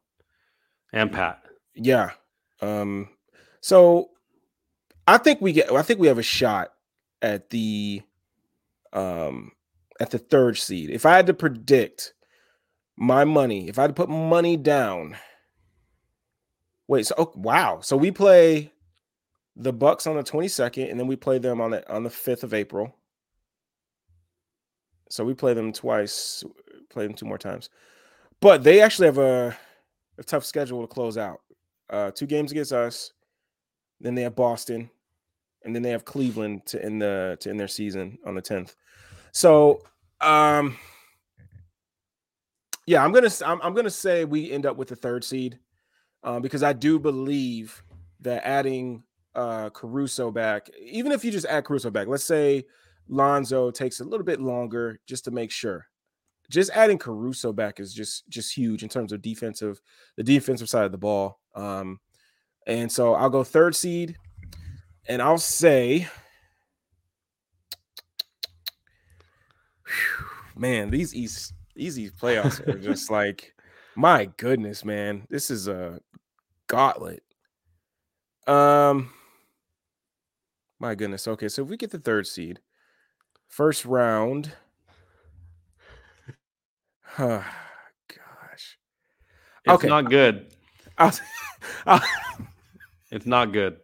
[0.92, 1.44] and Pat.
[1.76, 2.12] Yeah.
[2.62, 3.10] Um.
[3.62, 4.10] So,
[5.08, 5.72] I think we get.
[5.72, 6.74] I think we have a shot
[7.22, 8.02] at the,
[8.92, 9.52] um,
[10.00, 10.90] at the third seed.
[10.90, 12.14] If I had to predict
[12.98, 15.16] my money, if I had to put money down.
[16.88, 17.06] Wait.
[17.08, 17.80] So, oh, wow.
[17.82, 18.73] So we play
[19.56, 22.44] the Bucks on the 22nd, and then we play them on the on the 5th
[22.44, 22.96] of April.
[25.10, 26.44] So we play them twice,
[26.90, 27.70] play them two more times.
[28.40, 29.56] But they actually have a,
[30.18, 31.42] a tough schedule to close out.
[31.90, 33.14] Uh, two games against us,
[34.02, 34.90] then they have Boston,
[35.64, 38.76] and then they have Cleveland to end the to end their season on the 10th.
[39.32, 39.82] So
[40.22, 40.78] um
[42.86, 45.60] yeah, I'm gonna I'm, I'm gonna say we end up with the third seed
[46.24, 47.82] uh, because I do believe
[48.22, 49.04] that adding
[49.36, 52.66] uh, Caruso back, even if you just add Caruso back, let's say
[53.08, 55.88] Lonzo takes a little bit longer just to make sure.
[56.50, 59.82] Just adding Caruso back is just just huge in terms of defensive,
[60.18, 61.40] the defensive side of the ball.
[61.56, 62.00] Um,
[62.68, 64.18] and so I'll go third seed,
[65.08, 66.08] and I'll say,
[69.86, 73.56] whew, man, these East these East playoffs are just like,
[73.96, 76.00] my goodness, man, this is a
[76.68, 77.24] gauntlet.
[78.48, 79.12] Um,
[80.84, 81.30] my goodness.
[81.30, 82.60] Okay, so if we get the third seed,
[83.48, 84.52] first round.
[87.18, 87.46] Oh,
[88.08, 88.78] gosh.
[89.64, 89.88] It's okay.
[89.88, 90.54] not good.
[90.98, 91.14] I'll,
[91.86, 92.02] I'll,
[93.12, 93.78] it's not good.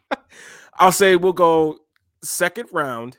[0.74, 1.78] I'll say we'll go
[2.22, 3.16] second round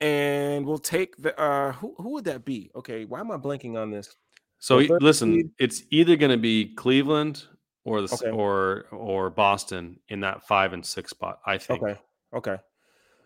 [0.00, 2.70] and we'll take the uh who, who would that be?
[2.74, 4.16] Okay, why am I blanking on this?
[4.58, 5.50] So listen, seed?
[5.58, 7.44] it's either going to be Cleveland
[7.84, 8.30] or the okay.
[8.30, 11.40] or or Boston in that five and six spot.
[11.46, 11.82] I think.
[11.82, 12.00] Okay.
[12.34, 12.56] Okay.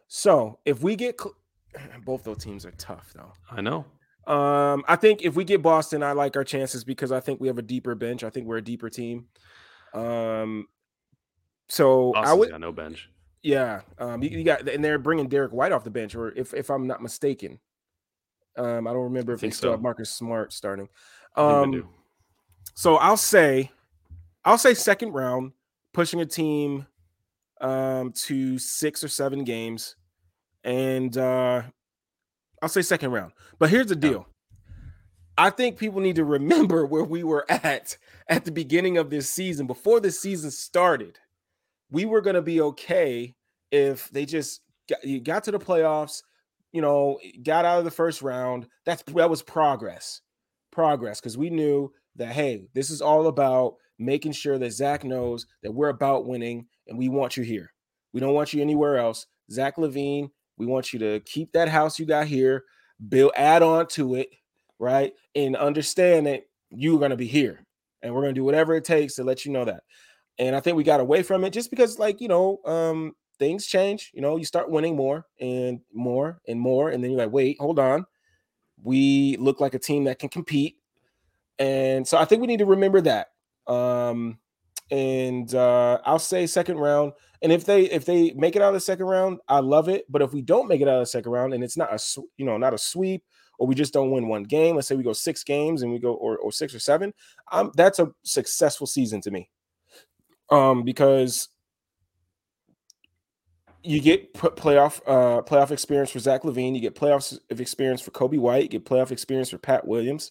[0.09, 1.37] So if we get cl-
[2.05, 3.33] both those teams are tough though.
[3.51, 3.85] I know.
[4.27, 7.47] Um, I think if we get Boston, I like our chances because I think we
[7.47, 8.25] have a deeper bench.
[8.25, 9.27] I think we're a deeper team.
[9.95, 10.67] Um,
[11.69, 13.09] so Boston's I would got no bench.
[13.43, 16.53] Yeah, um, you, you, got and they're bringing Derrick White off the bench, or if
[16.53, 17.61] if I'm not mistaken,
[18.57, 19.73] um, I don't remember if they still so.
[19.73, 20.89] have Marcus Smart starting.
[21.37, 21.89] Um,
[22.75, 23.71] so I'll say
[24.47, 25.53] I'll say second round,
[25.93, 26.87] pushing a team
[27.61, 29.97] um, to six or seven games,
[30.63, 31.63] and uh,
[32.63, 33.33] I'll say second round.
[33.59, 34.29] But here's the deal:
[35.37, 37.99] I think people need to remember where we were at
[38.29, 39.67] at the beginning of this season.
[39.67, 41.19] Before the season started,
[41.91, 43.35] we were going to be okay
[43.73, 46.23] if they just got, you got to the playoffs.
[46.73, 48.69] You know, got out of the first round.
[48.85, 50.21] That's that was progress,
[50.71, 55.47] progress because we knew that hey, this is all about making sure that Zach knows
[55.63, 57.73] that we're about winning and we want you here.
[58.13, 59.27] We don't want you anywhere else.
[59.51, 62.65] Zach LaVine, we want you to keep that house you got here,
[63.09, 64.31] build, add on to it,
[64.79, 65.13] right?
[65.35, 67.65] And understand that you're going to be here
[68.03, 69.83] and we're going to do whatever it takes to let you know that.
[70.39, 73.67] And I think we got away from it just because, like, you know, um, things
[73.67, 74.11] change.
[74.15, 76.91] You know, you start winning more and more and more.
[76.91, 78.05] And then you're like, wait, hold on.
[78.83, 80.77] We look like a team that can compete.
[81.59, 83.29] And so I think we need to remember that.
[83.67, 84.39] Um,
[84.91, 87.13] and uh, I'll say second round.
[87.43, 90.05] And if they if they make it out of the second round, I love it.
[90.09, 92.23] But if we don't make it out of the second round, and it's not a
[92.37, 93.25] you know not a sweep,
[93.59, 95.99] or we just don't win one game, let's say we go six games and we
[95.99, 97.13] go or, or six or seven,
[97.53, 99.51] um, that's a successful season to me.
[100.51, 101.49] Um, because
[103.83, 108.39] you get playoff uh playoff experience for Zach LaVine, you get playoff experience for Coby
[108.39, 110.31] White, you get playoff experience for Pat Williams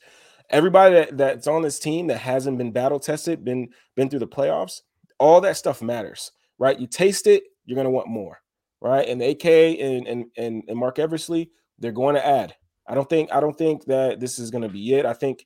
[0.50, 4.28] everybody that, that's on this team that hasn't been battle tested, been been through the
[4.28, 4.82] playoffs,
[5.20, 6.80] all that stuff matters, right?
[6.80, 8.42] You taste it, you're gonna want more,
[8.82, 9.08] right?
[9.08, 12.56] And AK and and and, and Marc Eversley, they're going to add.
[12.88, 15.06] I don't think I don't think that this is gonna be it.
[15.06, 15.46] I think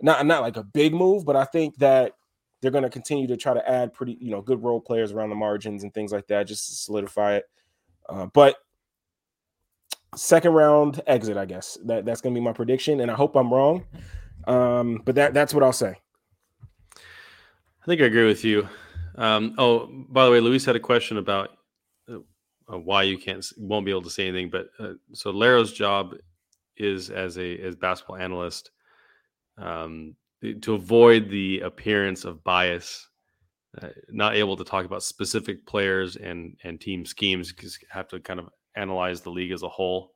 [0.00, 2.12] not not like a big move, but I think that
[2.60, 5.28] they're going to continue to try to add pretty, you know, good role players around
[5.28, 7.44] the margins and things like that, just to solidify it.
[8.08, 8.56] Uh, but
[10.14, 13.36] second round exit, I guess that that's going to be my prediction, and I hope
[13.36, 13.84] I'm wrong.
[14.46, 15.96] Um, but that that's what I'll say.
[16.96, 18.68] I think I agree with you.
[19.16, 21.50] Um, oh, by the way, Luis had a question about
[22.10, 22.18] uh,
[22.72, 24.50] uh, why you can't won't be able to say anything.
[24.50, 26.14] But uh, so Laro's job
[26.76, 28.70] is as a as basketball analyst
[29.58, 30.14] um,
[30.60, 33.08] to avoid the appearance of bias
[33.80, 38.20] uh, not able to talk about specific players and and team schemes because have to
[38.20, 40.14] kind of analyze the league as a whole.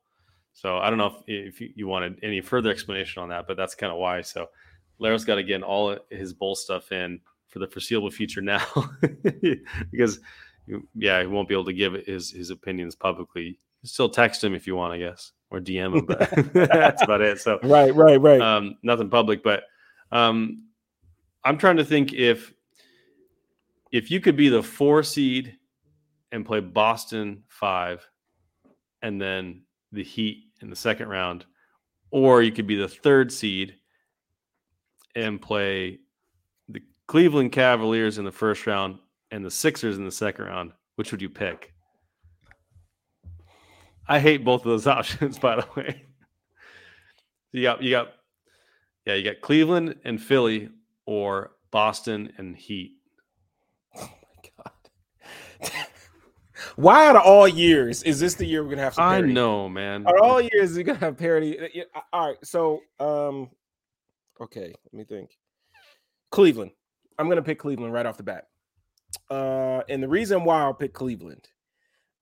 [0.53, 3.75] So I don't know if, if you wanted any further explanation on that, but that's
[3.75, 4.21] kind of why.
[4.21, 4.49] So
[4.99, 8.65] Larry's got to get all his bull stuff in for the foreseeable future now,
[9.91, 10.19] because
[10.95, 13.59] yeah, he won't be able to give his his opinions publicly.
[13.83, 17.39] Still text him if you want, I guess, or DM him, but that's about it.
[17.39, 18.39] So right, right, right.
[18.39, 19.63] Um, nothing public, but
[20.11, 20.65] um,
[21.43, 22.53] I'm trying to think if
[23.91, 25.57] if you could be the four seed
[26.31, 28.07] and play Boston five,
[29.01, 31.45] and then the Heat in the second round,
[32.11, 33.75] or you could be the third seed
[35.15, 35.99] and play
[36.69, 38.99] the Cleveland Cavaliers in the first round
[39.31, 40.71] and the Sixers in the second round.
[40.95, 41.73] Which would you pick?
[44.07, 46.05] I hate both of those options, by the way.
[47.51, 48.13] You got you got
[49.05, 50.69] yeah, you got Cleveland and Philly
[51.05, 52.93] or Boston and Heat.
[54.01, 54.71] Oh my god.
[56.75, 58.95] Why out of all years is this the year we're gonna have?
[58.95, 59.01] To?
[59.01, 60.07] I know, man.
[60.07, 61.59] Out of all years, we're gonna have parity.
[61.59, 63.49] Uh, all right, so um,
[64.39, 65.31] okay, let me think.
[66.31, 66.71] Cleveland.
[67.17, 68.45] I'm gonna pick Cleveland right off the bat.
[69.29, 71.47] Uh, and the reason why I'll pick Cleveland,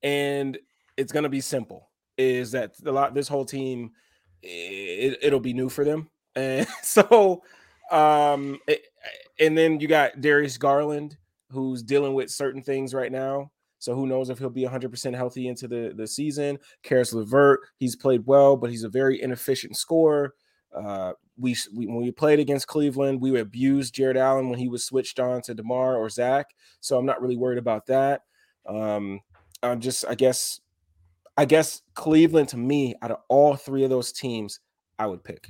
[0.01, 0.57] and
[0.97, 3.91] it's gonna be simple, is that a lot this whole team,
[4.41, 7.43] it, it'll be new for them, and so
[7.91, 8.85] um, it,
[9.39, 11.17] and then you got Darius Garland
[11.51, 15.47] who's dealing with certain things right now so who knows if he'll be 100% healthy
[15.47, 16.59] into the, the season.
[16.83, 20.35] Caris LeVert, he's played well, but he's a very inefficient scorer.
[20.75, 24.85] Uh, we, we, when we played against Cleveland, we abused Jarrett Allen when he was
[24.85, 26.47] switched on to Demar or Zach.
[26.81, 28.21] So I'm not really worried about that.
[28.67, 29.21] Um,
[29.63, 30.59] I'm just, I guess,
[31.37, 34.59] I guess Cleveland to me, out of all three of those teams,
[34.99, 35.47] I would pick.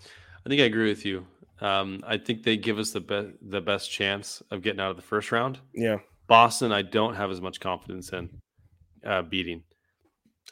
[0.00, 1.26] I think I agree with you.
[1.60, 4.96] Um, I think they give us the best the best chance of getting out of
[4.96, 5.60] the first round.
[5.72, 5.98] Yeah.
[6.26, 8.30] Boston, I don't have as much confidence in
[9.04, 9.62] uh, beating.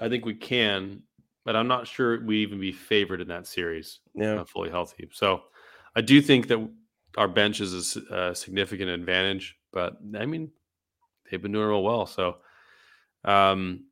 [0.01, 1.03] I think we can,
[1.45, 4.01] but I'm not sure we even be favored in that series.
[4.15, 5.09] Yeah, uh, fully healthy.
[5.13, 5.43] So
[5.97, 6.69] I do think that
[7.17, 9.57] our bench is a, a, significant advantage.
[9.73, 10.51] But I mean,
[11.31, 12.07] they've been doing real well.
[12.07, 12.37] So
[13.25, 13.87] um,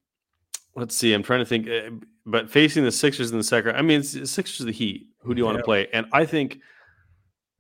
[0.75, 1.13] let's see.
[1.13, 1.69] I'm trying to think.
[1.69, 1.91] Eh,
[2.27, 5.09] but facing the Sixers in the second, I mean, it's, it's Sixers the Heat.
[5.23, 5.89] Who do you want to play?
[5.93, 6.59] And I think,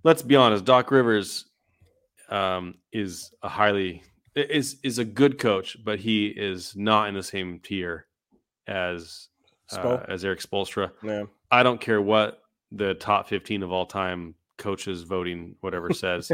[0.05, 1.47] let's be honest, Doc Rivers
[2.29, 4.03] um, is a highly
[4.35, 8.07] is is a good coach, but he is not in the same tier
[8.67, 9.29] as
[9.73, 10.93] uh, as Erik Spoelstra.
[11.03, 11.25] Yeah.
[11.51, 12.43] I don't care what
[12.73, 16.31] the top 15 of all time coaches voting whatever says.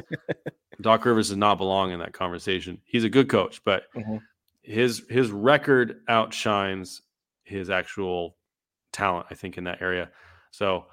[0.81, 2.81] Doc Rivers does not belong in that conversation.
[2.85, 4.19] He's a good coach, but mm-hmm.
[4.63, 7.03] his his record outshines
[7.45, 8.37] his actual
[8.93, 10.11] talent, I think, in that area.
[10.51, 10.87] So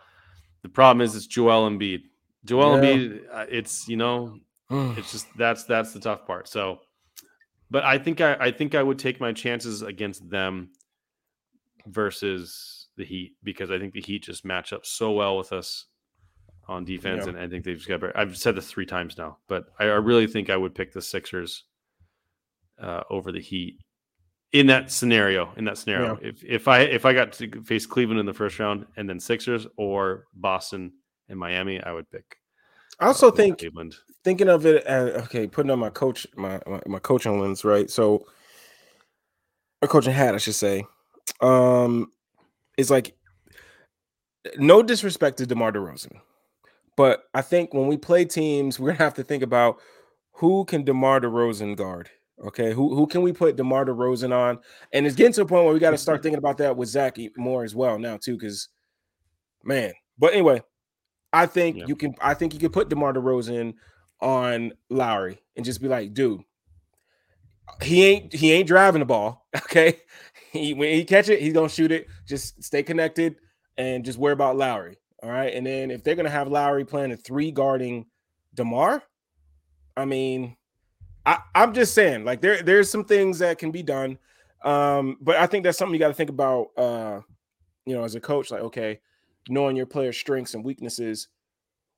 [0.61, 2.03] the problem is it's Joel Embiid.
[2.45, 2.93] Joel yeah.
[2.93, 4.37] Embiid, uh, it's you know,
[4.69, 6.47] it's just that's that's the tough part.
[6.47, 6.79] So
[7.73, 10.69] but I think I, I think I would take my chances against them
[11.87, 15.87] versus the Heat because I think the Heat just match up so well with us
[16.67, 17.29] on defense, yeah.
[17.29, 17.99] and I think they've just got.
[17.99, 18.15] Better.
[18.15, 21.01] I've said this three times now, but I, I really think I would pick the
[21.01, 21.63] Sixers
[22.79, 23.79] uh, over the Heat
[24.51, 25.51] in that scenario.
[25.57, 26.29] In that scenario, yeah.
[26.29, 29.19] if if I if I got to face Cleveland in the first round and then
[29.19, 30.93] Sixers or Boston
[31.27, 32.37] and Miami, I would pick
[32.99, 33.95] I also think Cleveland.
[34.23, 37.89] Thinking of it as okay, putting on my coach my, my, my coaching lens, right?
[37.89, 38.25] So
[39.81, 40.85] a coaching hat, I should say.
[41.41, 42.11] Um
[42.77, 43.15] is like
[44.57, 46.19] no disrespect to DeMar DeRozan.
[46.95, 49.77] But I think when we play teams, we're gonna have to think about
[50.33, 52.09] who can DeMar DeRozan guard.
[52.43, 54.59] Okay, who who can we put DeMar DeRozan on?
[54.91, 56.89] And it's getting to a point where we got to start thinking about that with
[56.89, 58.69] Zach more as well now too, because
[59.63, 59.93] man.
[60.17, 60.61] But anyway,
[61.31, 61.85] I think yeah.
[61.87, 62.15] you can.
[62.21, 63.75] I think you can put Demar Derozan
[64.23, 66.41] on Lowry and just be like, dude,
[67.81, 69.41] he ain't he ain't driving the ball.
[69.55, 69.99] Okay,
[70.51, 72.07] he, when he catch it, he's gonna shoot it.
[72.27, 73.35] Just stay connected
[73.77, 74.97] and just worry about Lowry.
[75.21, 78.07] All right, and then if they're gonna have Lowry playing a three guarding
[78.55, 79.03] Demar,
[79.95, 80.57] I mean,
[81.25, 84.17] I, I'm just saying, like there there's some things that can be done.
[84.63, 86.67] Um, but I think that's something you got to think about.
[86.77, 87.21] Uh,
[87.85, 88.99] you know, as a coach, like okay,
[89.49, 91.27] knowing your player's strengths and weaknesses,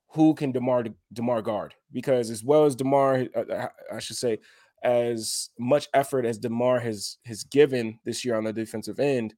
[0.10, 1.76] who can Demar Demar guard?
[1.92, 4.40] Because as well as Demar, uh, uh, I should say,
[4.84, 9.34] as much effort as Demar has has given this year on the defensive end,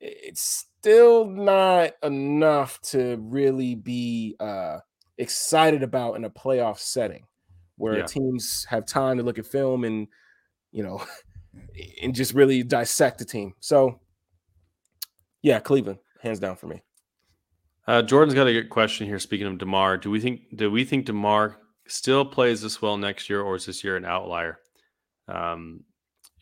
[0.00, 4.78] it's still not enough to really be uh,
[5.18, 7.24] excited about in a playoff setting
[7.76, 8.06] where yeah.
[8.06, 10.08] teams have time to look at film and
[10.72, 11.04] you know
[12.02, 13.54] and just really dissect the team.
[13.60, 14.00] So
[15.42, 16.82] yeah, Cleveland, hands down for me.
[17.86, 19.18] Uh, Jordan's got a good question here.
[19.18, 21.56] Speaking of Demar, do we think do we think Demar
[21.88, 24.58] still plays this well next year, or is this year an outlier?
[25.28, 25.84] Um,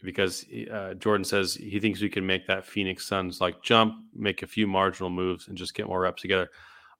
[0.02, 4.42] because uh, Jordan says he thinks we can make that Phoenix Suns like jump, make
[4.42, 6.48] a few marginal moves, and just get more reps together.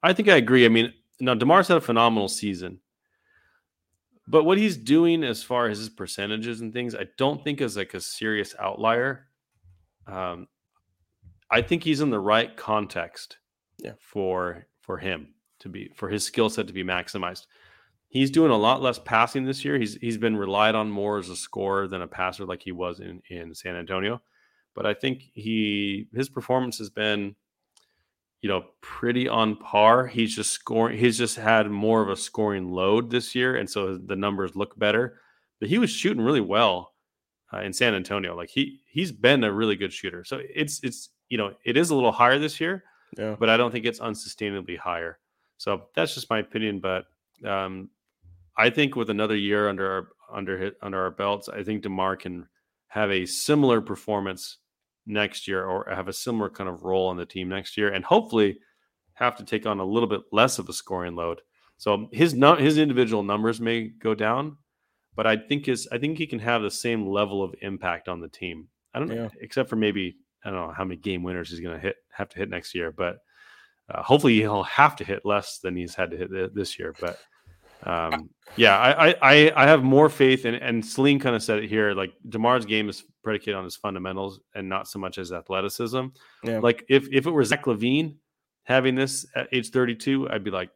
[0.03, 0.65] I think I agree.
[0.65, 2.81] I mean, now Demar's had a phenomenal season,
[4.27, 7.77] but what he's doing as far as his percentages and things, I don't think is
[7.77, 9.27] like a serious outlier.
[10.07, 10.49] Um,
[11.51, 13.37] I think he's in the right context
[13.83, 13.93] yeah.
[13.99, 17.47] for for him to be for his skill set to be maximized.
[18.09, 19.79] He's doing a lot less passing this year.
[19.79, 23.01] He's he's been relied on more as a scorer than a passer like he was
[23.01, 24.21] in in San Antonio.
[24.75, 27.37] But I think he his performance has been
[28.43, 30.07] you know pretty on par.
[30.07, 33.97] He's just scoring he's just had more of a scoring load this year and so
[33.97, 35.21] the numbers look better.
[35.61, 36.95] But he was shooting really well
[37.53, 38.37] uh, in San Antonio.
[38.37, 40.25] Like he he's been a really good shooter.
[40.25, 42.85] So it's it's you know it is a little higher this year,
[43.19, 43.37] yeah.
[43.39, 45.19] but I don't think it's unsustainably higher.
[45.57, 46.81] So that's just my opinion.
[46.81, 47.05] But
[47.45, 47.91] um,
[48.57, 52.47] I think with another year under our under under our belts, I think Demar can
[52.89, 54.59] have a similar performance
[55.07, 58.05] next year, or have a similar kind of role on the team next year, and
[58.05, 58.59] hopefully
[59.15, 61.41] have to take on a little bit less of a scoring load.
[61.77, 64.57] So his his individual numbers may go down,
[65.15, 68.21] but I think his I think he can have the same level of impact on
[68.21, 68.69] the team.
[68.95, 71.75] I don't know, except for maybe I don't know how many game winners he's going
[71.75, 73.19] to hit have to hit next year, but
[73.91, 76.95] uh, hopefully he'll have to hit less than he's had to hit this year.
[77.01, 77.19] But
[77.83, 81.69] um, yeah, I, I I have more faith in, and Salim kind of said it
[81.69, 81.93] here.
[81.93, 86.07] Like Demar's game is predicated on his fundamentals and not so much as athleticism.
[86.45, 86.59] Yeah.
[86.59, 88.17] Like if if it were Zach LaVine
[88.65, 90.71] having this at age 32, I'd be like,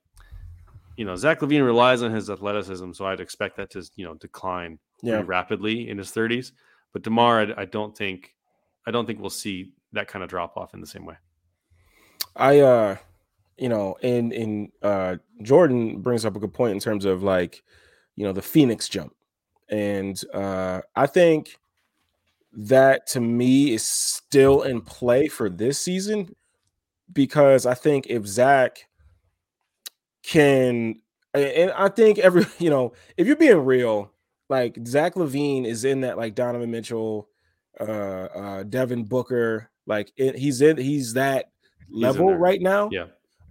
[0.97, 4.15] you know, Zach LaVine relies on his athleticism, so I'd expect that to you know
[4.15, 5.23] decline yeah.
[5.25, 6.53] rapidly in his 30s.
[6.93, 8.34] But Demar, I, I don't think
[8.87, 11.17] I don't think we'll see that kind of drop off in the same way.
[12.37, 12.97] I uh
[13.57, 17.63] you know, and and uh Jordan brings up a good point in terms of like,
[18.17, 19.15] you know, the Phoenix jump.
[19.69, 21.59] And uh I think
[22.53, 26.35] that to me is still in play for this season
[27.13, 28.87] because I think if Zach
[30.23, 31.01] can
[31.33, 34.13] and I think every you know, if you're being real,
[34.49, 37.29] like Zach LaVine is in that like Donovan Mitchell,
[37.81, 37.85] uh
[38.35, 41.47] uh Devin Booker, like it, he's in he's that
[41.91, 42.89] level right now.
[42.93, 43.07] Yeah.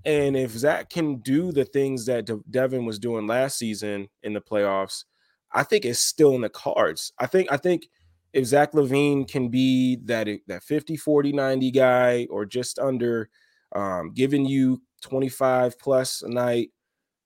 [0.05, 4.33] And if Zach can do the things that De- Devin was doing last season in
[4.33, 5.05] the playoffs,
[5.53, 7.13] I think it's still in the cards.
[7.19, 7.87] I think I think
[8.33, 13.29] if Zach LaVine can be that that 50 40 90 guy or just under
[13.73, 16.69] um, giving you 25 plus a night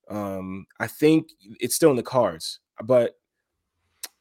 [0.09, 1.29] um, I think
[1.59, 2.59] it's still in the cards.
[2.83, 3.13] But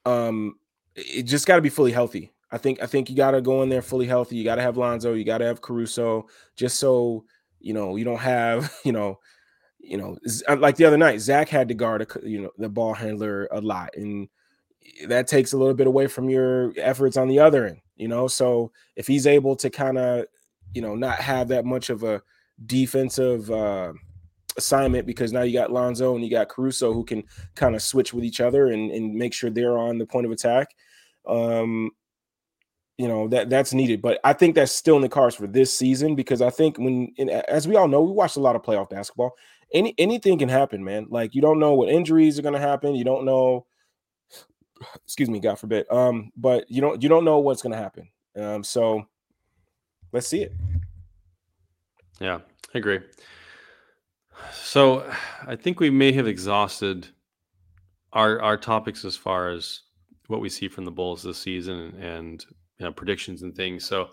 [0.05, 0.55] um,
[0.95, 2.33] it just got to be fully healthy.
[2.51, 4.37] I think I think you got to go in there fully healthy.
[4.37, 5.15] You got to have Lonzo.
[5.15, 7.25] You got to have Caruso, just so
[7.61, 9.19] you know you don't have you know
[9.79, 10.17] you know
[10.49, 13.49] uh, like the other night Zach had to guard a, you know the ball handler
[13.51, 14.29] a lot, and
[15.09, 17.81] that takes a little bit away from your efforts on the other end.
[17.97, 20.27] You know, so if he's able to kind of
[20.75, 22.23] you know not have that much of a
[22.65, 23.93] defensive uh,
[24.57, 27.25] assignment because now you got Lonzo and you got Caruso who can
[27.55, 30.33] kind of switch with each other and, and make sure they're on the point of
[30.33, 30.69] attack.
[31.27, 31.91] Um,
[32.99, 35.77] you know that that's needed but i think that's still in the cards for this
[35.77, 37.13] season because i think when
[37.49, 39.37] as we all know we watched a lot of playoff basketball.
[39.73, 41.07] Any anything can happen man.
[41.11, 42.95] Like you don't know what injuries are going to happen.
[42.95, 43.67] You don't know
[45.05, 48.07] excuse me god forbid um but you don't you don't know what's going to happen
[48.37, 49.07] um so
[50.13, 50.53] let's see it.
[52.21, 52.41] Yeah
[52.75, 53.01] i agree.
[54.53, 55.11] So
[55.47, 57.09] i think we may have exhausted
[58.13, 59.81] our our topics as far as
[60.29, 62.45] what we see from the bulls this season and
[62.79, 63.85] you know, predictions and things.
[63.85, 64.11] So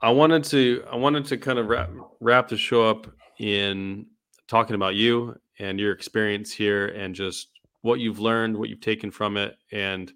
[0.00, 1.90] I wanted to I wanted to kind of wrap,
[2.20, 3.06] wrap the show up
[3.38, 4.06] in
[4.48, 7.48] talking about you and your experience here and just
[7.82, 10.12] what you've learned, what you've taken from it, and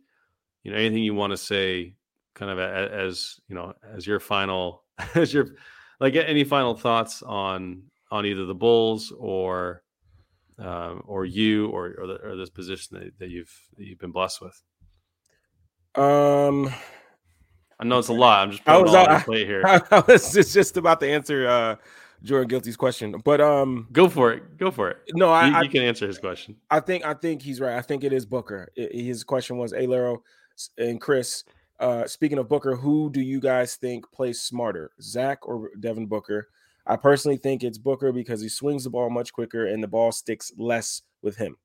[0.62, 1.94] you know anything you want to say,
[2.34, 4.84] kind of as you know as your final
[5.14, 5.48] as your
[5.98, 9.82] like any final thoughts on on either the Bulls or
[10.59, 14.12] um, or you or or, the, or this position that, that you've that you've been
[14.12, 14.62] blessed with.
[15.94, 16.72] Um
[17.81, 18.43] I know it's a lot.
[18.43, 19.62] I'm just putting I was, all on plate here.
[19.65, 21.77] I, I was just, just about to answer uh,
[22.23, 24.59] Jordan Guilty's question, but um, go for it.
[24.59, 24.98] Go for it.
[25.15, 26.57] No, I, you, you can answer his question.
[26.70, 27.77] I think I think he's right.
[27.77, 28.70] I think it is Booker.
[28.77, 30.23] It, his question was, "Hey, Laro
[30.77, 31.44] and Chris,
[31.78, 36.48] uh, speaking of Booker, who do you guys think plays smarter, Zach or Devin Booker?"
[36.86, 40.12] I personally think it's Booker because he swings the ball much quicker and the ball
[40.12, 41.57] sticks less with him.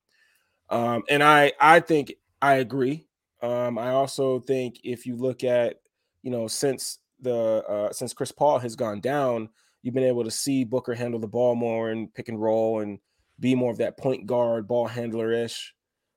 [0.70, 3.08] Um, and I I think I agree.
[3.42, 5.82] Um, I also think if you look at
[6.26, 9.48] you know, since the uh, since Chris Paul has gone down,
[9.84, 13.00] you've been able to see Booker handle the ball more and pick and roll and
[13.40, 15.74] be more of that point guard ball handler ish.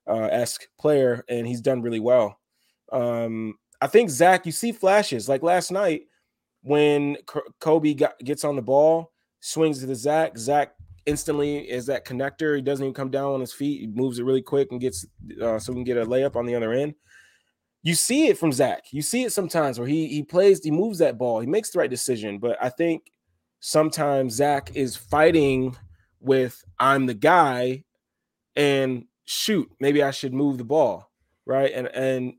[0.09, 2.41] uh, esque player, and he's done really well.
[2.91, 6.03] Um, I think Zach, you see flashes like last night
[6.63, 7.17] when
[7.61, 10.37] Coby got, gets on the ball, swings to the Zach.
[10.37, 10.73] Zach
[11.07, 12.57] instantly is that connector.
[12.57, 13.81] He doesn't even come down on his feet.
[13.83, 15.07] He moves it really quick and gets
[15.41, 16.95] uh, so we can get a layup on the other end.
[17.83, 18.85] You see it from Zach.
[18.93, 21.79] You see it sometimes where he he plays, he moves that ball, he makes the
[21.79, 22.39] right decision.
[22.39, 23.11] But I think
[23.61, 25.77] sometimes Zach is fighting
[26.21, 27.85] with I'm the guy,
[28.57, 31.11] and shoot, maybe I should move the ball,
[31.47, 31.73] right?
[31.73, 32.35] And and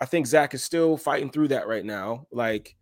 [0.00, 2.26] I think Zach is still fighting through that right now.
[2.32, 2.74] Like,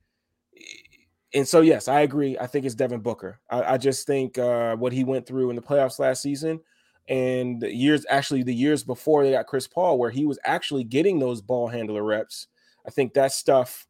[1.35, 2.39] and so yes, I agree.
[2.39, 3.41] I think it's Devin Booker.
[3.51, 6.61] I, I just think uh, what he went through in the playoffs last season,
[7.11, 10.85] and the years actually the years before they got Chris Paul, where he was actually
[10.85, 12.47] getting those ball handler reps.
[12.87, 13.87] I think that stuff,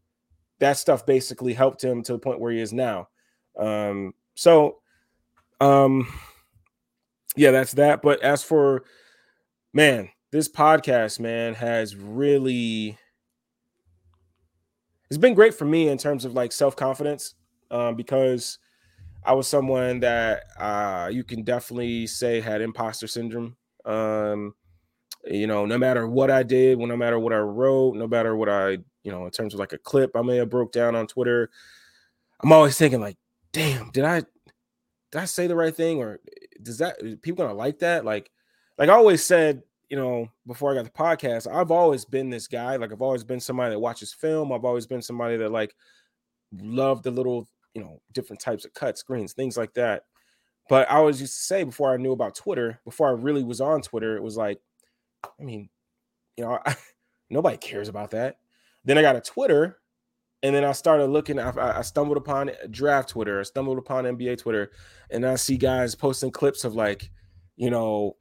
[0.59, 3.09] that stuff basically helped him to the point where he is now.
[3.59, 4.79] Um, so,
[5.61, 6.09] um,
[7.37, 8.01] yeah, that's that.
[8.01, 8.85] But as for
[9.75, 12.99] man, this podcast, man, has really
[15.11, 17.35] it's been great for me in terms of like self confidence
[17.71, 18.59] um, because
[19.25, 23.57] I was someone that uh, you can definitely say had imposter syndrome.
[23.85, 24.55] Um,
[25.25, 28.49] you know, no matter what I did, no matter what I wrote, no matter what
[28.49, 31.07] I, you know, in terms of like a clip I may have broke down on
[31.07, 31.51] Twitter,
[32.41, 33.17] I'm always thinking like,
[33.53, 34.23] damn, did I
[35.11, 36.21] did I say the right thing or
[36.63, 38.05] does that people gonna like that?
[38.05, 38.31] Like,
[38.79, 42.47] like I always said, you know, before I got the podcast, I've always been this
[42.47, 42.77] guy.
[42.77, 44.53] Like I've always been somebody that watches film.
[44.53, 45.75] I've always been somebody that like
[46.53, 50.05] loved the little, you know, different types of cut screens, things like that.
[50.69, 53.61] But I always used to say before I knew about Twitter, before I really was
[53.61, 54.61] on Twitter, it was like,
[55.25, 55.69] I mean,
[56.37, 56.77] you know, I,
[57.31, 58.39] nobody cares about that.
[58.85, 59.79] Then I got a Twitter,
[60.43, 61.39] and then I started looking.
[61.39, 63.41] I, I stumbled upon draft Twitter.
[63.41, 64.71] I stumbled upon NBA Twitter,
[65.11, 67.11] and I see guys posting clips of like,
[67.57, 68.17] you know,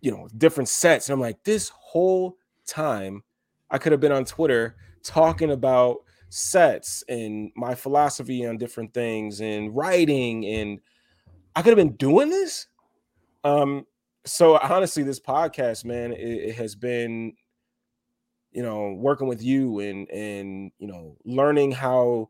[0.00, 1.08] you know, different sets.
[1.08, 3.24] And I'm like, this whole time
[3.70, 5.98] I could have been on Twitter talking about
[6.30, 10.80] sets and my philosophy on different things and writing and
[11.56, 12.68] I could have been doing this.
[13.42, 13.84] Um,
[14.24, 17.34] so honestly, this podcast, man, it, it has been,
[18.52, 22.28] you know, working with you and and you know, learning how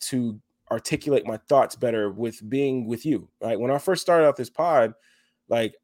[0.00, 0.38] to
[0.70, 3.28] articulate my thoughts better with being with you.
[3.40, 3.58] Right.
[3.58, 4.92] When I first started out this pod,
[5.48, 5.74] like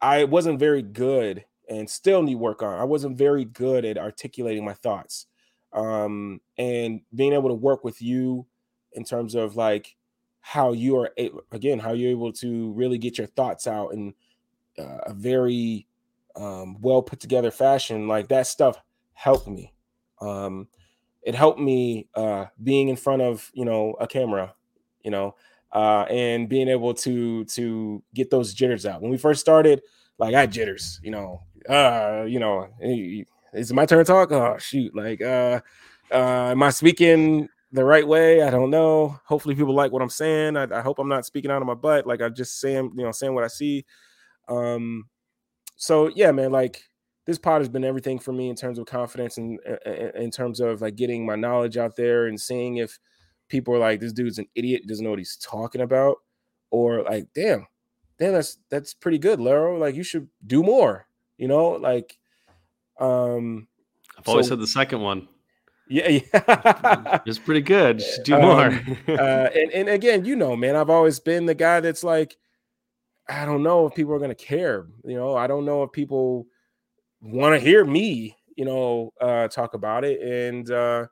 [0.00, 2.78] I wasn't very good and still need work on.
[2.78, 5.26] I wasn't very good at articulating my thoughts.
[5.72, 8.46] Um, and being able to work with you
[8.92, 9.96] in terms of like
[10.40, 11.10] how you are
[11.52, 14.14] again how you're able to really get your thoughts out in
[14.78, 15.86] uh, a very
[16.34, 18.82] um, well put together fashion like that stuff
[19.12, 19.72] helped me
[20.20, 20.66] um,
[21.22, 24.54] it helped me uh, being in front of you know a camera
[25.04, 25.36] you know
[25.72, 29.00] uh, and being able to to get those jitters out.
[29.00, 29.82] When we first started,
[30.18, 32.68] like I jitters, you know, uh, you know,
[33.54, 34.32] is it my turn to talk?
[34.32, 35.60] Oh shoot, like uh,
[36.10, 38.42] uh, am I speaking the right way?
[38.42, 39.20] I don't know.
[39.24, 40.56] Hopefully, people like what I'm saying.
[40.56, 42.06] I, I hope I'm not speaking out of my butt.
[42.06, 43.84] Like I'm just saying, you know, saying what I see.
[44.48, 45.08] Um,
[45.76, 46.82] so yeah, man, like
[47.26, 49.58] this pod has been everything for me in terms of confidence and
[50.16, 52.98] in terms of like getting my knowledge out there and seeing if
[53.48, 56.16] people are like, this dude's an idiot, doesn't know what he's talking about,
[56.70, 57.66] or like, damn,
[58.18, 59.78] damn, that's that's pretty good, Laro.
[59.78, 61.06] Like, you should do more.
[61.36, 62.18] You know, like,
[63.00, 63.66] um,
[64.18, 65.28] I've always so, said the second one.
[65.88, 67.18] Yeah, yeah.
[67.26, 67.98] it's pretty good.
[67.98, 68.66] Just do more.
[68.66, 72.36] Um, uh, and and again, you know, man, I've always been the guy that's like,
[73.28, 74.86] I don't know if people are gonna care.
[75.04, 76.46] You know, I don't know if people
[77.20, 80.20] want to hear me, you know, uh, talk about it.
[80.22, 81.06] And uh,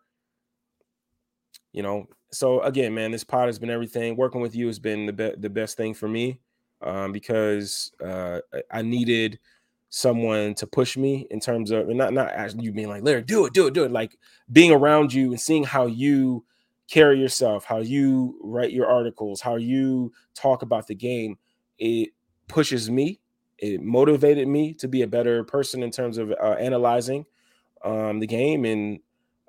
[1.73, 4.17] you know, so again, man, this pod has been everything.
[4.17, 6.41] Working with you has been the be- the best thing for me
[6.83, 8.41] um, because uh,
[8.71, 9.39] I needed
[9.91, 13.23] someone to push me in terms of and not not asking you being like Larry,
[13.23, 13.93] do it, do it, do it.
[13.93, 14.17] Like
[14.51, 16.45] being around you and seeing how you
[16.91, 21.39] carry yourself, how you write your articles, how you talk about the game.
[21.79, 22.11] It
[22.49, 23.21] pushes me.
[23.59, 27.27] It motivated me to be a better person in terms of uh, analyzing
[27.85, 29.01] um, the game, and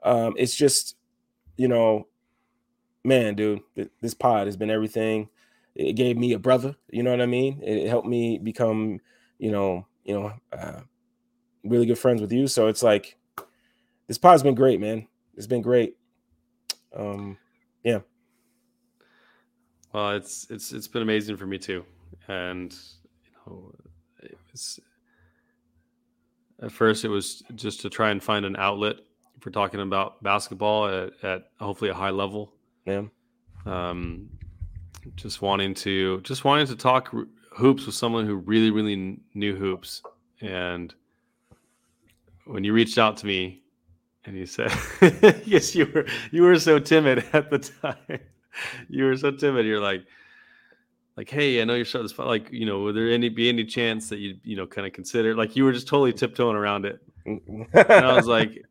[0.03, 0.95] um, it's just
[1.57, 2.07] you know
[3.03, 3.61] man, dude,
[4.01, 5.29] this pod has been everything.
[5.75, 7.61] It gave me a brother, you know what I mean?
[7.63, 8.99] It helped me become,
[9.37, 10.81] you know, you know, uh,
[11.63, 12.47] really good friends with you.
[12.47, 13.17] So it's like
[14.07, 15.07] this pod's been great, man.
[15.35, 15.95] It's been great.
[16.95, 17.37] Um,
[17.83, 17.99] yeah.
[19.93, 21.85] Well, it's it's it's been amazing for me too,
[22.27, 22.71] and
[23.23, 23.73] you know,
[24.21, 24.79] it was
[26.61, 28.97] at first it was just to try and find an outlet
[29.39, 32.53] for talking about basketball at, at hopefully a high level
[32.89, 33.03] yeah.
[33.65, 34.29] Um,
[35.15, 37.13] just wanting to just wanting to talk
[37.59, 40.01] hoops with someone who really really knew hoops
[40.41, 40.93] and
[42.45, 43.61] when you reached out to me
[44.25, 44.71] and you said,
[45.45, 48.19] "Yes, you were you were so timid at the time.
[48.89, 49.65] you were so timid.
[49.65, 50.05] You're like."
[51.17, 52.17] Like, hey, I know you're starting this.
[52.17, 54.93] Like, you know, would there any be any chance that you, you know, kind of
[54.93, 55.35] consider?
[55.35, 58.63] Like, you were just totally tiptoeing around it, and I was like,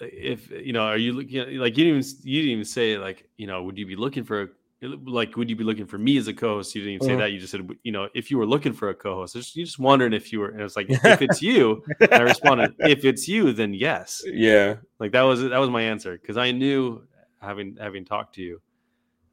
[0.00, 3.28] if you know, are you looking like you didn't even you didn't even say like
[3.36, 4.48] you know, would you be looking for a
[4.88, 6.74] like would you be looking for me as a co-host?
[6.74, 7.20] You didn't even say mm-hmm.
[7.20, 7.32] that.
[7.32, 9.34] You just said you know if you were looking for a co-host.
[9.34, 10.48] Just, you just wondering if you were.
[10.48, 11.82] And it's like if it's you.
[12.10, 14.22] I responded if it's you, then yes.
[14.24, 14.76] Yeah.
[14.98, 17.06] Like that was that was my answer because I knew
[17.40, 18.60] having having talked to you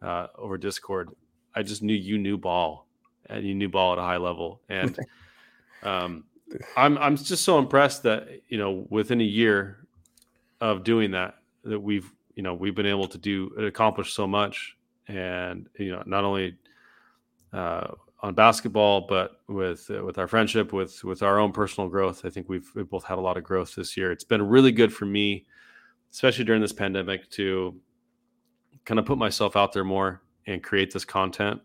[0.01, 1.09] uh, over Discord,
[1.55, 2.87] I just knew you knew ball
[3.27, 4.97] and you knew ball at a high level and.
[5.83, 6.25] um
[6.75, 9.87] I'm I'm just so impressed that you know within a year
[10.59, 14.75] of doing that that we've you know we've been able to do accomplish so much
[15.07, 16.55] and you know not only
[17.53, 17.87] uh,
[18.21, 22.29] on basketball but with uh, with our friendship with with our own personal growth i
[22.29, 24.11] think we've, we've both had a lot of growth this year.
[24.11, 25.45] It's been really good for me
[26.11, 27.79] especially during this pandemic to
[28.85, 31.61] kind of put myself out there more and create this content.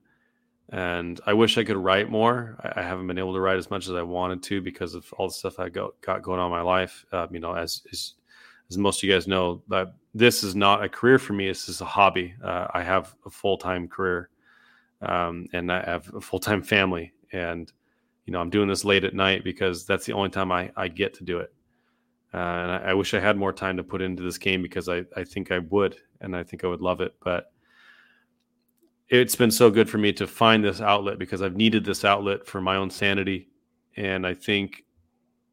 [0.70, 2.56] And i wish i could write more.
[2.62, 5.12] I, I haven't been able to write as much as i wanted to because of
[5.14, 7.82] all the stuff i got, got going on in my life um, you know as,
[7.92, 8.14] as
[8.70, 11.46] as most of you guys know, that this is not a career for me.
[11.48, 12.34] This is a hobby.
[12.42, 14.30] Uh, I have a full time career,
[15.02, 17.70] um, and I have a full time family, and
[18.24, 20.88] you know I'm doing this late at night because that's the only time I, I
[20.88, 21.52] get to do it.
[22.34, 24.88] Uh, and I, I, wish I had more time to put into this game because
[24.88, 27.14] I, I think I would, and I think I would love it.
[27.22, 27.52] But
[29.08, 32.46] it's been so good for me to find this outlet because I've needed this outlet
[32.46, 33.48] for my own sanity,
[33.96, 34.84] and I think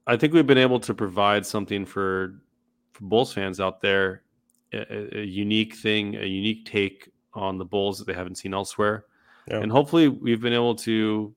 [0.08, 2.42] I think we've been able to provide something for
[2.94, 4.24] for Bulls fans out there,
[4.72, 9.06] a, a, unique thing, a unique take on the Bulls that they haven't seen elsewhere.
[9.48, 9.58] Yeah.
[9.58, 11.36] And hopefully, we've been able to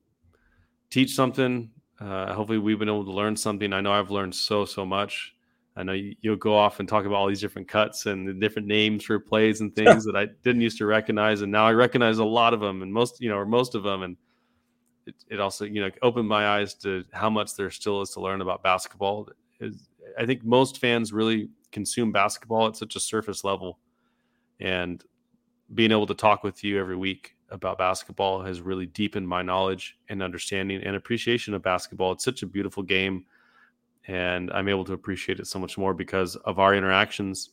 [0.89, 1.69] teach something.
[1.99, 3.73] Uh, hopefully, we've been able to learn something.
[3.73, 5.35] I know I've learned so, so much.
[5.75, 8.33] I know you, will go off and talk about all these different cuts and the
[8.33, 11.73] different names for plays and things that I didn't used to recognize, and now I
[11.73, 14.01] recognize a lot of them and most, you know, or most of them.
[14.01, 14.17] And
[15.05, 18.21] it, it also, you know, opened my eyes to how much there still is to
[18.21, 19.29] learn about basketball.
[20.17, 23.79] I think most fans really consume basketball at such a surface level,
[24.59, 25.03] and
[25.73, 29.97] being able to talk with you every week about basketball has really deepened my knowledge
[30.09, 32.11] and understanding and appreciation of basketball.
[32.11, 33.25] It's such a beautiful game,
[34.07, 37.51] and I'm able to appreciate it so much more because of our interactions.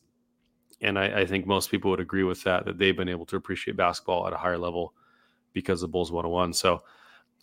[0.81, 3.37] And I, I think most people would agree with that that they've been able to
[3.37, 4.93] appreciate basketball at a higher level
[5.53, 6.53] because of Bulls 101.
[6.53, 6.83] So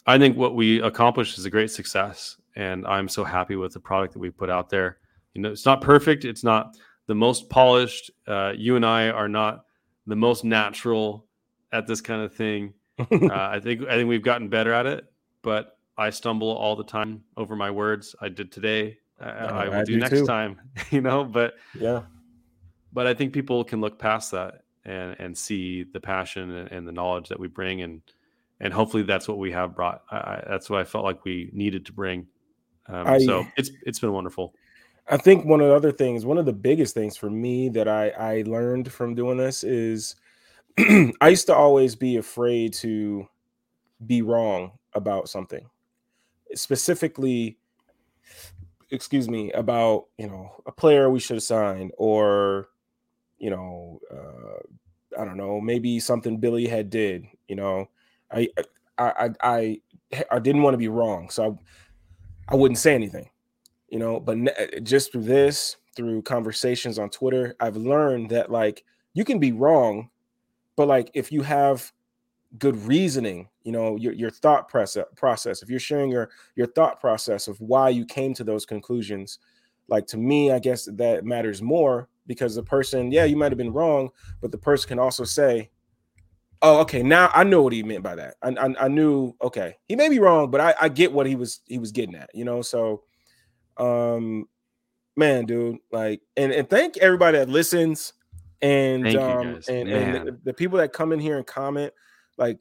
[0.07, 3.81] I think what we accomplished is a great success, and I'm so happy with the
[3.81, 4.99] product that we put out there.
[5.35, 6.25] You know, it's not perfect.
[6.25, 6.77] It's not
[7.07, 8.11] the most polished.
[8.27, 9.65] Uh, you and I are not
[10.07, 11.27] the most natural
[11.73, 12.75] at this kind of thing.
[12.99, 15.05] uh, I think I think we've gotten better at it,
[15.43, 18.15] but I stumble all the time over my words.
[18.21, 18.99] I did today.
[19.21, 20.27] Uh, I will do, do next too.
[20.27, 20.61] time.
[20.91, 22.03] You know, but yeah,
[22.93, 26.89] but I think people can look past that and and see the passion and, and
[26.89, 28.03] the knowledge that we bring, and
[28.61, 30.03] and hopefully that's what we have brought.
[30.11, 32.27] I, that's what I felt like we needed to bring.
[32.87, 34.55] Um, I, so it's it's been wonderful.
[35.09, 37.89] I think one of the other things, one of the biggest things for me that
[37.89, 40.16] I, I learned from doing this is
[40.79, 43.27] I used to always be afraid to
[44.07, 45.69] be wrong about something,
[46.55, 47.59] specifically,
[48.91, 52.69] excuse me, about you know a player we should have signed, or
[53.39, 57.27] you know, uh, I don't know, maybe something Billy had did.
[57.49, 57.89] You know,
[58.31, 58.49] I
[58.99, 59.81] I I I,
[60.31, 61.59] I didn't want to be wrong, so
[62.49, 63.29] I, I wouldn't say anything
[63.93, 68.51] you know but ne- eh, just through this through conversations on twitter i've learned that
[68.51, 68.82] like
[69.12, 70.09] you can be wrong
[70.74, 71.93] but like if you have
[72.59, 77.01] good reasoning you know your, your thought process process if you're sharing your your thought
[77.01, 79.39] process of why you came to those conclusions
[79.89, 83.59] like to me i guess that matters more because the person yeah you might have
[83.59, 84.10] been wrong
[84.40, 85.70] but the person can also say
[86.62, 88.35] oh okay now i know what he meant by that.
[88.43, 91.35] I, I, I knew okay he may be wrong but I, I get what he
[91.35, 93.02] was he was getting at you know so
[93.83, 94.47] um,
[95.17, 98.13] man, dude, like, and and thank everybody that listens,
[98.61, 101.93] and thank um, and and the, the, people that come in here and comment,
[102.37, 102.59] like.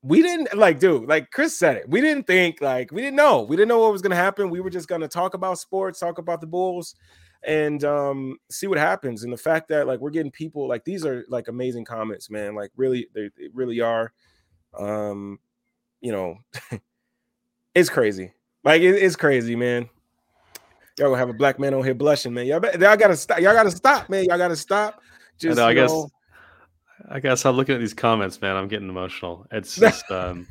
[0.00, 1.08] We didn't like, dude.
[1.08, 1.88] Like Chris said it.
[1.88, 3.42] We didn't think, like, we didn't know.
[3.42, 4.48] We didn't know what was gonna happen.
[4.48, 6.94] We were just gonna talk about sports, talk about the Bulls,
[7.42, 9.24] and um see what happens.
[9.24, 12.54] And the fact that like we're getting people like these are like amazing comments, man.
[12.54, 14.12] Like really, they, they really are.
[14.78, 15.40] Um,
[16.00, 16.36] you know,
[17.74, 18.32] it's crazy.
[18.62, 19.88] Like it, it's crazy, man.
[20.98, 22.46] Y'all gonna have a black man on here blushing, man.
[22.46, 23.40] Y'all, y'all gotta stop.
[23.40, 24.24] Y'all gotta stop, man.
[24.24, 25.00] Y'all gotta stop.
[25.38, 25.90] Just I, know, I guess.
[25.90, 26.10] Know.
[27.10, 28.56] I guess I'm looking at these comments, man.
[28.56, 29.46] I'm getting emotional.
[29.52, 30.46] It's just um,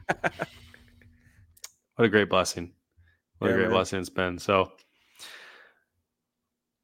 [1.96, 2.72] what a great blessing.
[3.40, 3.74] what yeah, a great man.
[3.74, 4.40] blessing it's been.
[4.40, 4.72] So,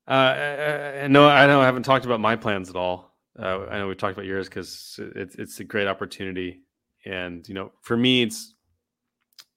[0.08, 3.14] uh, and no, I know I haven't talked about my plans at all.
[3.40, 6.64] Uh, I know we've talked about yours because it's it's a great opportunity,
[7.06, 8.53] and you know, for me, it's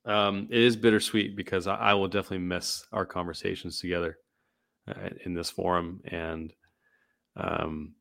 [0.07, 4.19] um, it is bittersweet because I, I will definitely miss our conversations together
[4.89, 6.53] uh, in this forum, and
[7.37, 7.95] um,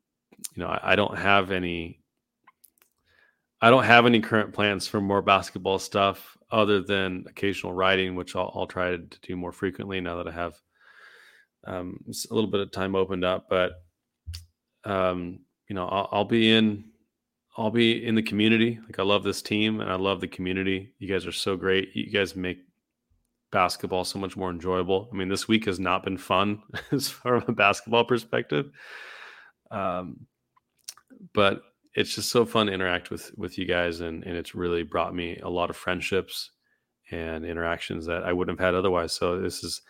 [0.55, 2.01] you know, I, I don't have any
[3.61, 8.35] I don't have any current plans for more basketball stuff other than occasional writing, which
[8.35, 10.53] I'll, I'll try to do more frequently now that I have
[11.65, 11.99] um,
[12.29, 13.47] a little bit of time opened up.
[13.49, 13.71] But
[14.83, 16.91] um, you know, I'll, I'll, be in,
[17.57, 18.79] I'll be in the community.
[18.85, 20.93] Like I love this team and I love the community.
[20.99, 21.95] You guys are so great.
[21.95, 22.59] You guys make
[23.51, 25.09] basketball so much more enjoyable.
[25.11, 26.61] I mean, this week has not been fun
[26.91, 28.71] as far from a basketball perspective.
[29.71, 30.27] Um,
[31.33, 31.61] but
[31.95, 35.15] it's just so fun to interact with with you guys and and it's really brought
[35.15, 36.51] me a lot of friendships
[37.11, 39.13] and interactions that I wouldn't have had otherwise.
[39.13, 39.81] So this is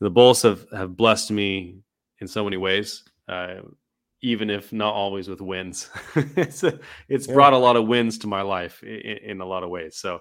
[0.00, 1.78] the Bulls have have blessed me
[2.20, 3.56] in so many ways, uh,
[4.24, 5.90] even if not always with wins.
[6.14, 6.80] it's a,
[7.10, 7.34] it's yeah.
[7.34, 9.96] brought a lot of wins to my life in, in a lot of ways.
[9.96, 10.20] So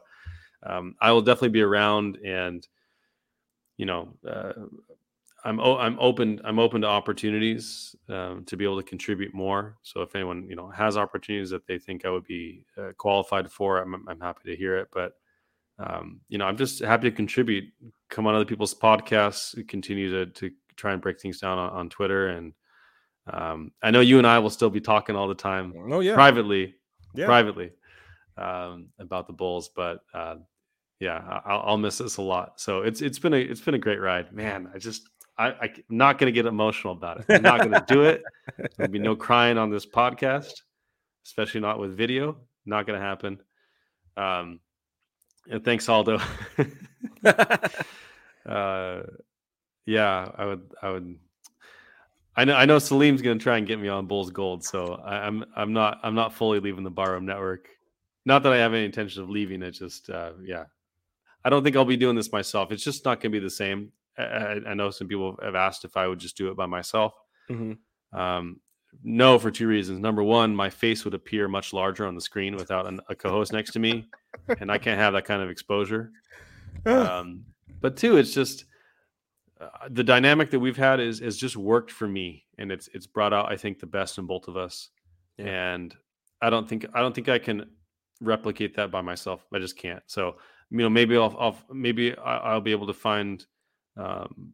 [0.62, 2.68] um, I will definitely be around and
[3.78, 4.52] you know uh,
[5.46, 9.78] I'm o- I'm open I'm open to opportunities um, to be able to contribute more.
[9.84, 13.50] So if anyone you know has opportunities that they think I would be uh, qualified
[13.50, 14.90] for, I'm I'm happy to hear it.
[14.94, 15.14] But
[15.80, 17.66] um, you know I'm just happy to contribute,
[18.10, 21.90] come on other people's podcasts, continue to to try and break things down on, on
[21.90, 22.54] Twitter, and
[23.32, 25.74] um, I know you and I will still be talking all the time.
[25.92, 26.76] Oh yeah, privately,
[27.14, 27.26] yeah.
[27.26, 27.72] privately
[28.38, 30.00] um, about the Bulls, but.
[30.14, 30.36] Uh,
[31.00, 32.62] yeah, I'll, I'll miss this a lot.
[32.62, 34.70] So it's it's been a it's been a great ride, man.
[34.74, 37.26] I just I, am not going to get emotional about it.
[37.30, 38.24] I'm not going to do it.
[38.78, 40.62] There'll be no crying on this podcast,
[41.26, 42.38] especially not with video.
[42.66, 43.40] Not going to happen.
[44.16, 44.60] Um,
[45.50, 46.20] and thanks, Aldo.
[48.46, 49.02] uh,
[49.86, 50.72] yeah, I would.
[50.82, 51.16] I would.
[52.36, 52.56] I know.
[52.56, 55.44] I know Salim's going to try and get me on Bulls Gold, so I, am
[55.44, 56.00] I'm, I'm not.
[56.04, 57.70] I'm not fully leaving the Barroom Network.
[58.26, 59.62] Not that I have any intention of leaving.
[59.62, 60.66] It just, uh, yeah.
[61.46, 62.72] I don't think I'll be doing this myself.
[62.72, 63.92] It's just not going to be the same.
[64.18, 67.14] I, I, know some people have asked if I would just do it by myself.
[67.50, 68.18] Mm-hmm.
[68.18, 68.62] Um,
[69.04, 70.00] no, for two reasons.
[70.00, 73.52] Number one, my face would appear much larger on the screen without an, a co-host
[73.52, 74.06] next to me,
[74.60, 76.12] and I can't have that kind of exposure.
[76.86, 77.46] Um,
[77.80, 78.66] but two, it's just
[79.64, 83.08] uh, the dynamic that we've had is is just worked for me, and it's it's
[83.08, 84.90] brought out I think the best in both of us.
[85.38, 85.74] Yeah.
[85.74, 85.96] And
[86.42, 87.70] I don't think I don't think I can
[88.22, 89.46] replicate that by myself.
[89.54, 90.04] I just can't.
[90.08, 90.36] So
[90.70, 93.46] you know maybe I'll, I'll maybe I'll be able to find
[93.98, 94.54] um,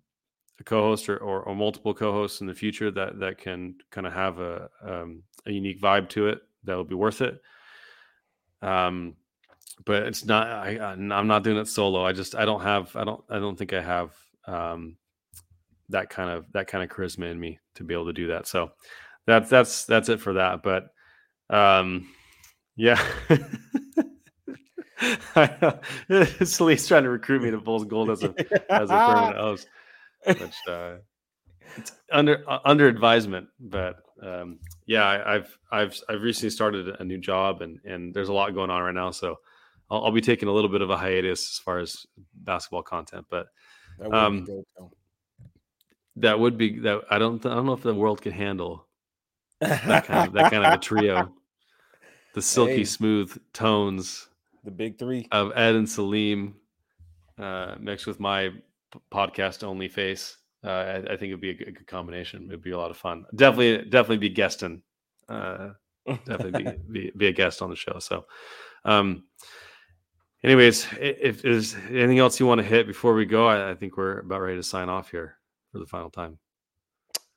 [0.59, 4.13] a co-host or, or, or, multiple co-hosts in the future that that can kind of
[4.13, 7.41] have a um, a unique vibe to it that will be worth it.
[8.61, 9.15] Um,
[9.85, 10.47] but it's not.
[10.47, 12.05] I, I'm not doing it solo.
[12.05, 12.95] I just I don't have.
[12.95, 13.23] I don't.
[13.29, 14.11] I don't think I have
[14.49, 14.97] um,
[15.89, 18.47] that kind of that kind of charisma in me to be able to do that.
[18.47, 18.71] So
[19.25, 20.63] that's that's that's it for that.
[20.63, 20.89] But
[21.49, 22.09] um,
[22.75, 23.01] yeah.
[26.43, 28.33] Salim's trying to recruit me to Bulls Gold as a
[28.69, 29.67] as a permanent host,
[30.25, 30.95] which uh,
[31.77, 33.47] it's under uh, under advisement.
[33.59, 38.29] But um, yeah, I, have I've I've recently started a new job, and and there's
[38.29, 39.11] a lot going on right now.
[39.11, 39.37] So
[39.89, 43.25] I'll, I'll be taking a little bit of a hiatus as far as basketball content.
[43.29, 43.47] But
[43.99, 44.63] that would, um, be,
[46.17, 48.87] that would be that I don't I don't know if the world can handle
[49.59, 51.33] that kind of that kind of a trio.
[52.35, 52.85] The silky hey.
[52.85, 54.29] smooth tones
[54.63, 56.55] the big three of Ed and Salim,
[57.37, 58.51] uh, mixed with my
[59.11, 60.37] podcast only face.
[60.63, 62.45] Uh, I, I, think it'd be a good, a good, combination.
[62.47, 63.25] It'd be a lot of fun.
[63.33, 64.81] Definitely, definitely be guesting.
[65.29, 65.69] Uh,
[66.05, 67.99] definitely be, be, be a guest on the show.
[67.99, 68.25] So,
[68.83, 69.23] um,
[70.43, 73.97] anyways, if there's anything else you want to hit before we go, I, I think
[73.97, 75.37] we're about ready to sign off here
[75.71, 76.39] for the final time.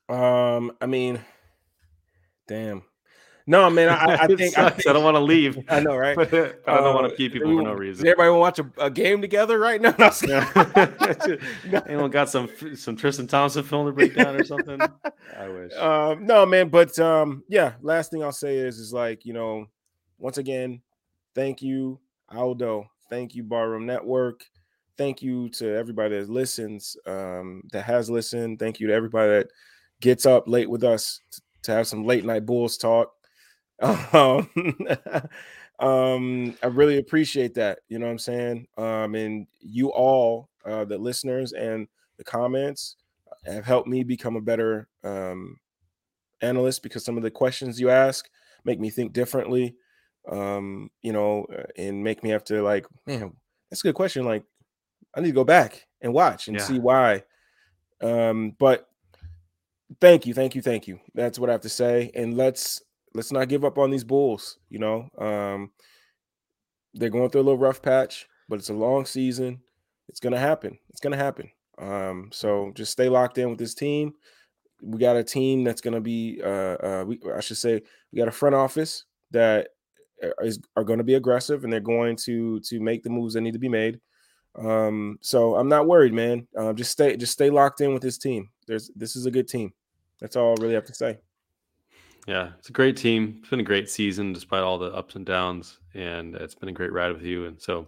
[0.09, 1.19] Um, I mean,
[2.47, 2.83] damn,
[3.45, 5.59] no, man, I, I think, I, think I don't want to leave.
[5.69, 6.17] I know, right?
[6.19, 8.07] I don't uh, want to keep people for no reason.
[8.07, 9.95] Everybody want to watch a, a game together right now?
[10.23, 11.81] no.
[11.85, 14.79] Anyone got some some Tristan Thompson film to break down or something?
[15.37, 15.73] I wish.
[15.73, 17.73] Um, no, man, but um, yeah.
[17.81, 19.65] Last thing I'll say is, is like you know,
[20.17, 20.81] once again,
[21.35, 21.99] thank you,
[22.29, 22.89] Aldo.
[23.09, 24.45] Thank you, Barroom Network.
[24.97, 28.59] Thank you to everybody that listens, um, that has listened.
[28.59, 29.47] Thank you to everybody that
[30.01, 31.19] gets up late with us
[31.63, 33.11] to have some late night Bulls talk.
[34.13, 34.49] Um,
[35.79, 37.79] um, I really appreciate that.
[37.89, 38.67] You know what I'm saying?
[38.77, 42.95] Um, and you all, uh, the listeners and the comments,
[43.45, 45.57] have helped me become a better um,
[46.41, 48.29] analyst because some of the questions you ask
[48.63, 49.75] make me think differently.
[50.29, 53.33] Um, you know, uh, and make me have to like, man,
[53.69, 54.25] that's a good question.
[54.25, 54.43] Like,
[55.15, 56.63] I need to go back and watch and yeah.
[56.63, 57.23] see why.
[58.01, 58.87] Um, but
[59.99, 60.99] thank you, thank you, thank you.
[61.13, 62.11] That's what I have to say.
[62.15, 62.81] And let's
[63.13, 64.59] let's not give up on these Bulls.
[64.69, 65.71] You know, um,
[66.93, 69.61] they're going through a little rough patch, but it's a long season.
[70.09, 70.77] It's gonna happen.
[70.89, 71.49] It's gonna happen.
[71.77, 74.13] Um, so just stay locked in with this team.
[74.81, 76.41] We got a team that's gonna be.
[76.43, 77.81] Uh, uh, we, I should say
[78.11, 79.69] we got a front office that
[80.41, 83.41] is are going to be aggressive and they're going to to make the moves that
[83.41, 83.99] need to be made.
[84.55, 86.47] Um, so I'm not worried, man.
[86.57, 88.49] Uh, just stay just stay locked in with this team.
[88.67, 89.73] There's this is a good team.
[90.19, 91.19] That's all I really have to say.
[92.27, 93.37] Yeah, it's a great team.
[93.39, 96.73] It's been a great season despite all the ups and downs, and it's been a
[96.73, 97.45] great ride with you.
[97.45, 97.87] And so,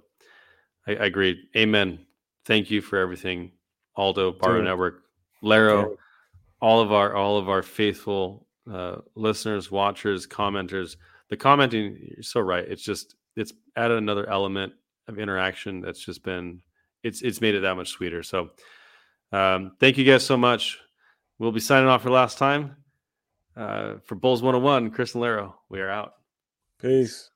[0.88, 1.48] I, I agree.
[1.56, 2.00] Amen.
[2.44, 3.52] Thank you for everything,
[3.96, 5.04] Aldo, Barroom Network,
[5.42, 5.96] Laro,
[6.62, 10.98] all of our all of our faithful uh, listeners, watchers, commenters
[11.30, 14.74] the commenting you're so right it's just it's added another element
[15.08, 16.62] of interaction that's just been
[17.04, 18.50] it's it's made it that much sweeter so
[19.32, 20.80] um, thank you guys so much.
[21.40, 22.78] We'll be signing off for last time
[23.58, 26.14] uh, for bulls 101 chris and laro we are out.
[26.80, 27.30] Peace